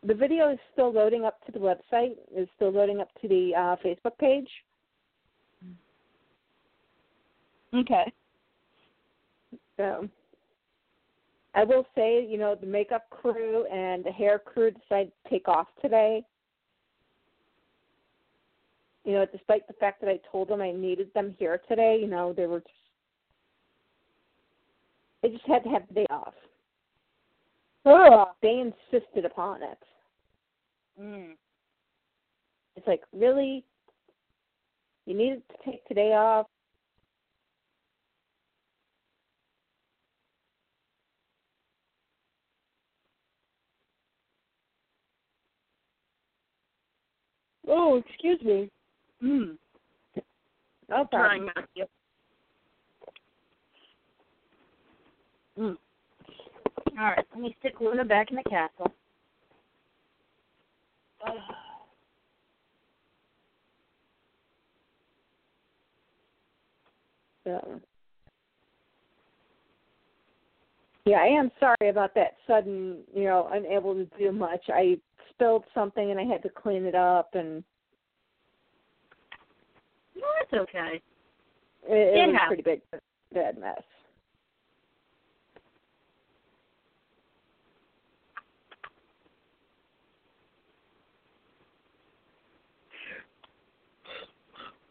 [0.03, 2.15] the video is still loading up to the website.
[2.35, 4.49] Is still loading up to the uh, Facebook page.
[7.75, 8.11] Okay.
[9.77, 10.09] So,
[11.53, 15.47] I will say, you know, the makeup crew and the hair crew decided to take
[15.47, 16.23] off today.
[19.05, 22.07] You know, despite the fact that I told them I needed them here today, you
[22.07, 22.71] know, they were just
[25.21, 26.33] they just had to have the day off.
[27.85, 28.27] Ugh.
[28.41, 28.59] They
[28.91, 29.79] insisted upon it.
[31.01, 31.31] Mm.
[32.75, 33.63] It's like, really?
[35.05, 36.47] You needed to take today off?
[47.79, 48.71] Oh, excuse me.
[49.23, 49.55] Mm.
[50.89, 51.87] No Trying problem.
[55.59, 55.77] Mm.
[56.99, 58.91] All right, let me stick Luna back in the castle.
[67.43, 67.79] So.
[71.05, 74.59] Yeah, I am sorry about that sudden, you know, unable to do much.
[74.67, 74.97] I
[75.31, 77.63] spilled something and I had to clean it up, and
[80.15, 81.01] No, that's okay.
[81.87, 82.47] it, it It was happens.
[82.47, 83.01] pretty big,
[83.33, 83.81] bad mess.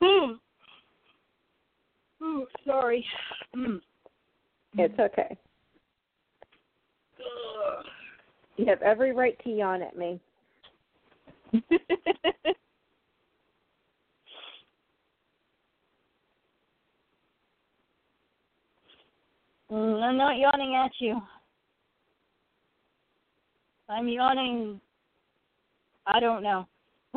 [0.02, 0.38] Mm.
[2.22, 3.04] Oh, sorry.
[3.56, 3.80] Mm.
[4.78, 5.36] It's okay.
[8.56, 10.20] You have every right to yawn at me.
[19.70, 21.20] Mm, I'm not yawning at you.
[23.88, 24.80] I'm yawning.
[26.06, 26.66] I don't know.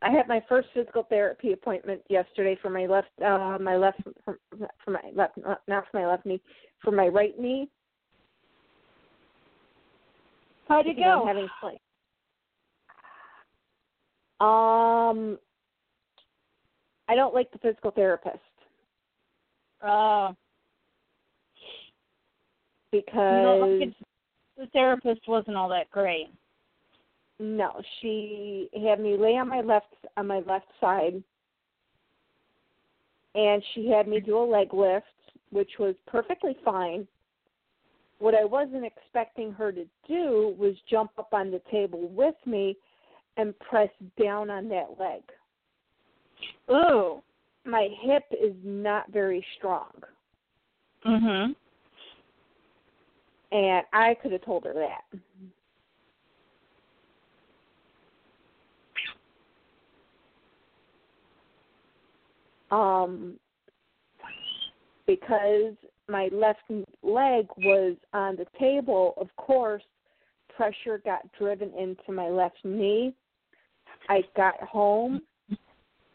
[0.00, 4.38] I had my first physical therapy appointment yesterday for my left, uh, my left, for,
[4.84, 6.40] for my left, not not for my left knee,
[6.82, 7.68] for my right knee.
[10.68, 11.26] How'd it I'm go?
[11.26, 11.80] having slight.
[14.40, 15.38] Um,
[17.08, 18.38] I don't like the physical therapist
[19.82, 20.32] Uh,
[22.92, 23.94] because don't
[24.56, 26.28] the therapist wasn't all that great.
[27.40, 31.22] no, she had me lay on my left on my left side,
[33.34, 35.06] and she had me do a leg lift,
[35.50, 37.06] which was perfectly fine.
[38.18, 42.76] What I wasn't expecting her to do was jump up on the table with me
[43.36, 43.90] and press
[44.20, 45.22] down on that leg.
[46.70, 47.22] Ooh.
[47.64, 49.92] My hip is not very strong.
[51.04, 51.54] Mhm.
[53.50, 55.04] and I could have told her that.
[62.74, 63.40] Um,
[65.06, 65.74] because
[66.08, 66.60] my left
[67.02, 69.82] leg was on the table, of course,
[70.56, 73.14] pressure got driven into my left knee.
[74.08, 75.20] I got home.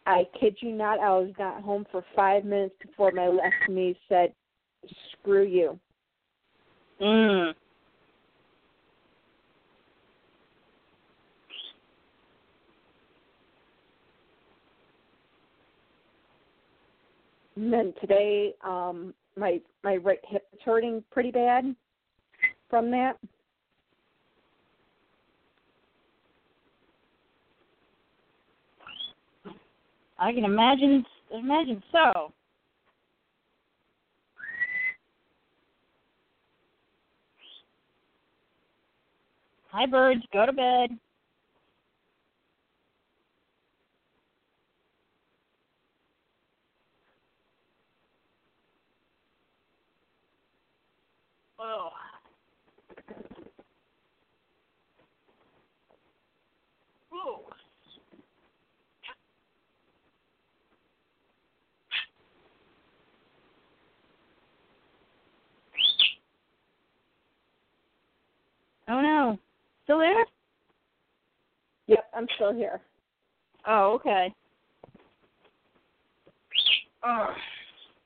[0.05, 3.97] I kid you not, I was not home for five minutes before my left knee
[4.09, 4.33] said,
[5.11, 5.79] "Screw you."
[6.99, 7.55] Mm.
[17.55, 21.75] And then today, um, my my right hip is hurting pretty bad
[22.69, 23.17] from that.
[30.17, 32.31] I can imagine imagine so.
[39.71, 40.91] Hi birds, go to bed.
[51.59, 51.89] Oh.
[57.13, 57.41] Oh.
[68.93, 69.39] Oh no.
[69.85, 70.23] Still there?
[71.87, 72.79] Yep, I'm still here.
[73.67, 74.31] Oh, okay.
[77.01, 77.29] Ugh.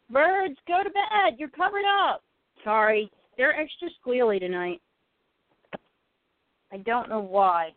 [0.10, 1.38] Birds, go to bed.
[1.38, 2.24] You're covered up.
[2.64, 3.12] Sorry.
[3.36, 4.82] They're extra squealy tonight.
[6.72, 7.72] I don't know why.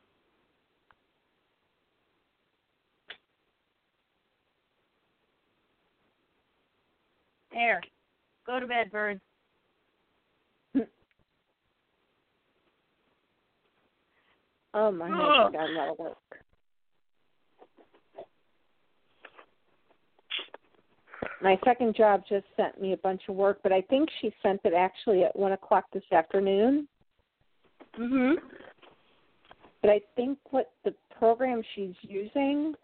[7.53, 7.83] There.
[8.47, 9.21] Go to bed, birds.
[14.75, 15.09] Oh my.
[15.09, 16.17] God, got a lot of work.
[21.43, 24.61] My second job just sent me a bunch of work, but I think she sent
[24.65, 26.87] it actually at one o'clock this afternoon.
[27.95, 28.37] Mhm.
[29.81, 32.77] But I think what the program she's using,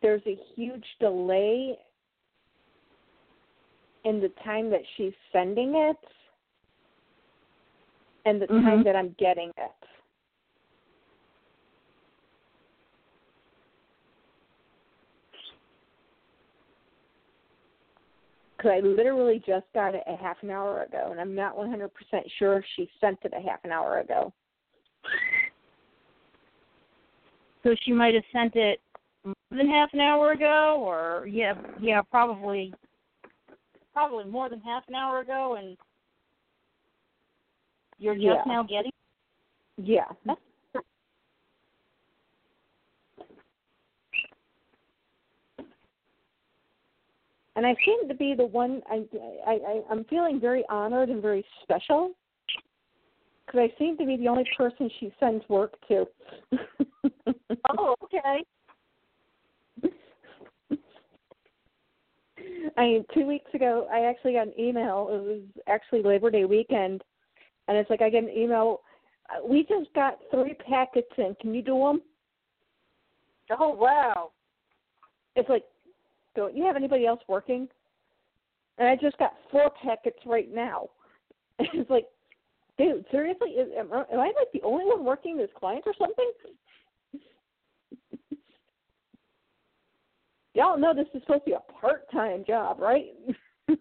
[0.00, 1.78] there's a huge delay
[4.04, 5.96] in the time that she's sending it
[8.24, 8.84] and the time Mhm.
[8.84, 9.72] that I'm getting it.
[18.62, 21.90] because I literally just got it a half an hour ago, and I'm not 100%
[22.38, 24.32] sure if she sent it a half an hour ago.
[27.64, 28.80] So she might have sent it
[29.24, 32.72] more than half an hour ago, or yeah, yeah, probably,
[33.92, 35.76] probably more than half an hour ago, and
[38.02, 38.42] you're just Yeah.
[38.46, 38.92] now getting.
[39.76, 40.08] Yeah.
[47.54, 48.82] And I seem to be the one.
[48.90, 49.04] I,
[49.46, 52.12] I, I I'm feeling very honored and very special
[53.46, 56.06] because I seem to be the only person she sends work to.
[57.78, 58.42] Oh, okay.
[62.76, 65.08] I mean, two weeks ago, I actually got an email.
[65.10, 67.04] It was actually Labor Day weekend,
[67.68, 68.80] and it's like I get an email.
[69.30, 71.34] "Uh, We just got three packets in.
[71.40, 72.02] Can you do them?
[73.58, 74.32] Oh wow.
[75.36, 75.64] It's like,
[76.36, 77.68] don't you have anybody else working?
[78.78, 80.88] And I just got four packets right now.
[81.58, 82.06] It's like,
[82.78, 86.32] dude, seriously, is, am, am I like the only one working this client or something?
[90.54, 93.06] Y'all know this is supposed to be a part-time job, right?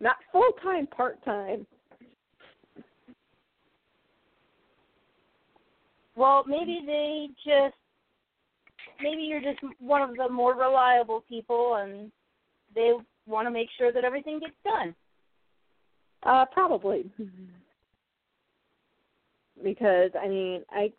[0.00, 1.66] Not full-time, part-time.
[6.16, 7.74] Well, maybe they just
[9.00, 12.10] maybe you're just one of the more reliable people, and
[12.74, 12.92] they
[13.26, 14.94] want to make sure that everything gets done.
[16.24, 17.10] Uh, probably.
[19.62, 20.92] Because I mean, I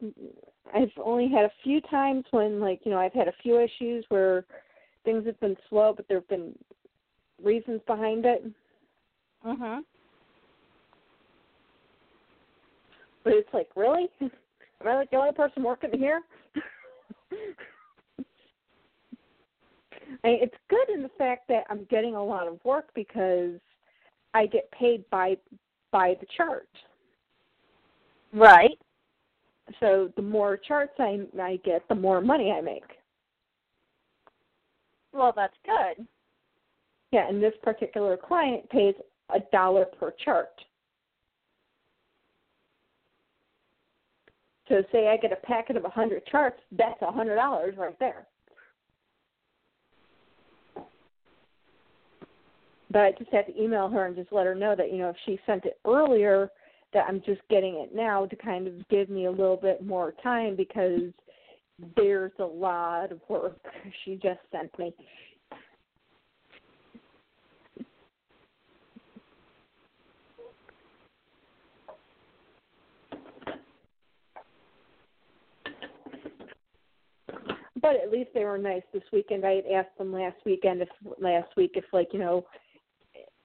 [0.73, 4.05] I've only had a few times when like you know I've had a few issues
[4.09, 4.45] where
[5.03, 6.53] things have been slow, but there've been
[7.43, 8.43] reasons behind it.
[9.45, 9.83] Mhm.
[13.23, 14.09] But it's like, really?
[14.21, 14.31] Am
[14.87, 16.21] I like the only person working here?
[20.23, 23.59] I mean, it's good in the fact that I'm getting a lot of work because
[24.33, 25.37] I get paid by
[25.91, 26.67] by the chart.
[28.33, 28.77] Right.
[29.79, 32.83] So the more charts I I get, the more money I make.
[35.13, 36.05] Well, that's good.
[37.11, 38.93] Yeah, and this particular client pays
[39.33, 40.49] a dollar per chart.
[44.67, 47.97] So say I get a packet of a hundred charts, that's a hundred dollars right
[47.99, 48.27] there.
[52.91, 55.09] But I just have to email her and just let her know that, you know,
[55.09, 56.49] if she sent it earlier,
[56.93, 60.13] that I'm just getting it now to kind of give me a little bit more
[60.23, 61.11] time because
[61.95, 63.59] there's a lot of work
[64.05, 64.93] she just sent me.
[77.81, 79.45] But at least they were nice this weekend.
[79.45, 80.89] I had asked them last weekend if
[81.19, 82.45] last week if like you know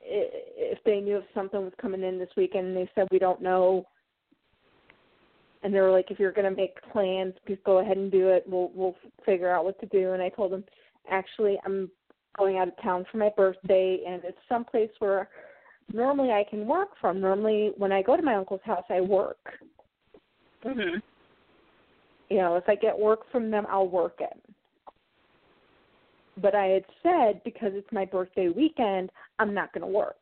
[0.01, 3.43] if they knew if something was coming in this weekend, and they said we don't
[3.43, 3.87] know.
[5.63, 8.29] And they were like, if you're going to make plans, just go ahead and do
[8.29, 8.45] it.
[8.47, 10.13] We'll we'll figure out what to do.
[10.13, 10.65] And I told them,
[11.11, 11.91] actually, I'm
[12.37, 15.29] going out of town for my birthday, and it's someplace where
[15.93, 17.21] normally I can work from.
[17.21, 19.59] Normally, when I go to my uncle's house, I work.
[20.65, 21.03] Mhm.
[22.35, 24.43] You know, if I get work from them, I'll work it.
[26.43, 30.17] But I had said because it's my birthday weekend, I'm not going to work.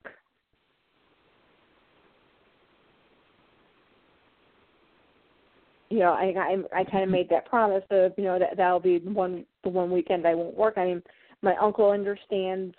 [5.88, 8.78] You know, I I, I kind of made that promise of you know that that'll
[8.78, 10.74] be one the one weekend I won't work.
[10.76, 11.02] I mean,
[11.40, 12.74] my uncle understands.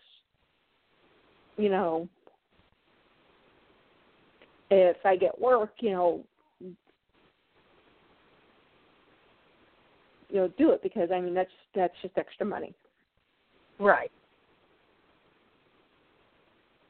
[1.57, 2.07] You know,
[4.69, 6.23] if I get work, you know,
[10.34, 12.73] you know do it because I mean that's that's just extra money.
[13.80, 14.11] Right.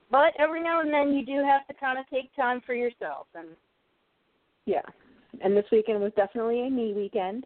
[0.09, 3.27] But every now and then you do have to kind of take time for yourself,
[3.35, 3.49] and
[4.65, 4.81] Yeah.
[5.41, 7.45] And this weekend was definitely a me weekend.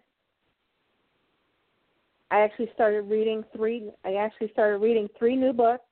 [2.29, 5.83] I actually started reading three I actually started reading three new books.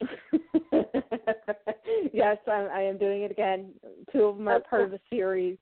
[2.12, 3.70] yes, I, I am doing it again.
[4.12, 5.58] Two of them are part of a series.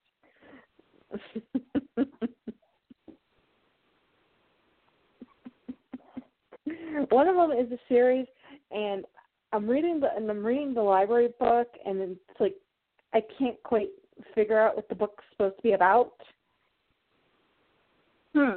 [7.11, 8.27] One of them is a series,
[8.71, 9.05] and
[9.53, 12.55] I'm reading the and I'm reading the library book, and it's like
[13.13, 13.91] I can't quite
[14.35, 16.13] figure out what the book's supposed to be about.
[18.35, 18.55] hmm.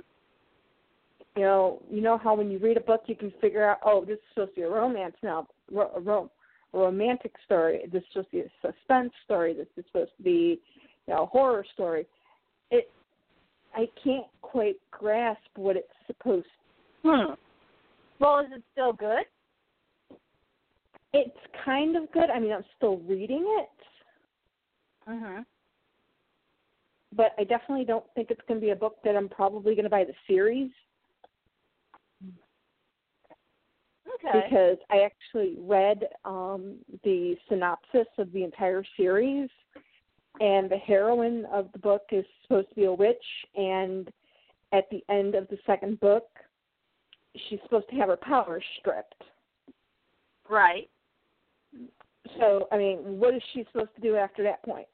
[1.36, 4.04] You know, you know how when you read a book, you can figure out, oh,
[4.04, 6.37] this is supposed to be a romance novel, ro- a, ro- a
[6.78, 7.82] romantic story.
[7.92, 9.54] This is supposed to be a suspense story.
[9.54, 10.60] This is supposed to be,
[11.08, 12.06] you know, a horror story.
[12.72, 12.90] It,
[13.76, 16.48] I can't quite grasp what it's supposed.
[17.04, 17.34] Hmm.
[18.20, 19.26] Well, is it still good?
[21.14, 22.30] It's kind of good.
[22.30, 25.46] I mean, I'm still reading it, Mhm.
[27.14, 29.86] but I definitely don't think it's going to be a book that I'm probably going
[29.86, 30.72] to buy the series
[34.26, 34.48] Okay.
[34.50, 39.50] because I actually read um the synopsis of the entire series
[40.40, 43.18] and the heroine of the book is supposed to be a witch
[43.56, 44.10] and
[44.74, 46.26] at the end of the second book
[47.50, 49.24] she's supposed to have her powers stripped.
[50.50, 50.90] Right.
[52.40, 54.88] So, I mean, what is she supposed to do after that point?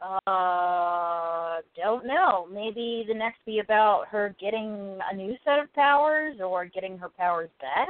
[0.00, 2.46] Uh, don't know.
[2.52, 7.08] Maybe the next be about her getting a new set of powers or getting her
[7.08, 7.88] powers back.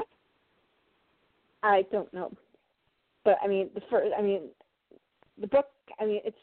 [1.63, 2.33] I don't know.
[3.25, 4.43] But I mean, the first, I mean,
[5.41, 5.67] the book,
[5.99, 6.37] I mean, it's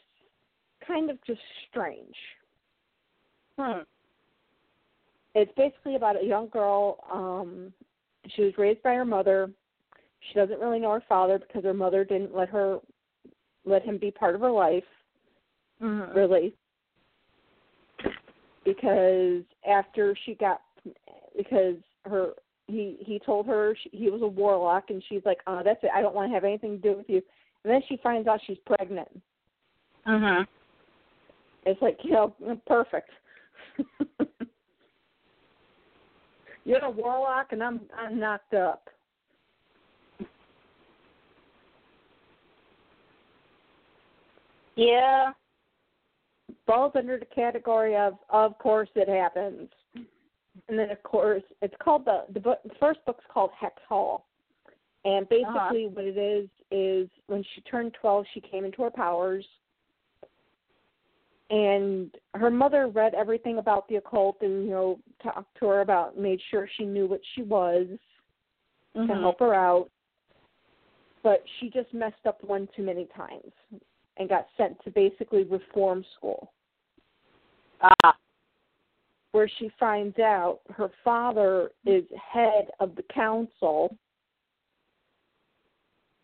[0.86, 2.14] kind of just strange.
[3.58, 3.82] Hmm.
[5.36, 6.98] it's basically about a young girl.
[7.12, 7.72] Um,
[8.34, 9.48] she was raised by her mother.
[10.20, 12.80] She doesn't really know her father because her mother didn't let her
[13.64, 14.84] let him be part of her life,
[15.82, 16.14] Mhm.
[16.14, 16.54] really.
[18.64, 20.62] Because after she got,
[21.36, 21.76] because
[22.06, 22.32] her
[22.66, 25.90] he he told her she, he was a warlock, and she's like, "Oh, that's it.
[25.94, 27.22] I don't want to have anything to do with you."
[27.62, 29.08] And then she finds out she's pregnant.
[30.06, 30.46] Mhm.
[31.66, 32.34] It's like, you know,
[32.66, 33.10] perfect.
[36.64, 38.88] You're a warlock, and I'm I'm knocked up.
[44.76, 45.32] Yeah.
[46.66, 49.68] Falls under the category of, of course, it happens.
[50.68, 52.60] And then, of course, it's called the the book.
[52.64, 54.26] The first book's called Hex Hall,
[55.04, 59.44] and basically what it is is when she turned twelve, she came into her powers.
[61.50, 66.16] And her mother read everything about the occult and you know talked to her about,
[66.16, 67.86] made sure she knew what she was.
[68.94, 69.20] to Mhm.
[69.20, 69.90] help her out.
[71.24, 73.52] But she just messed up one too many times
[74.18, 76.52] and got sent to basically reform school,
[77.84, 78.16] Ah.
[79.32, 83.96] where she finds out her father is head of the council,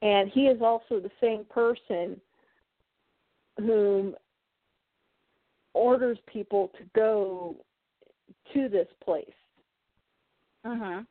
[0.00, 2.20] and he is also the same person
[3.58, 4.14] whom
[5.74, 7.56] orders people to go
[8.54, 9.34] to this place.
[10.64, 11.06] Mhm.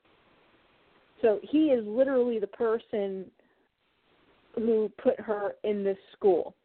[1.21, 3.29] So he is literally the person
[4.55, 6.55] who put her in this school.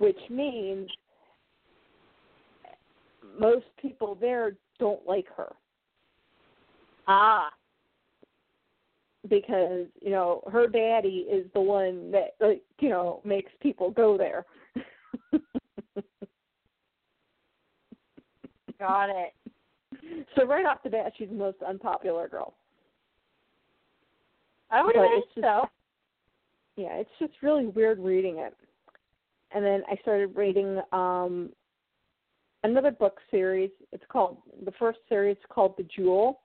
[0.00, 0.88] Which means
[3.38, 5.52] most people there don't like her
[7.06, 7.50] Ah.
[9.28, 14.16] because, you know, her daddy is the one that like, you know, makes people go
[14.16, 14.46] there.
[18.78, 19.34] Got it.
[20.34, 22.54] so right off the bat she's the most unpopular girl.
[24.70, 25.68] I would imagine so.
[26.76, 28.56] yeah, it's just really weird reading it.
[29.52, 31.50] And then I started reading um
[32.62, 33.70] another book series.
[33.92, 36.40] It's called the first series called The Jewel.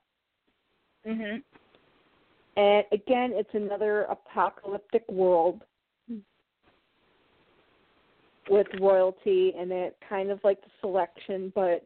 [1.05, 1.43] Mhm.
[2.57, 5.63] And again it's another apocalyptic world
[8.49, 11.85] with royalty and it kind of like the selection, but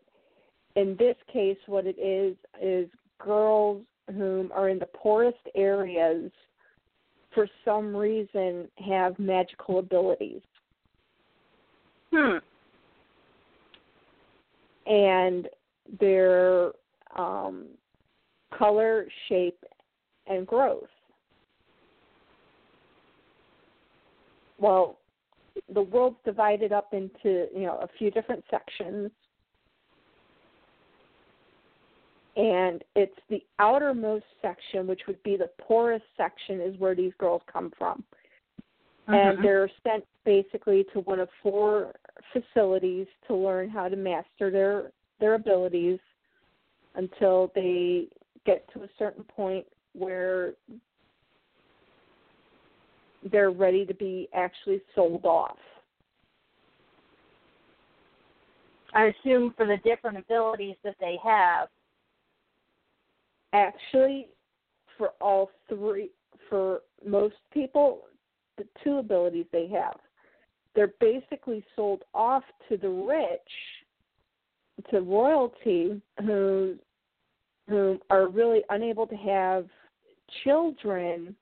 [0.75, 6.31] in this case what it is is girls whom are in the poorest areas
[7.33, 10.41] for some reason have magical abilities.
[12.13, 12.37] Hmm.
[14.87, 15.47] And
[15.99, 16.71] their
[17.15, 17.65] um,
[18.57, 19.63] color, shape,
[20.27, 20.83] and growth.
[24.59, 24.97] Well,
[25.73, 29.11] the world's divided up into you know a few different sections,
[32.35, 37.41] and it's the outermost section, which would be the poorest section, is where these girls
[37.51, 38.03] come from.
[39.09, 39.43] And Mhm.
[39.43, 41.95] they're sent basically to one of four
[42.31, 45.99] facilities to learn how to master their their abilities
[46.95, 48.07] until they
[48.45, 50.53] get to a certain point where
[53.23, 55.57] they're ready to be actually sold off.
[58.93, 61.69] I assume for the different abilities that they have.
[63.51, 64.29] Actually,
[64.97, 66.11] for all three,
[66.49, 68.08] for most people,
[68.59, 69.95] the two abilities they have,
[70.75, 73.39] they're basically sold off to the rich,
[74.91, 76.75] to royalty, who
[77.67, 79.67] who are really unable to have
[80.43, 81.35] children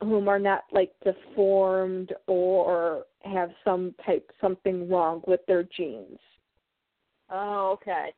[0.00, 6.18] whom are not like deformed or have some type something wrong with their genes.
[7.30, 8.12] Oh, okay.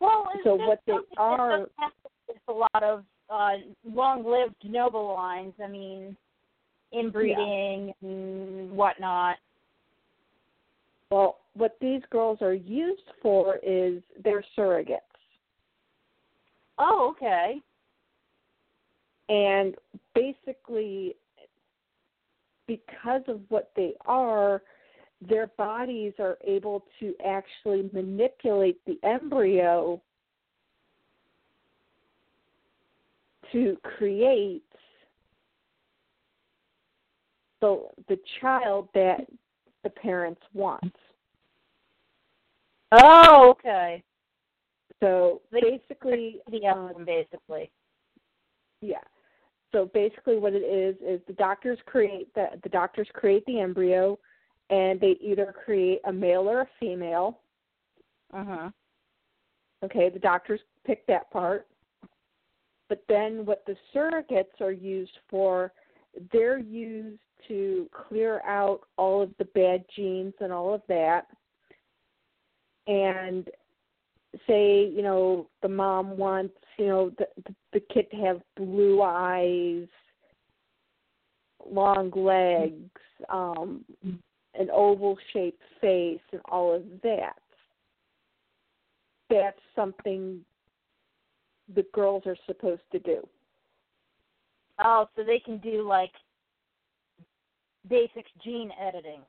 [0.00, 1.68] Well, So what they are-
[2.28, 3.52] with a lot of uh,
[3.84, 5.54] long-lived noble lines.
[5.62, 6.16] I mean,
[6.92, 9.36] inbreeding and whatnot.
[11.10, 14.98] Well, what these girls are used for is they're surrogates.
[16.78, 17.60] Oh, okay.
[19.28, 19.74] And
[20.14, 21.16] basically,
[22.66, 24.62] because of what they are,
[25.26, 30.00] their bodies are able to actually manipulate the embryo
[33.52, 34.62] to create
[37.60, 39.26] the the child that
[39.84, 40.94] the parents want.
[42.92, 44.02] Oh, okay.
[45.00, 47.70] So They- basically, The uh, album, basically.
[48.80, 49.02] Yeah.
[49.72, 54.18] So basically, what it is is the doctors create the the doctors create the embryo,
[54.70, 57.40] and they either create a male or a female.
[58.32, 58.70] Uh huh.
[59.84, 61.66] Okay, the doctors pick that part.
[62.88, 65.72] But then, what the surrogates are used for,
[66.32, 71.26] they're used to clear out all of the bad genes and all of that.
[72.86, 73.48] And
[74.46, 77.26] say, you know, the mom wants, you know, the
[77.72, 79.86] the, kid to have blue eyes,
[81.66, 83.84] long legs, um,
[84.54, 87.38] an oval shaped face, and all of that.
[89.30, 90.40] That's something
[91.74, 93.26] the girls are supposed to do.
[94.78, 96.12] Oh, so they can do like
[97.88, 99.20] basic gene editing.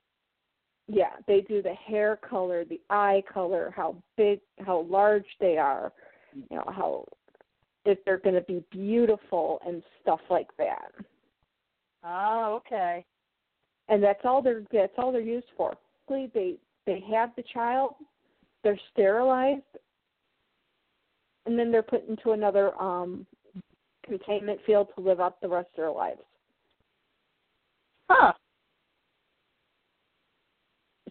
[0.87, 5.91] Yeah, they do the hair color, the eye color, how big, how large they are,
[6.33, 7.05] you know, how
[7.85, 10.91] if they're going to be beautiful and stuff like that.
[12.03, 13.05] Oh, okay.
[13.87, 15.75] And that's all they're that's all they're used for.
[16.07, 17.95] They they have the child,
[18.63, 19.61] they're sterilized,
[21.45, 23.25] and then they're put into another um
[24.05, 26.21] containment field to live out the rest of their lives.
[28.09, 28.33] Huh.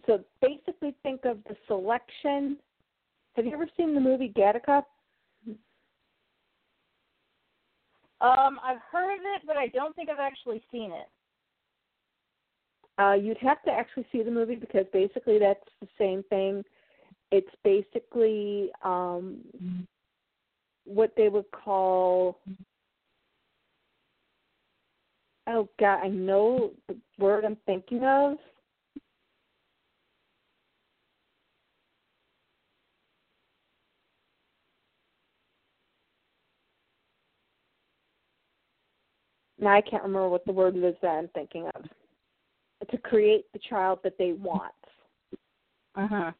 [0.05, 2.57] So basically, think of the selection.
[3.35, 4.83] Have you ever seen the movie Gattaca?
[8.21, 11.07] Um, I've heard of it, but I don't think I've actually seen it.
[13.01, 16.63] Uh, you'd have to actually see the movie because basically that's the same thing.
[17.31, 19.37] It's basically um,
[20.89, 22.39] what they would call.
[25.47, 28.37] Oh God, I know the word I'm thinking of.
[39.59, 41.83] Now I can't remember what the word is that I'm thinking of.
[42.89, 44.73] To create the child that they want.
[45.95, 46.31] Uh huh.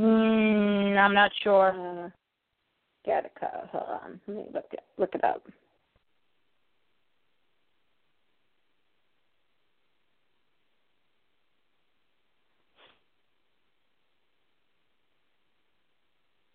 [0.00, 2.12] Mm, I'm not sure.
[3.06, 3.68] Gattaca.
[3.70, 4.20] Hold on.
[4.28, 5.42] Let me look it look it up.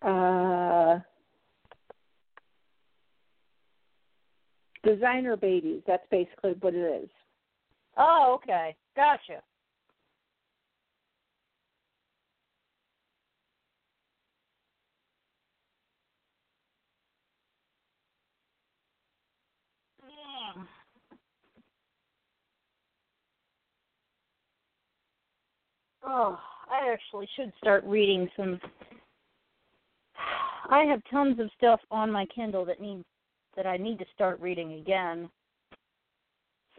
[0.02, 1.00] Uh,
[4.84, 5.82] designer babies.
[5.86, 7.10] That's basically what it is.
[7.98, 8.76] Oh, okay.
[8.96, 9.42] Gotcha.
[20.04, 20.66] Mm.
[26.04, 26.38] Oh,
[26.70, 28.60] I actually should start reading some.
[30.68, 33.04] I have tons of stuff on my Kindle that needs
[33.56, 35.28] that I need to start reading again.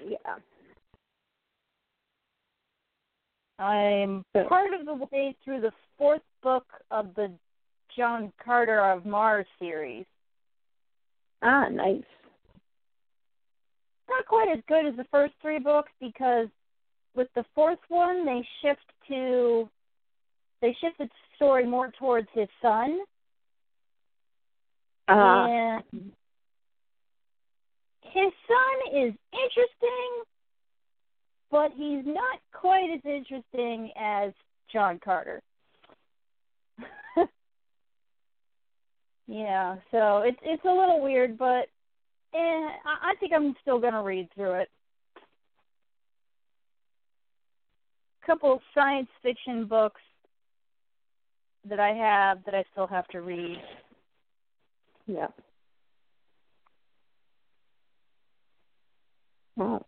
[0.03, 0.35] Yeah.
[3.59, 7.31] I'm part of the way through the fourth book of the
[7.95, 10.05] John Carter of Mars series.
[11.43, 12.03] Ah, nice.
[14.09, 16.47] Not quite as good as the first three books because
[17.15, 19.69] with the fourth one they shift to
[20.61, 22.99] they shift the story more towards his son
[25.07, 25.83] Uh, and
[28.01, 30.23] his son is interesting
[31.53, 34.33] but he's not quite as interesting as
[34.73, 35.39] John Carter.
[39.27, 41.67] yeah, so it's it's a little weird, but
[42.33, 44.69] eh, I, I think I'm still gonna read through it.
[48.25, 50.01] Couple science fiction books
[51.67, 53.61] that I have that I still have to read.
[55.07, 55.27] yeah.
[59.55, 59.85] Well,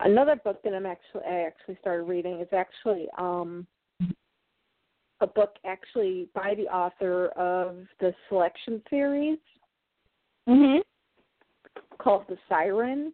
[0.00, 3.66] another book that I'm actually I actually started reading is actually um
[5.20, 9.38] a book actually by the author of the selection series
[10.46, 10.82] Mhm.
[11.98, 13.12] called The Siren.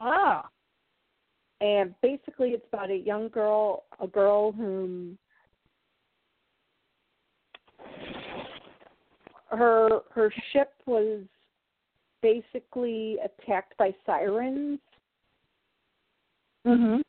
[0.00, 0.42] Oh.
[1.60, 5.18] And basically it's about a young girl a girl whom
[9.50, 11.20] her her ship was
[12.22, 14.80] basically attacked by sirens
[16.66, 17.02] Mhm.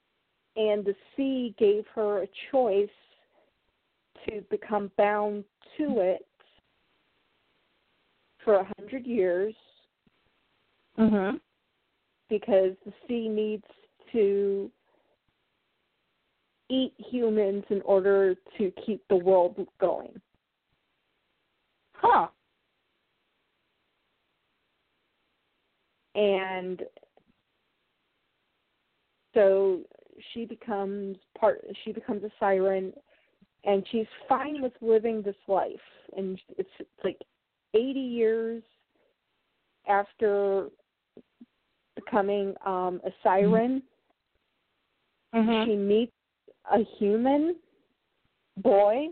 [0.55, 2.89] and the sea gave her a choice
[4.25, 5.43] to become bound
[5.77, 6.27] to it
[8.39, 9.55] for a hundred years
[10.97, 11.39] Mhm.
[12.27, 13.67] because the sea needs
[14.11, 14.71] to
[16.69, 20.19] eat humans in order to keep the world going.
[21.93, 22.27] Huh.
[26.15, 26.81] And
[29.33, 29.81] so
[30.33, 32.93] she becomes part she becomes a siren
[33.63, 35.69] and she's fine with living this life
[36.17, 36.69] and it's
[37.03, 37.17] like
[37.73, 38.63] 80 years
[39.88, 40.67] after
[41.95, 43.81] becoming um a siren
[45.33, 45.65] Mhm.
[45.65, 46.13] she meets
[46.71, 47.59] a human
[48.57, 49.07] boy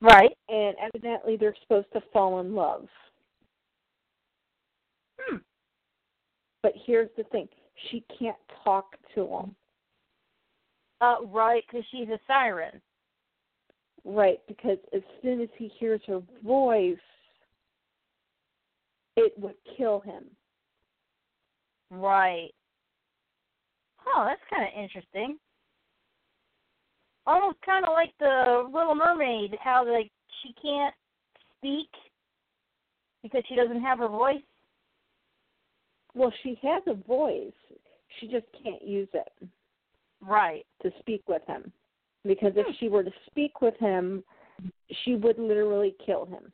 [0.00, 0.36] Right.
[0.48, 2.88] and evidently they're supposed to fall in love
[5.18, 5.38] Hmm.
[6.62, 7.48] but here's the thing
[7.90, 9.56] she can't talk to him
[11.00, 12.80] Uh, right, because she's a siren.
[14.04, 16.96] right because as soon as he hears her voice
[19.16, 20.24] it would kill him
[21.90, 22.50] Right.
[24.06, 25.38] Oh, that's kind of interesting.
[27.26, 30.10] Almost kind of like the Little Mermaid, how like
[30.42, 30.94] she can't
[31.58, 31.88] speak
[33.22, 34.42] because she doesn't have her voice.
[36.14, 37.52] well she has a voice
[38.20, 39.48] she just can't use it
[40.20, 40.64] Right.
[40.82, 41.72] to speak with him
[42.24, 42.72] because if hmm.
[42.78, 44.22] she were to speak with him
[45.04, 46.52] she would literally kill him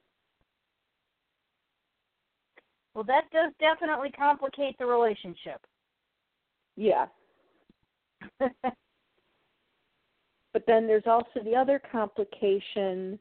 [2.94, 5.64] Well, that does definitely complicate the relationship.
[6.77, 7.06] yeah
[10.52, 13.19] But then there's also the other complication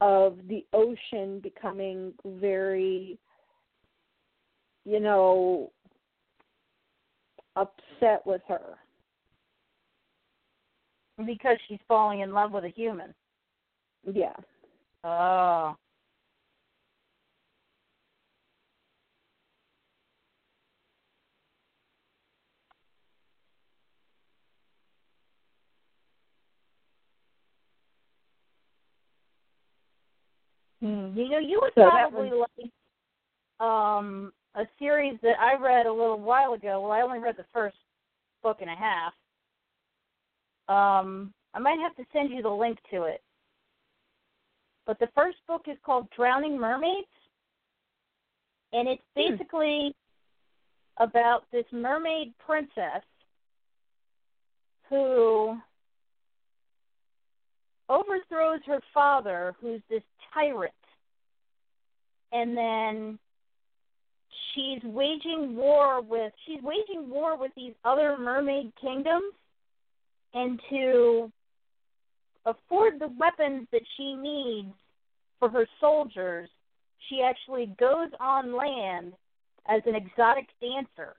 [0.00, 3.18] of the ocean becoming very,
[4.84, 5.70] you know,
[7.56, 8.76] upset with her.
[11.24, 13.14] because she's falling in love with a human.
[14.12, 14.34] Yeah.
[15.04, 15.76] Oh.
[30.84, 31.16] Hmm.
[31.16, 32.70] You know, you would So probably like
[33.58, 36.82] um a series that I read a little while ago.
[36.82, 37.76] Well, I only read the first
[38.42, 39.14] book and a half.
[40.68, 43.22] Um, I might have to send you the link to it.
[44.86, 47.08] But the first book is called Drowning Mermaids,
[48.74, 49.30] and it's Hmm.
[49.30, 49.94] basically
[50.98, 53.02] about this mermaid princess
[54.90, 55.58] who
[57.88, 60.02] overthrows her father, who's this
[60.32, 60.72] tyrant,
[62.32, 63.18] and then
[64.54, 69.32] she's waging war with she's waging war with these other mermaid kingdoms,
[70.32, 71.30] and to
[72.46, 74.74] afford the weapons that she needs
[75.38, 76.48] for her soldiers,
[77.08, 79.12] she actually goes on land
[79.68, 81.14] as an exotic dancer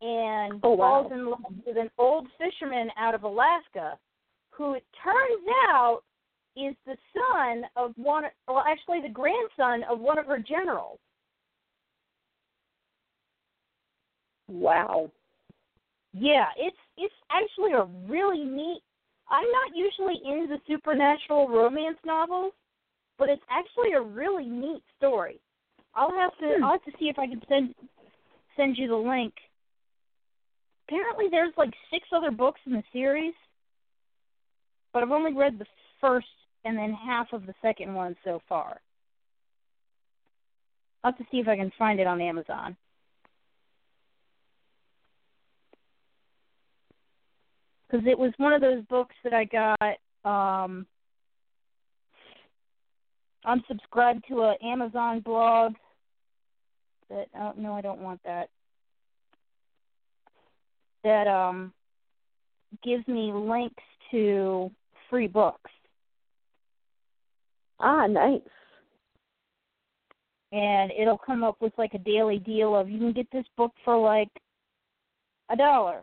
[0.00, 1.02] and Oh, wow.
[1.02, 3.96] falls in love with an old fisherman out of Alaska
[4.52, 6.02] who it turns out
[6.56, 10.98] is the son of one well actually the grandson of one of her generals.
[14.48, 15.10] Wow.
[16.12, 18.82] Yeah, it's it's actually a really neat.
[19.30, 22.52] I'm not usually into supernatural romance novels,
[23.18, 25.40] but it's actually a really neat story.
[25.94, 26.64] I'll have to Hmm.
[26.64, 27.74] I'll have to see if I can send
[28.56, 29.32] send you the link.
[30.86, 33.32] Apparently, there's like six other books in the series,
[34.92, 35.66] but I've only read the
[36.00, 36.26] first
[36.64, 38.80] and then half of the second one so far.
[41.02, 42.76] I'll have to see if I can find it on Amazon.
[47.92, 49.98] because it was one of those books that I got.
[50.24, 50.86] Um,
[53.44, 55.74] I'm subscribed to a Amazon blog.
[57.10, 58.48] That oh, no, I don't want that.
[61.04, 61.72] That um
[62.82, 63.82] gives me links
[64.12, 64.70] to
[65.12, 65.70] free books.
[67.78, 68.40] Ah, nice.
[70.52, 73.72] and it'll come up with like a daily deal of you can get this book
[73.84, 74.28] for like
[75.50, 76.02] a dollar.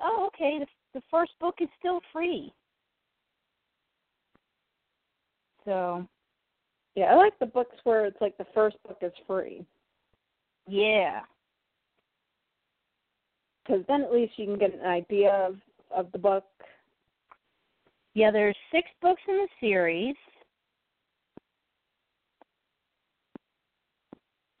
[0.00, 0.58] Oh, okay.
[0.58, 0.66] The,
[0.98, 2.52] the first book is still free.
[5.64, 6.06] So
[6.94, 9.64] Yeah, I like the books where it's like the first book is free.
[10.68, 11.20] yeah,
[13.66, 15.56] Because then at least you can get an idea of,
[15.94, 16.44] of the book.
[18.16, 18.30] Yeah.
[18.30, 20.16] There's six books in the series.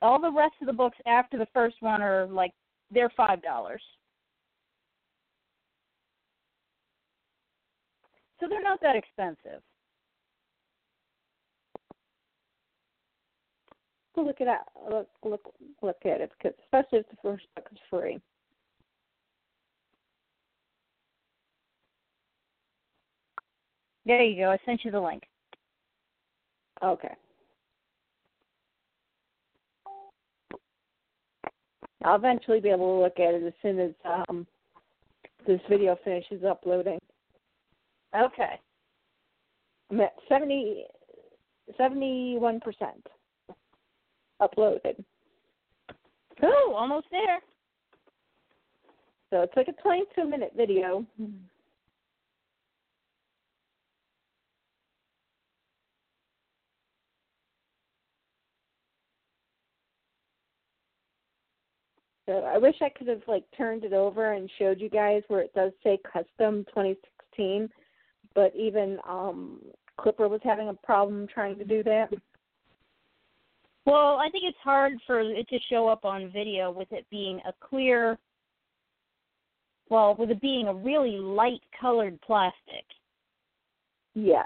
[0.02, 2.52] All the rest of the books after the first one are like
[2.90, 3.82] they're five dollars.
[8.38, 9.62] So they're not that expensive.
[14.18, 14.66] Look at that.
[14.90, 16.30] Look, look, look at it.
[16.36, 18.20] Because especially if the first book is free.
[24.06, 24.50] There you go.
[24.52, 25.24] I sent you the link.
[26.82, 27.14] Okay.
[32.04, 34.46] I'll eventually be able to look at it as soon as um
[35.46, 37.00] this video finishes uploading.
[38.16, 38.60] Okay.
[39.90, 40.84] I'm at seventy
[41.76, 43.04] seventy one percent
[44.40, 45.02] uploaded.
[46.40, 46.74] Cool.
[46.76, 47.40] Almost there.
[49.30, 51.04] So it's like a twenty two minute video.
[62.26, 65.40] So I wish I could have like turned it over and showed you guys where
[65.40, 67.68] it does say custom 2016,
[68.34, 69.60] but even um
[69.98, 72.10] Clipper was having a problem trying to do that.
[73.86, 77.40] Well, I think it's hard for it to show up on video with it being
[77.46, 78.18] a clear,
[79.88, 82.84] well, with it being a really light colored plastic.
[84.14, 84.42] Yeah.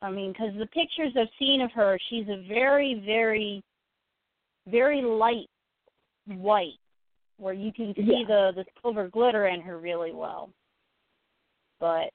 [0.00, 3.62] I mean, because the pictures I've seen of her, she's a very, very,
[4.66, 5.48] very light
[6.28, 6.40] mm-hmm.
[6.40, 6.78] white,
[7.38, 8.26] where you can see Yeah.
[8.26, 10.50] the the silver glitter in her really well.
[11.78, 12.12] But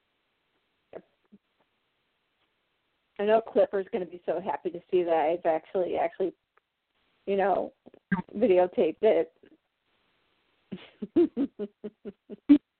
[3.19, 6.33] I know Clipper's going to be so happy to see that I've actually actually,
[7.27, 7.71] you know,
[8.13, 8.43] mm-hmm.
[8.43, 9.31] videotaped it.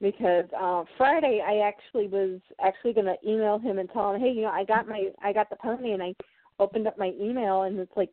[0.00, 4.30] because uh Friday I actually was actually going to email him and tell him, "Hey,
[4.30, 6.14] you know, I got my I got the pony and I
[6.58, 8.10] opened up my email and it's like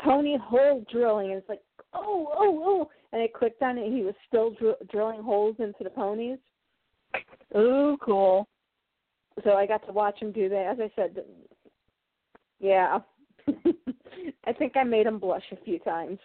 [0.00, 1.62] pony hole drilling and it's like,
[1.94, 5.56] "Oh, oh, oh." And I clicked on it and he was still dr- drilling holes
[5.58, 6.38] into the ponies.
[7.56, 8.48] ooh, cool.
[9.44, 10.66] So I got to watch him do that.
[10.72, 11.16] As I said,
[12.60, 12.98] yeah.
[14.46, 16.18] I think I made him blush a few times.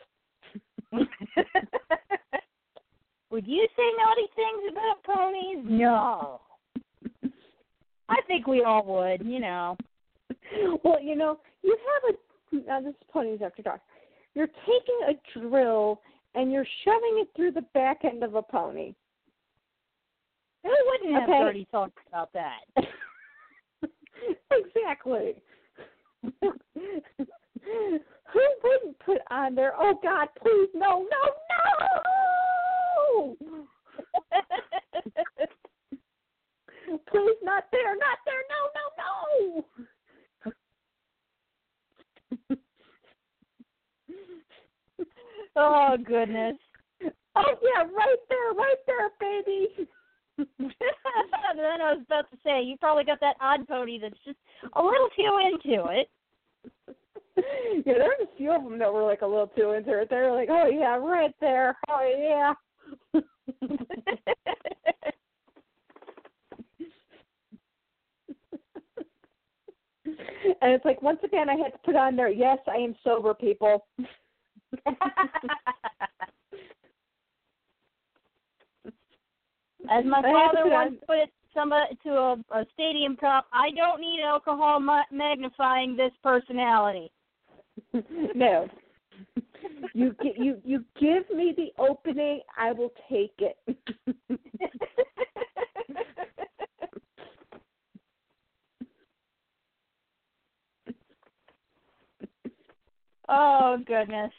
[3.29, 5.65] Would you say naughty things about ponies?
[5.65, 6.41] No.
[8.09, 9.77] I think we all would, you know.
[10.83, 12.17] well, you know, you have a
[12.65, 13.81] now this is ponies after dark.
[14.33, 16.01] You're taking a drill
[16.35, 18.93] and you're shoving it through the back end of a pony.
[20.63, 21.39] Who wouldn't have Okay.
[21.39, 22.61] dirty thoughts about that?
[24.51, 25.35] exactly.
[28.33, 29.73] Who wouldn't put on there?
[29.77, 32.01] Oh God, please, no, no, no!
[37.09, 39.65] Please, not there, not there, no, no, no.
[45.55, 46.57] oh goodness.
[47.35, 49.87] Oh yeah, right there, right there, baby.
[50.59, 54.37] then I was about to say, you probably got that odd pony that's just
[54.73, 56.09] a little too into it.
[57.85, 60.09] yeah, there's a few of them that were like a little too into it.
[60.09, 62.53] They're like, oh yeah, right there, oh yeah.
[70.61, 72.29] and it's like once again, I had to put on there.
[72.29, 73.85] Yes, I am sober, people.
[79.89, 83.15] As my I have to father once on- put it somebody to a, a stadium
[83.17, 87.11] prop, I don't need alcohol ma- magnifying this personality.
[88.35, 88.67] no.
[89.93, 93.57] You gi- you you give me the opening, I will take it.
[103.29, 104.31] oh goodness.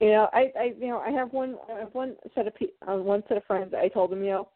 [0.00, 2.66] You know, I, I, you know, I have one, I have one set of, pe-
[2.86, 3.72] uh, one set of friends.
[3.74, 4.48] I told them, you know,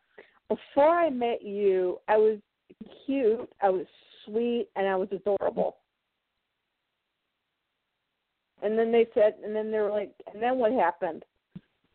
[0.49, 2.39] before I met you, I was
[3.07, 3.87] cute, I was
[4.25, 5.77] sweet, and I was adorable.
[8.62, 11.25] And then they said, and then they were like, and then what happened?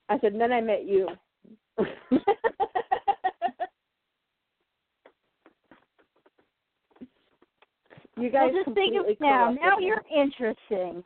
[0.09, 1.07] I said, and then I met you.
[8.17, 9.51] you guys well, just think of now.
[9.51, 11.03] Now you're interesting.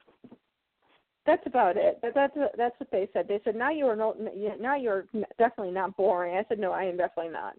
[1.26, 2.00] That's about it.
[2.02, 3.28] That, that's that's what they said.
[3.28, 4.16] They said now you are no,
[4.60, 5.06] now you're
[5.38, 6.38] definitely not boring.
[6.38, 7.56] I said no, I am definitely not.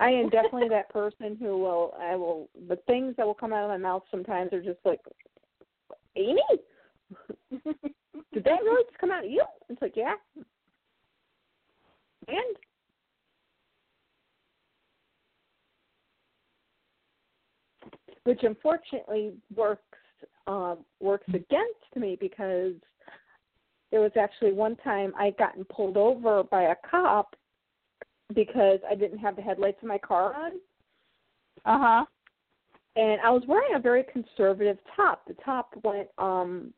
[0.00, 3.64] I am definitely that person who will I will the things that will come out
[3.64, 5.00] of my mouth sometimes are just like
[6.16, 6.42] Amy?
[8.38, 9.42] Did that really just come out of you?
[9.68, 10.14] It's like, yeah.
[12.28, 12.56] And
[18.22, 19.82] which unfortunately works
[20.46, 22.74] um works against me because
[23.90, 27.34] there was actually one time I gotten pulled over by a cop
[28.36, 30.52] because I didn't have the headlights in my car on.
[31.64, 32.04] Uh huh.
[32.94, 35.26] And I was wearing a very conservative top.
[35.26, 36.72] The top went um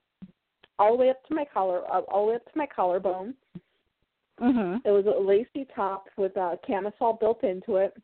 [0.81, 3.35] all the way up to my collar, uh, all the way up to my collarbone.
[4.41, 4.81] Mhm.
[4.85, 7.95] It was a lacy top with a camisole built into it.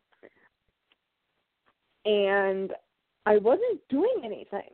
[2.04, 2.76] And
[3.24, 4.70] I wasn't doing anything.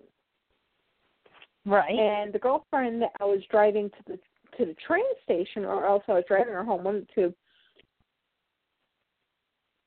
[1.64, 1.96] Right.
[1.96, 4.18] And the girlfriend that I was driving to the
[4.56, 7.32] to the train station or else I was driving her home, one two.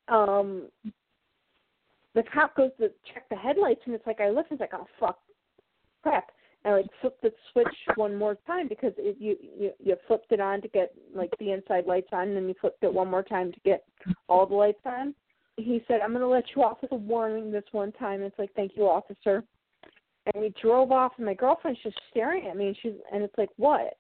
[0.08, 0.72] Um
[2.14, 4.74] the cop goes to check the headlights and it's like I look and it's like,
[4.74, 5.22] Oh fuck
[6.02, 6.32] crap.
[6.66, 10.40] I like flipped the switch one more time because it, you, you you flipped it
[10.40, 13.24] on to get like the inside lights on and then you flipped it one more
[13.24, 13.84] time to get
[14.28, 15.14] all the lights on.
[15.58, 18.22] He said, I'm gonna let you off with a warning this one time.
[18.22, 19.44] It's like, Thank you, officer
[20.34, 23.38] and we drove off and my girlfriend's just staring at me and she's and it's
[23.38, 23.98] like what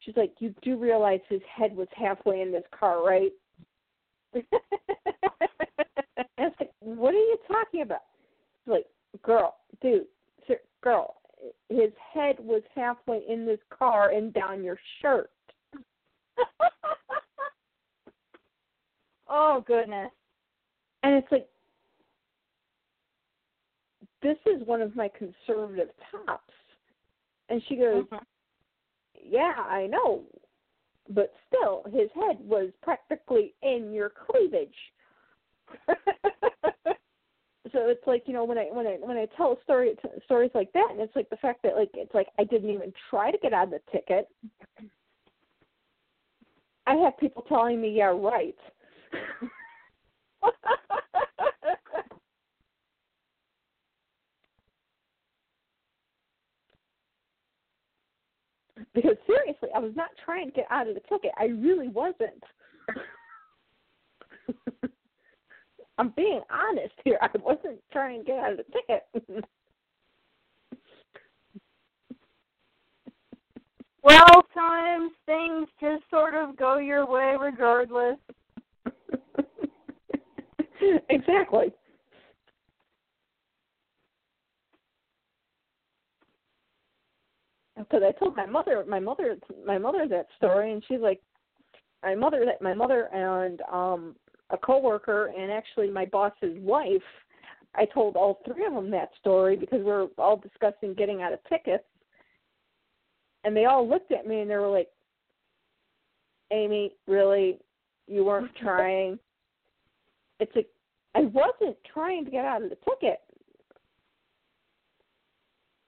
[0.00, 3.32] she's like you do realize his head was halfway in this car right
[4.34, 4.44] and
[6.38, 8.00] it's like what are you talking about
[8.64, 8.86] she's like
[9.22, 10.06] girl dude
[10.46, 11.16] sir, girl
[11.68, 15.30] his head was halfway in this car and down your shirt
[19.28, 20.10] oh goodness.
[21.02, 21.48] and it's like
[24.22, 26.54] this is one of my conservative tops
[27.48, 28.20] and she goes Mhm.
[29.24, 30.22] yeah, I know.
[31.08, 34.74] But still, his head was practically in your cleavage.
[37.72, 39.94] so it's like you know when I when I when I tell a story
[40.24, 42.92] stories like that, and it's like the fact that like it's like I didn't even
[43.10, 44.28] try to get of the ticket.
[46.86, 48.56] I have people telling me, yeah, right.
[58.94, 61.32] because seriously, I was not trying to get out of the ticket.
[61.38, 62.42] I really wasn't.
[66.02, 67.16] I'm being honest here.
[67.22, 69.46] I wasn't trying to get out of the ticket.
[74.02, 78.16] Well, sometimes things just sort of go your way regardless.
[81.08, 81.72] exactly.
[87.78, 91.20] Because I told my mother, my mother, my mother that story, and she's like,
[92.02, 94.16] my mother, that my mother and um
[94.52, 97.02] a coworker, and actually my boss's wife.
[97.74, 101.32] I told all three of them that story because we were all discussing getting out
[101.32, 101.84] of tickets,
[103.44, 104.88] and they all looked at me and they were like,
[106.52, 107.58] "Amy, really,
[108.06, 109.18] you weren't trying."
[110.38, 110.68] It's like
[111.14, 113.20] I wasn't trying to get out of the ticket.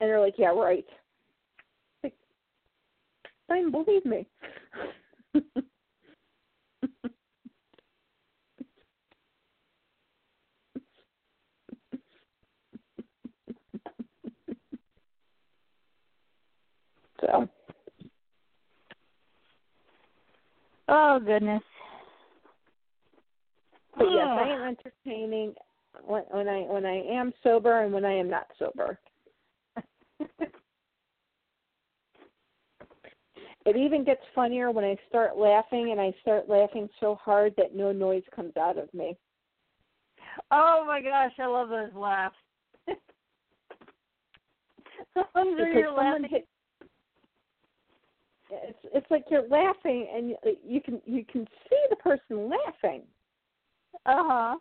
[0.01, 0.85] And they're like, yeah, right.
[2.03, 2.15] Like,
[3.49, 4.27] don't believe me.
[17.27, 17.49] so,
[20.89, 21.63] Oh goodness.
[23.97, 25.55] but yes, I am entertaining
[26.05, 28.99] when, when I when I am sober and when I am not sober.
[33.67, 37.75] It even gets funnier when I start laughing and I start laughing so hard that
[37.75, 39.17] no noise comes out of me.
[40.51, 42.37] Oh my gosh, I love those laughs.
[45.35, 46.29] Under It's like your someone laughing.
[46.31, 46.49] hit.
[48.51, 53.03] It's it's like you're laughing and you, you can you can see the person laughing
[54.07, 54.57] Uh huh.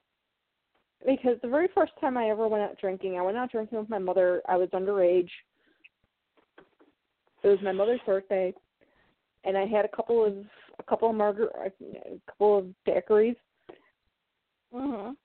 [1.06, 3.90] because the very first time I ever went out drinking, I went out drinking with
[3.90, 4.42] my mother.
[4.48, 5.30] I was underage.
[7.44, 8.53] It was my mother's birthday,
[9.44, 10.34] and I had a couple of
[10.80, 11.72] a couple of margar a
[12.32, 13.36] couple of daiquiris.
[14.74, 15.16] Mhm.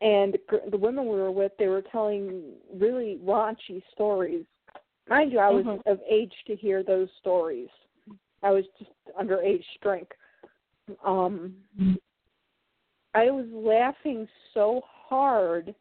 [0.00, 4.44] and the, gr- the women we were with, they were telling really raunchy stories.
[5.08, 5.82] Mind you, I was Mhm.
[5.86, 7.68] of age to hear those stories.
[8.42, 10.16] I was just underage drink.
[11.02, 11.64] Um,
[13.14, 15.74] I was laughing so hard,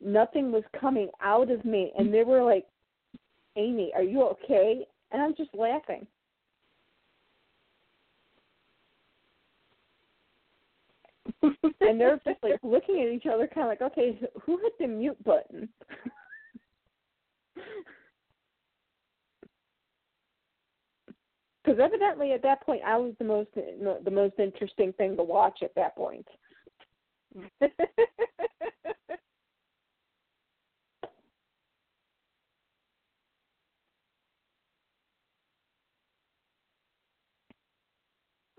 [0.00, 2.66] nothing was coming out of me, and they were like,
[3.56, 6.06] "Amy, are you okay?" And I'm just laughing.
[11.42, 14.86] and they're just like looking at each other, kind of like, "Okay, who hit the
[14.86, 15.68] mute button?"
[21.64, 25.60] Because evidently, at that point, I was the most the most interesting thing to watch
[25.62, 26.26] at that point.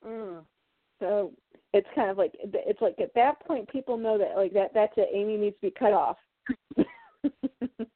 [0.06, 0.46] Mm.
[1.00, 1.34] So
[1.74, 4.94] it's kind of like it's like at that point, people know that like that that's
[4.98, 5.10] it.
[5.14, 6.18] Amy needs to be cut off.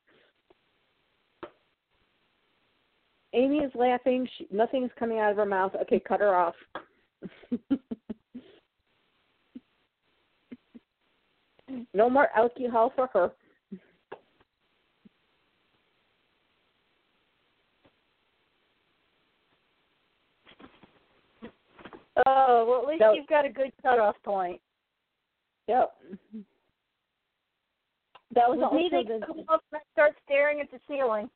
[3.33, 4.27] Amy is laughing.
[4.37, 5.73] She, nothing is coming out of her mouth.
[5.83, 6.55] Okay, cut her off.
[11.93, 13.31] no more alcohol for her.
[22.25, 24.59] Oh, well, at least So- you've got a good cutoff point.
[25.67, 25.95] Yep.
[28.35, 31.29] That was me, also they the, come up and I start staring at the ceiling.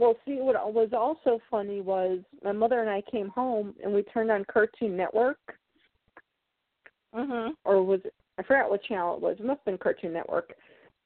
[0.00, 4.02] Well, see, what was also funny was my mother and I came home and we
[4.02, 5.58] turned on Cartoon Network,
[7.14, 7.54] Mhm.
[7.64, 9.38] or was it, I forgot what channel it was.
[9.38, 10.56] It must have been Cartoon Network.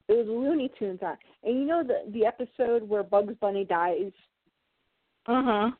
[0.07, 4.13] It was Looney Tunes on, and you know the the episode where Bugs Bunny dies,
[5.27, 5.77] Mhm.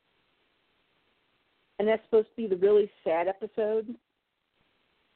[1.80, 3.98] and that's supposed to be the really sad episode.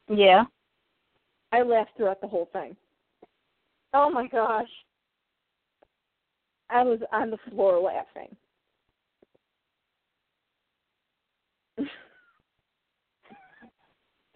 [0.07, 0.45] Yeah.
[1.51, 2.77] I laughed throughout the whole thing.
[3.93, 4.85] Oh my gosh.
[6.69, 8.35] I was on the floor laughing.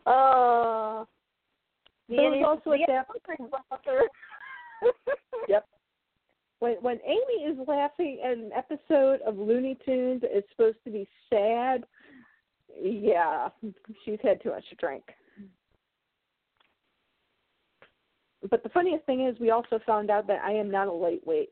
[0.06, 1.06] Uh.
[2.10, 3.08] The There was also at that.
[5.48, 5.66] Yep.
[6.60, 11.08] When when Amy is laughing at an episode of Looney Tunes, it's supposed to be
[11.30, 11.86] sad.
[12.82, 13.48] Yeah,
[14.04, 15.04] she's had too much to drink.
[18.50, 21.50] But the funniest thing is, we also found out that I am not a lightweight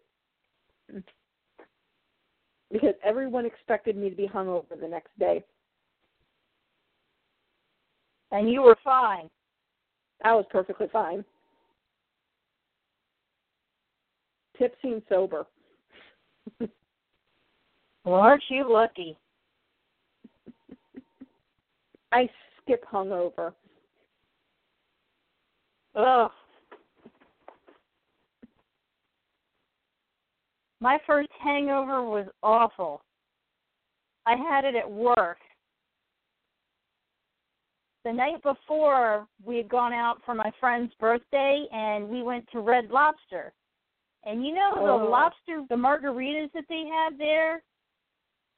[2.72, 5.44] because everyone expected me to be hungover the next day.
[8.32, 9.30] And you were fine.
[10.24, 11.26] I was perfectly fine,
[14.58, 15.46] tipsy and sober.
[18.04, 19.16] Well, aren't you lucky?
[22.12, 22.28] I
[22.60, 23.54] skip hungover.
[25.96, 26.32] Ugh.
[30.82, 33.04] My first hangover was awful.
[34.26, 35.38] I had it at work.
[38.04, 42.60] The night before, we had gone out for my friend's birthday and we went to
[42.60, 43.54] Red Lobster.
[44.24, 45.10] And you know the Oh.
[45.10, 47.64] lobster, the margaritas that they have there?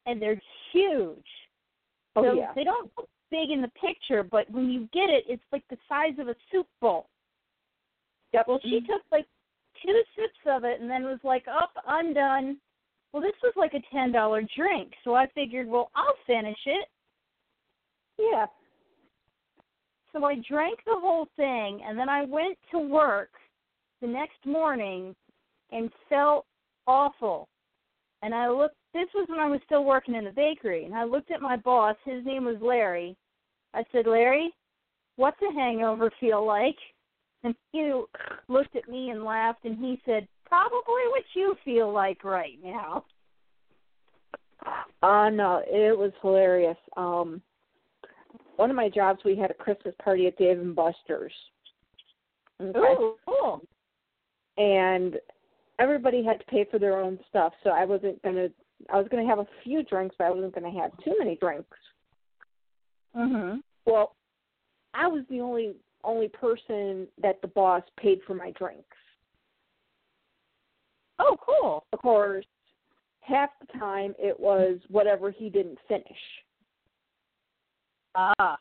[0.06, 1.28] And they're huge.
[2.16, 2.54] Oh so yeah.
[2.54, 5.78] they don't look big in the picture, but when you get it, it's like the
[5.90, 7.10] size of a soup bowl.
[8.32, 8.48] Yep.
[8.48, 8.88] Well, she mm.
[8.88, 9.28] took like
[9.82, 12.60] two sips of it and then was like, "Up, I'm done."
[13.12, 16.90] Well, this was like a ten dollar drink, so I figured, well, I'll finish it.
[18.18, 18.48] Yeah.
[20.12, 23.30] So I drank the whole thing, and then I went to work
[24.02, 25.16] the next morning
[25.72, 26.46] and felt
[26.88, 27.48] awful.
[28.22, 28.76] And I looked.
[28.94, 31.58] This was when I was still working in the bakery, and I looked at my
[31.58, 31.96] boss.
[32.06, 33.16] His name was Larry.
[33.74, 34.54] I said, Larry,
[35.16, 36.78] what's a hangover feel like?
[37.44, 37.92] And he
[38.48, 43.04] looked at me and laughed, and he said, probably what you feel like right now.
[45.02, 46.78] Uh no, it was hilarious.
[46.96, 47.42] Um
[48.56, 51.34] one of my jobs we had a Christmas party at Dave and Buster's.
[52.62, 52.80] Okay.
[52.80, 53.62] Ooh, cool.
[54.58, 55.16] And
[55.80, 58.48] everybody had to pay for their own stuff, so I wasn't gonna
[58.92, 61.78] I was gonna have a few drinks, but I wasn't gonna have too many drinks.
[63.16, 63.62] Mhm.
[63.86, 64.16] Well,
[64.94, 68.98] I was the only only person that the boss paid for my drinks.
[71.20, 71.86] Oh, cool.
[71.94, 72.46] Of course,
[73.22, 76.06] half the time it was whatever he didn't finish.
[78.16, 78.58] Ah.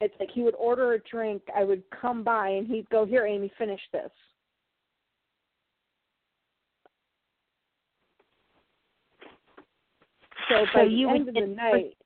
[0.00, 3.26] It's like he would order a drink, I would come by and he'd go, Here,
[3.26, 4.10] Amy, finish this.
[10.48, 11.96] So So by you the end of the night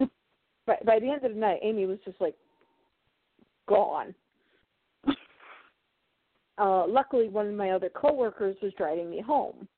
[0.66, 2.34] by by the end of the night Amy was just like
[3.68, 4.14] gone.
[6.58, 9.68] Uh luckily one of my other coworkers was driving me home.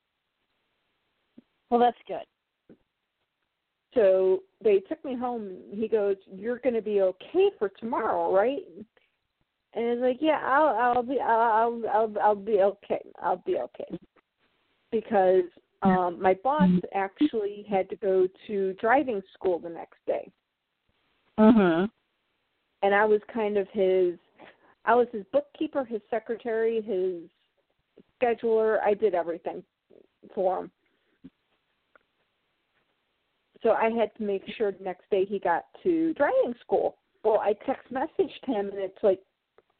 [1.69, 2.25] Well, that's good.
[3.94, 5.59] So they took me home.
[5.73, 8.65] He goes, "You're going to be okay for tomorrow, right?"
[9.75, 13.02] And it's like, "Yeah, I'll I'll be I'll I'll I'll be okay.
[13.20, 13.99] I'll be okay."
[14.91, 15.44] Because
[15.83, 20.31] um my boss actually had to go to driving school the next day.
[21.39, 21.91] Mhm.
[22.83, 24.15] And I was kind of his
[24.84, 27.28] I was his bookkeeper, his secretary, his
[28.20, 28.78] scheduler.
[28.81, 29.62] I did everything
[30.34, 30.70] for him.
[33.62, 36.97] So I had to make sure the next day he got to driving school.
[37.23, 39.20] Well, I text messaged him and it's like,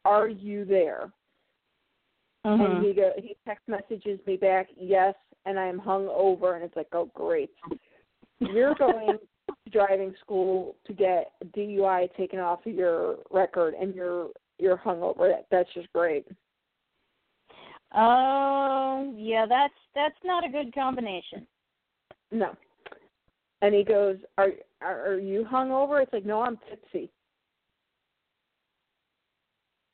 [0.05, 1.11] "Are you there?"
[2.43, 2.83] And Mhm.
[2.83, 5.15] he go he text messages me back, "Yes,"
[5.45, 7.51] and I'm hung over, and it's like, "Oh, great!
[8.39, 9.17] You're going
[9.71, 15.01] driving school to get a DUI taken off of your record, and you're you're hung
[15.01, 15.27] over.
[15.27, 16.25] That that's just great."
[17.93, 21.45] Oh, yeah, that's that's not a good combination.
[22.31, 22.55] No.
[23.61, 24.49] And he goes, "Are
[24.81, 27.11] are, are you hung over?" It's like, "No, I'm tipsy."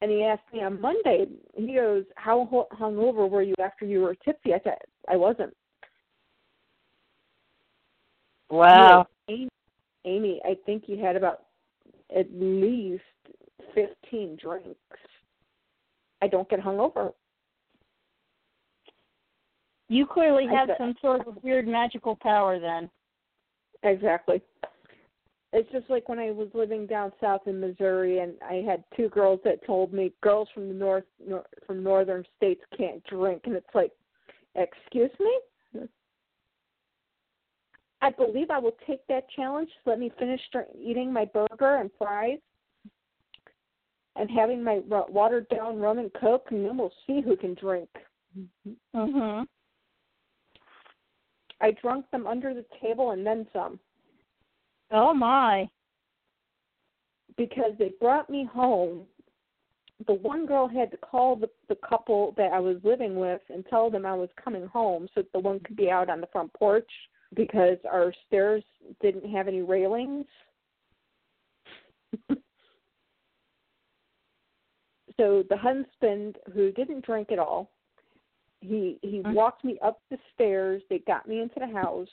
[0.02, 1.26] And he asked me on Monday.
[1.56, 4.78] He goes, "How ho- hungover were you after you were tipsy?" I said,
[5.10, 5.56] "I wasn't."
[8.50, 9.08] Wow.
[9.28, 9.50] Amy,
[10.06, 11.44] Amy, I think you had about
[12.16, 13.04] at least
[13.74, 14.78] fifteen drinks.
[16.22, 17.14] I don't get hungover.
[19.90, 22.90] You clearly have some sort of weird magical power then.
[23.84, 24.42] Exactly.
[25.54, 29.08] It's just like when I was living down south in Missouri, and I had two
[29.10, 33.56] girls that told me girls from the north, nor, from northern states can't drink, and
[33.56, 33.92] it's like,
[34.56, 35.40] excuse me.
[38.02, 39.70] I believe I will take that challenge.
[39.86, 40.42] Let me finish
[40.80, 42.40] eating my burger and fries,
[44.16, 47.90] and having my watered down rum and coke, and then we'll see who can drink.
[48.94, 49.48] Mhm.
[51.60, 53.80] I drunk them under the table and then some.
[54.92, 55.70] Oh my.
[57.36, 59.08] because they brought me home.
[60.06, 63.66] The one girl had to call the the couple that I was living with and
[63.68, 66.28] tell them I was coming home so that the one could be out on the
[66.28, 66.90] front porch
[67.36, 68.64] because our stairs
[69.02, 70.26] didn't have any railings.
[75.18, 77.72] so the husband who didn't drink at all,
[78.62, 79.34] he he Mhm.
[79.34, 82.10] walked me up the stairs, they got me into the house.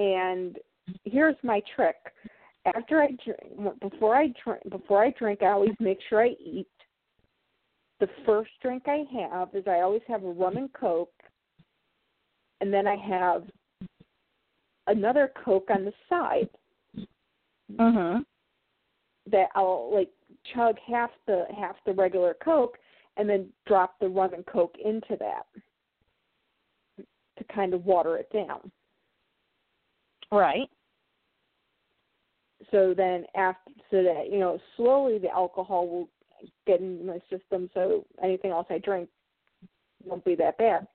[0.00, 0.58] and
[1.04, 1.96] here's my trick
[2.64, 6.68] after i drink before i drink before i drink i always make sure i eat
[8.00, 11.12] the first drink i have is i always have a rum and coke
[12.60, 13.44] and then i have
[14.86, 16.48] another coke on the side
[17.70, 18.24] Mhm.
[19.26, 20.10] that i'll like
[20.52, 22.78] chug half the half the regular coke
[23.16, 25.46] and then drop the rum and coke into that
[27.36, 28.72] to kind of water it down
[30.32, 30.70] Right.
[32.70, 36.08] so then after so that you know slowly the alcohol will
[36.66, 39.08] get into my system so anything else i drink
[40.04, 40.86] won't be that bad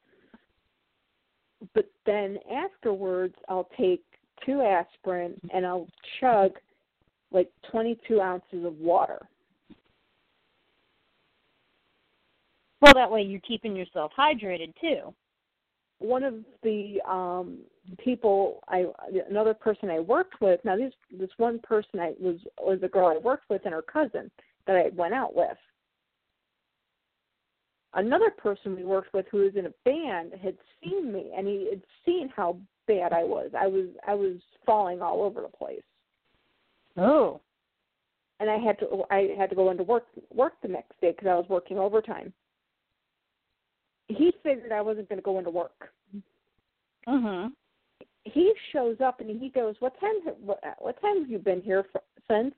[1.73, 4.03] but then afterwards i'll take
[4.45, 5.87] two aspirin and i'll
[6.19, 6.51] chug
[7.31, 9.27] like 22 ounces of water
[12.85, 15.11] Well, that way you're keeping yourself hydrated too.
[15.97, 17.59] one of the um
[17.97, 18.85] people I
[19.27, 23.07] another person I worked with now this this one person I was was a girl
[23.07, 24.29] I worked with and her cousin
[24.67, 25.57] that I went out with.
[27.93, 31.69] Another person we worked with who was in a band had seen me and he
[31.69, 33.51] had seen how bad I was.
[33.57, 34.35] I was I was
[34.65, 35.81] falling all over the place.
[36.97, 37.39] Oh.
[38.39, 41.27] And I had to I had to go into work work the next day because
[41.27, 42.33] I was working overtime.
[44.07, 45.91] He figured I wasn't going to go into work.
[47.07, 47.53] Mhm.
[48.25, 50.15] he shows up and he goes, "What time?
[50.41, 52.55] What, what time have you been here for, since?"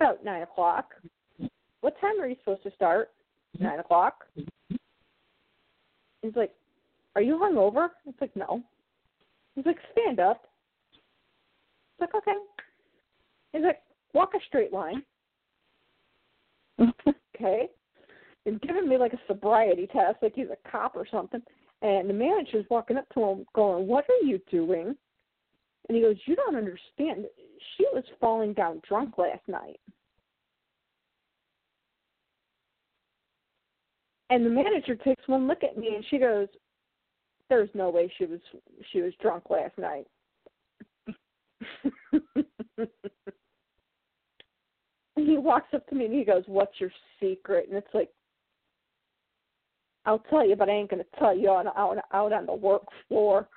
[0.00, 0.94] About nine o'clock.
[1.80, 3.10] What time are you supposed to start?
[3.58, 4.24] Nine o'clock.
[6.22, 6.54] He's like,
[7.14, 8.62] "Are you hungover?" It's like, "No."
[9.54, 10.48] He's like, "Stand up."
[10.92, 12.36] It's like, "Okay."
[13.52, 13.82] He's like,
[14.14, 15.04] "Walk a straight line."
[16.80, 17.68] okay.
[18.44, 21.42] He's giving me like a sobriety test, like he's a cop or something.
[21.82, 24.96] And the manager's walking up to him, going, "What are you doing?"
[25.88, 27.26] And he goes, "You don't understand.
[27.76, 29.80] She was falling down drunk last night."
[34.30, 36.48] And the manager takes one look at me, and she goes,
[37.48, 38.40] "There's no way she was
[38.90, 40.06] she was drunk last night."
[45.16, 48.10] and he walks up to me and he goes, "What's your secret?" And it's like,
[50.06, 52.82] I'll tell you, but I ain't gonna tell you on out out on the work
[53.08, 53.48] floor.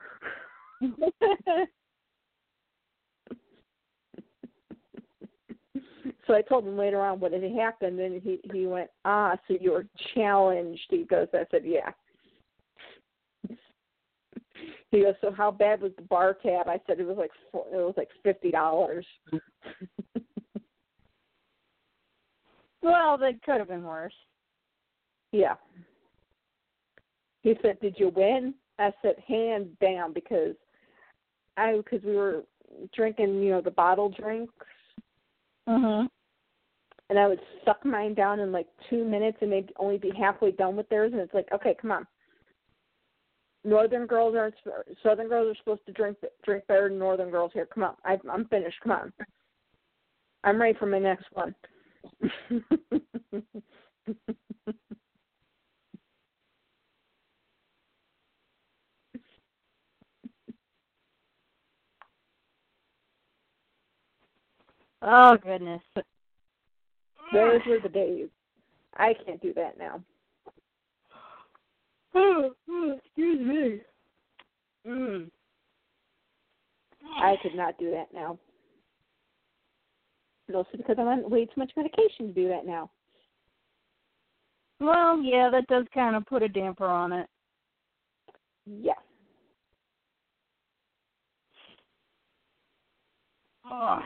[6.28, 9.56] so I told him later on what had happened, and he he went, ah, so
[9.60, 10.86] you were challenged.
[10.90, 11.92] He goes, I said, yeah.
[14.92, 16.68] He goes, so how bad was the bar tab?
[16.68, 19.06] I said it was like four, it was like fifty dollars.
[22.82, 24.14] Well, that could have been worse.
[25.32, 25.56] yeah.
[27.42, 28.54] He said, did you win?
[28.80, 30.56] I said, hands down, because
[31.58, 32.44] I because we were
[32.96, 34.54] drinking, you know, the bottle drinks,
[35.68, 36.08] Mhm.
[37.10, 40.52] And I would suck mine down in like two minutes, and they'd only be halfway
[40.52, 42.08] done with theirs, and it's like, okay, come on.
[43.64, 44.56] Northern girls aren't.
[45.04, 47.66] Southern girls are supposed to drink drink better than Northern girls here.
[47.66, 48.78] Come on, I, I'm finished.
[48.82, 49.14] Come on,
[50.44, 51.56] I'm ready for my next one.
[65.02, 65.82] Oh goodness.
[67.34, 68.30] Those were the days.
[68.96, 70.02] I can't do that now.
[72.16, 72.52] Oh,
[72.96, 73.82] excuse me.
[74.88, 75.30] Mm.
[77.20, 78.40] I could not do that now.
[80.52, 82.90] Mostly because I'm on way too much medication to do that now.
[84.80, 87.28] Well, yeah, that does kind of put a damper on it.
[88.66, 88.94] Yeah.
[93.70, 94.00] Oh.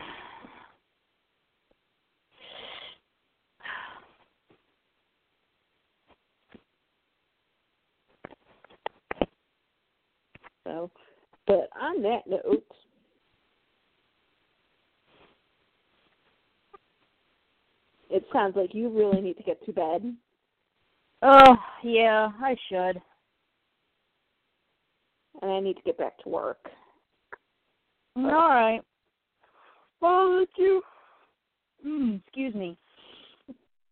[10.64, 10.90] So,
[11.46, 12.64] but on that note,
[18.10, 20.14] it sounds like you really need to get to bed.
[21.22, 23.00] Oh, yeah, I should.
[25.40, 26.70] and I need to get back to work.
[28.16, 28.80] All right.
[30.00, 30.82] Well, let you.
[31.86, 32.76] Mm, excuse me.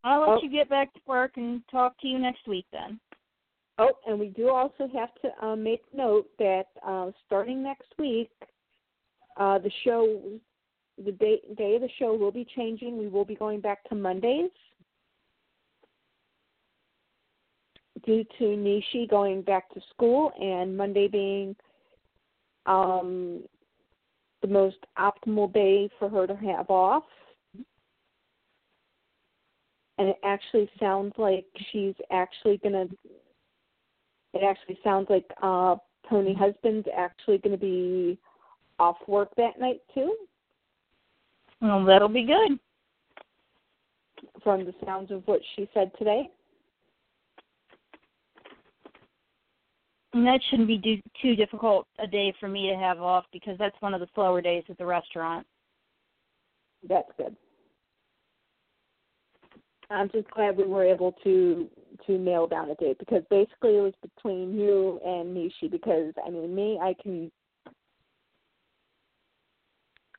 [0.05, 0.43] I'll let Oh.
[0.43, 3.01] you get back to work and talk to you next week then.
[3.83, 8.31] Oh, and we do also have to um, make note that uh, starting next week,
[9.39, 10.21] uh, the show,
[11.03, 12.99] the day, day of the show will be changing.
[12.99, 14.51] We will be going back to Mondays
[18.05, 21.57] due to Nishi going back to school and Monday being
[22.67, 23.45] um,
[24.43, 27.05] the most optimal day for her to have off.
[29.97, 32.95] And it actually sounds like she's actually going to
[34.35, 35.77] it actually sounds like uh
[36.09, 38.19] Pony Husband's actually going to be
[38.79, 40.15] off work that night too,
[41.61, 42.59] Well, that'll be good.
[44.43, 46.29] from the sounds of what she said today.
[50.13, 53.57] And that shouldn't be do- too difficult a day for me to have off because
[53.59, 55.47] that's one of the slower days at the restaurant.
[56.89, 57.37] That's good.
[59.91, 61.69] I'm just glad we were able to
[62.07, 66.31] to nail down a date because basically it was between you and Nishi because I
[66.31, 67.31] mean me I can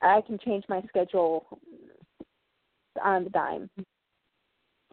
[0.02, 1.60] I can change my schedule
[3.04, 3.70] on the dime.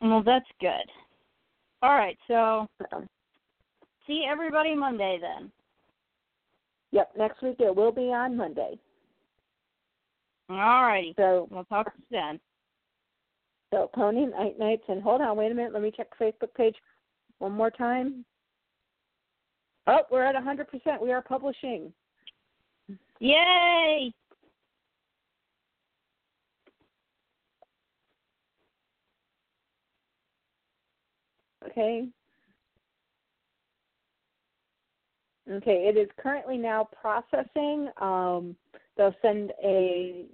[0.00, 0.70] Well, that's good.
[1.82, 3.04] All right, so So,
[4.06, 5.50] see everybody Monday then.
[6.92, 8.78] yep, next week it will be on Monday.
[10.50, 11.14] All righty.
[11.16, 12.40] So We'll talk to you then.
[13.72, 16.54] So Pony Night Nights and hold on, wait a minute, let me check the Facebook
[16.54, 16.76] page
[17.38, 18.24] one more time.
[19.86, 21.00] Oh, we're at a hundred percent.
[21.00, 21.92] We are publishing.
[23.20, 24.12] Yay!
[31.66, 32.08] Okay.
[35.50, 37.88] Okay, it is currently now processing.
[38.00, 38.54] Um,
[38.96, 40.26] they'll send a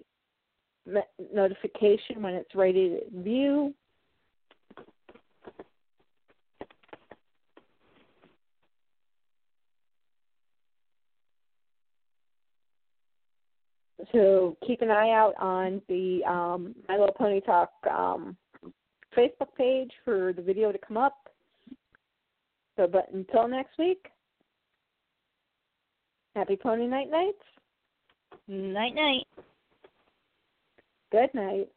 [1.33, 3.75] notification when it's ready to view.
[14.13, 18.37] So keep an eye out on the um, My Little Pony Talk um,
[19.17, 21.17] Facebook page for the video to come up.
[22.77, 24.07] So, but until next week,
[26.37, 27.39] happy Pony Night Nights.
[28.47, 29.27] Night night.
[31.15, 31.69] Good night.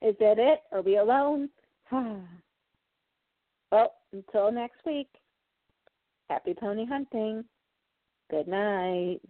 [0.00, 0.60] Is that it?
[0.72, 1.50] Are we alone?
[1.92, 5.08] well, until next week,
[6.30, 7.44] happy pony hunting.
[8.30, 9.20] Good night.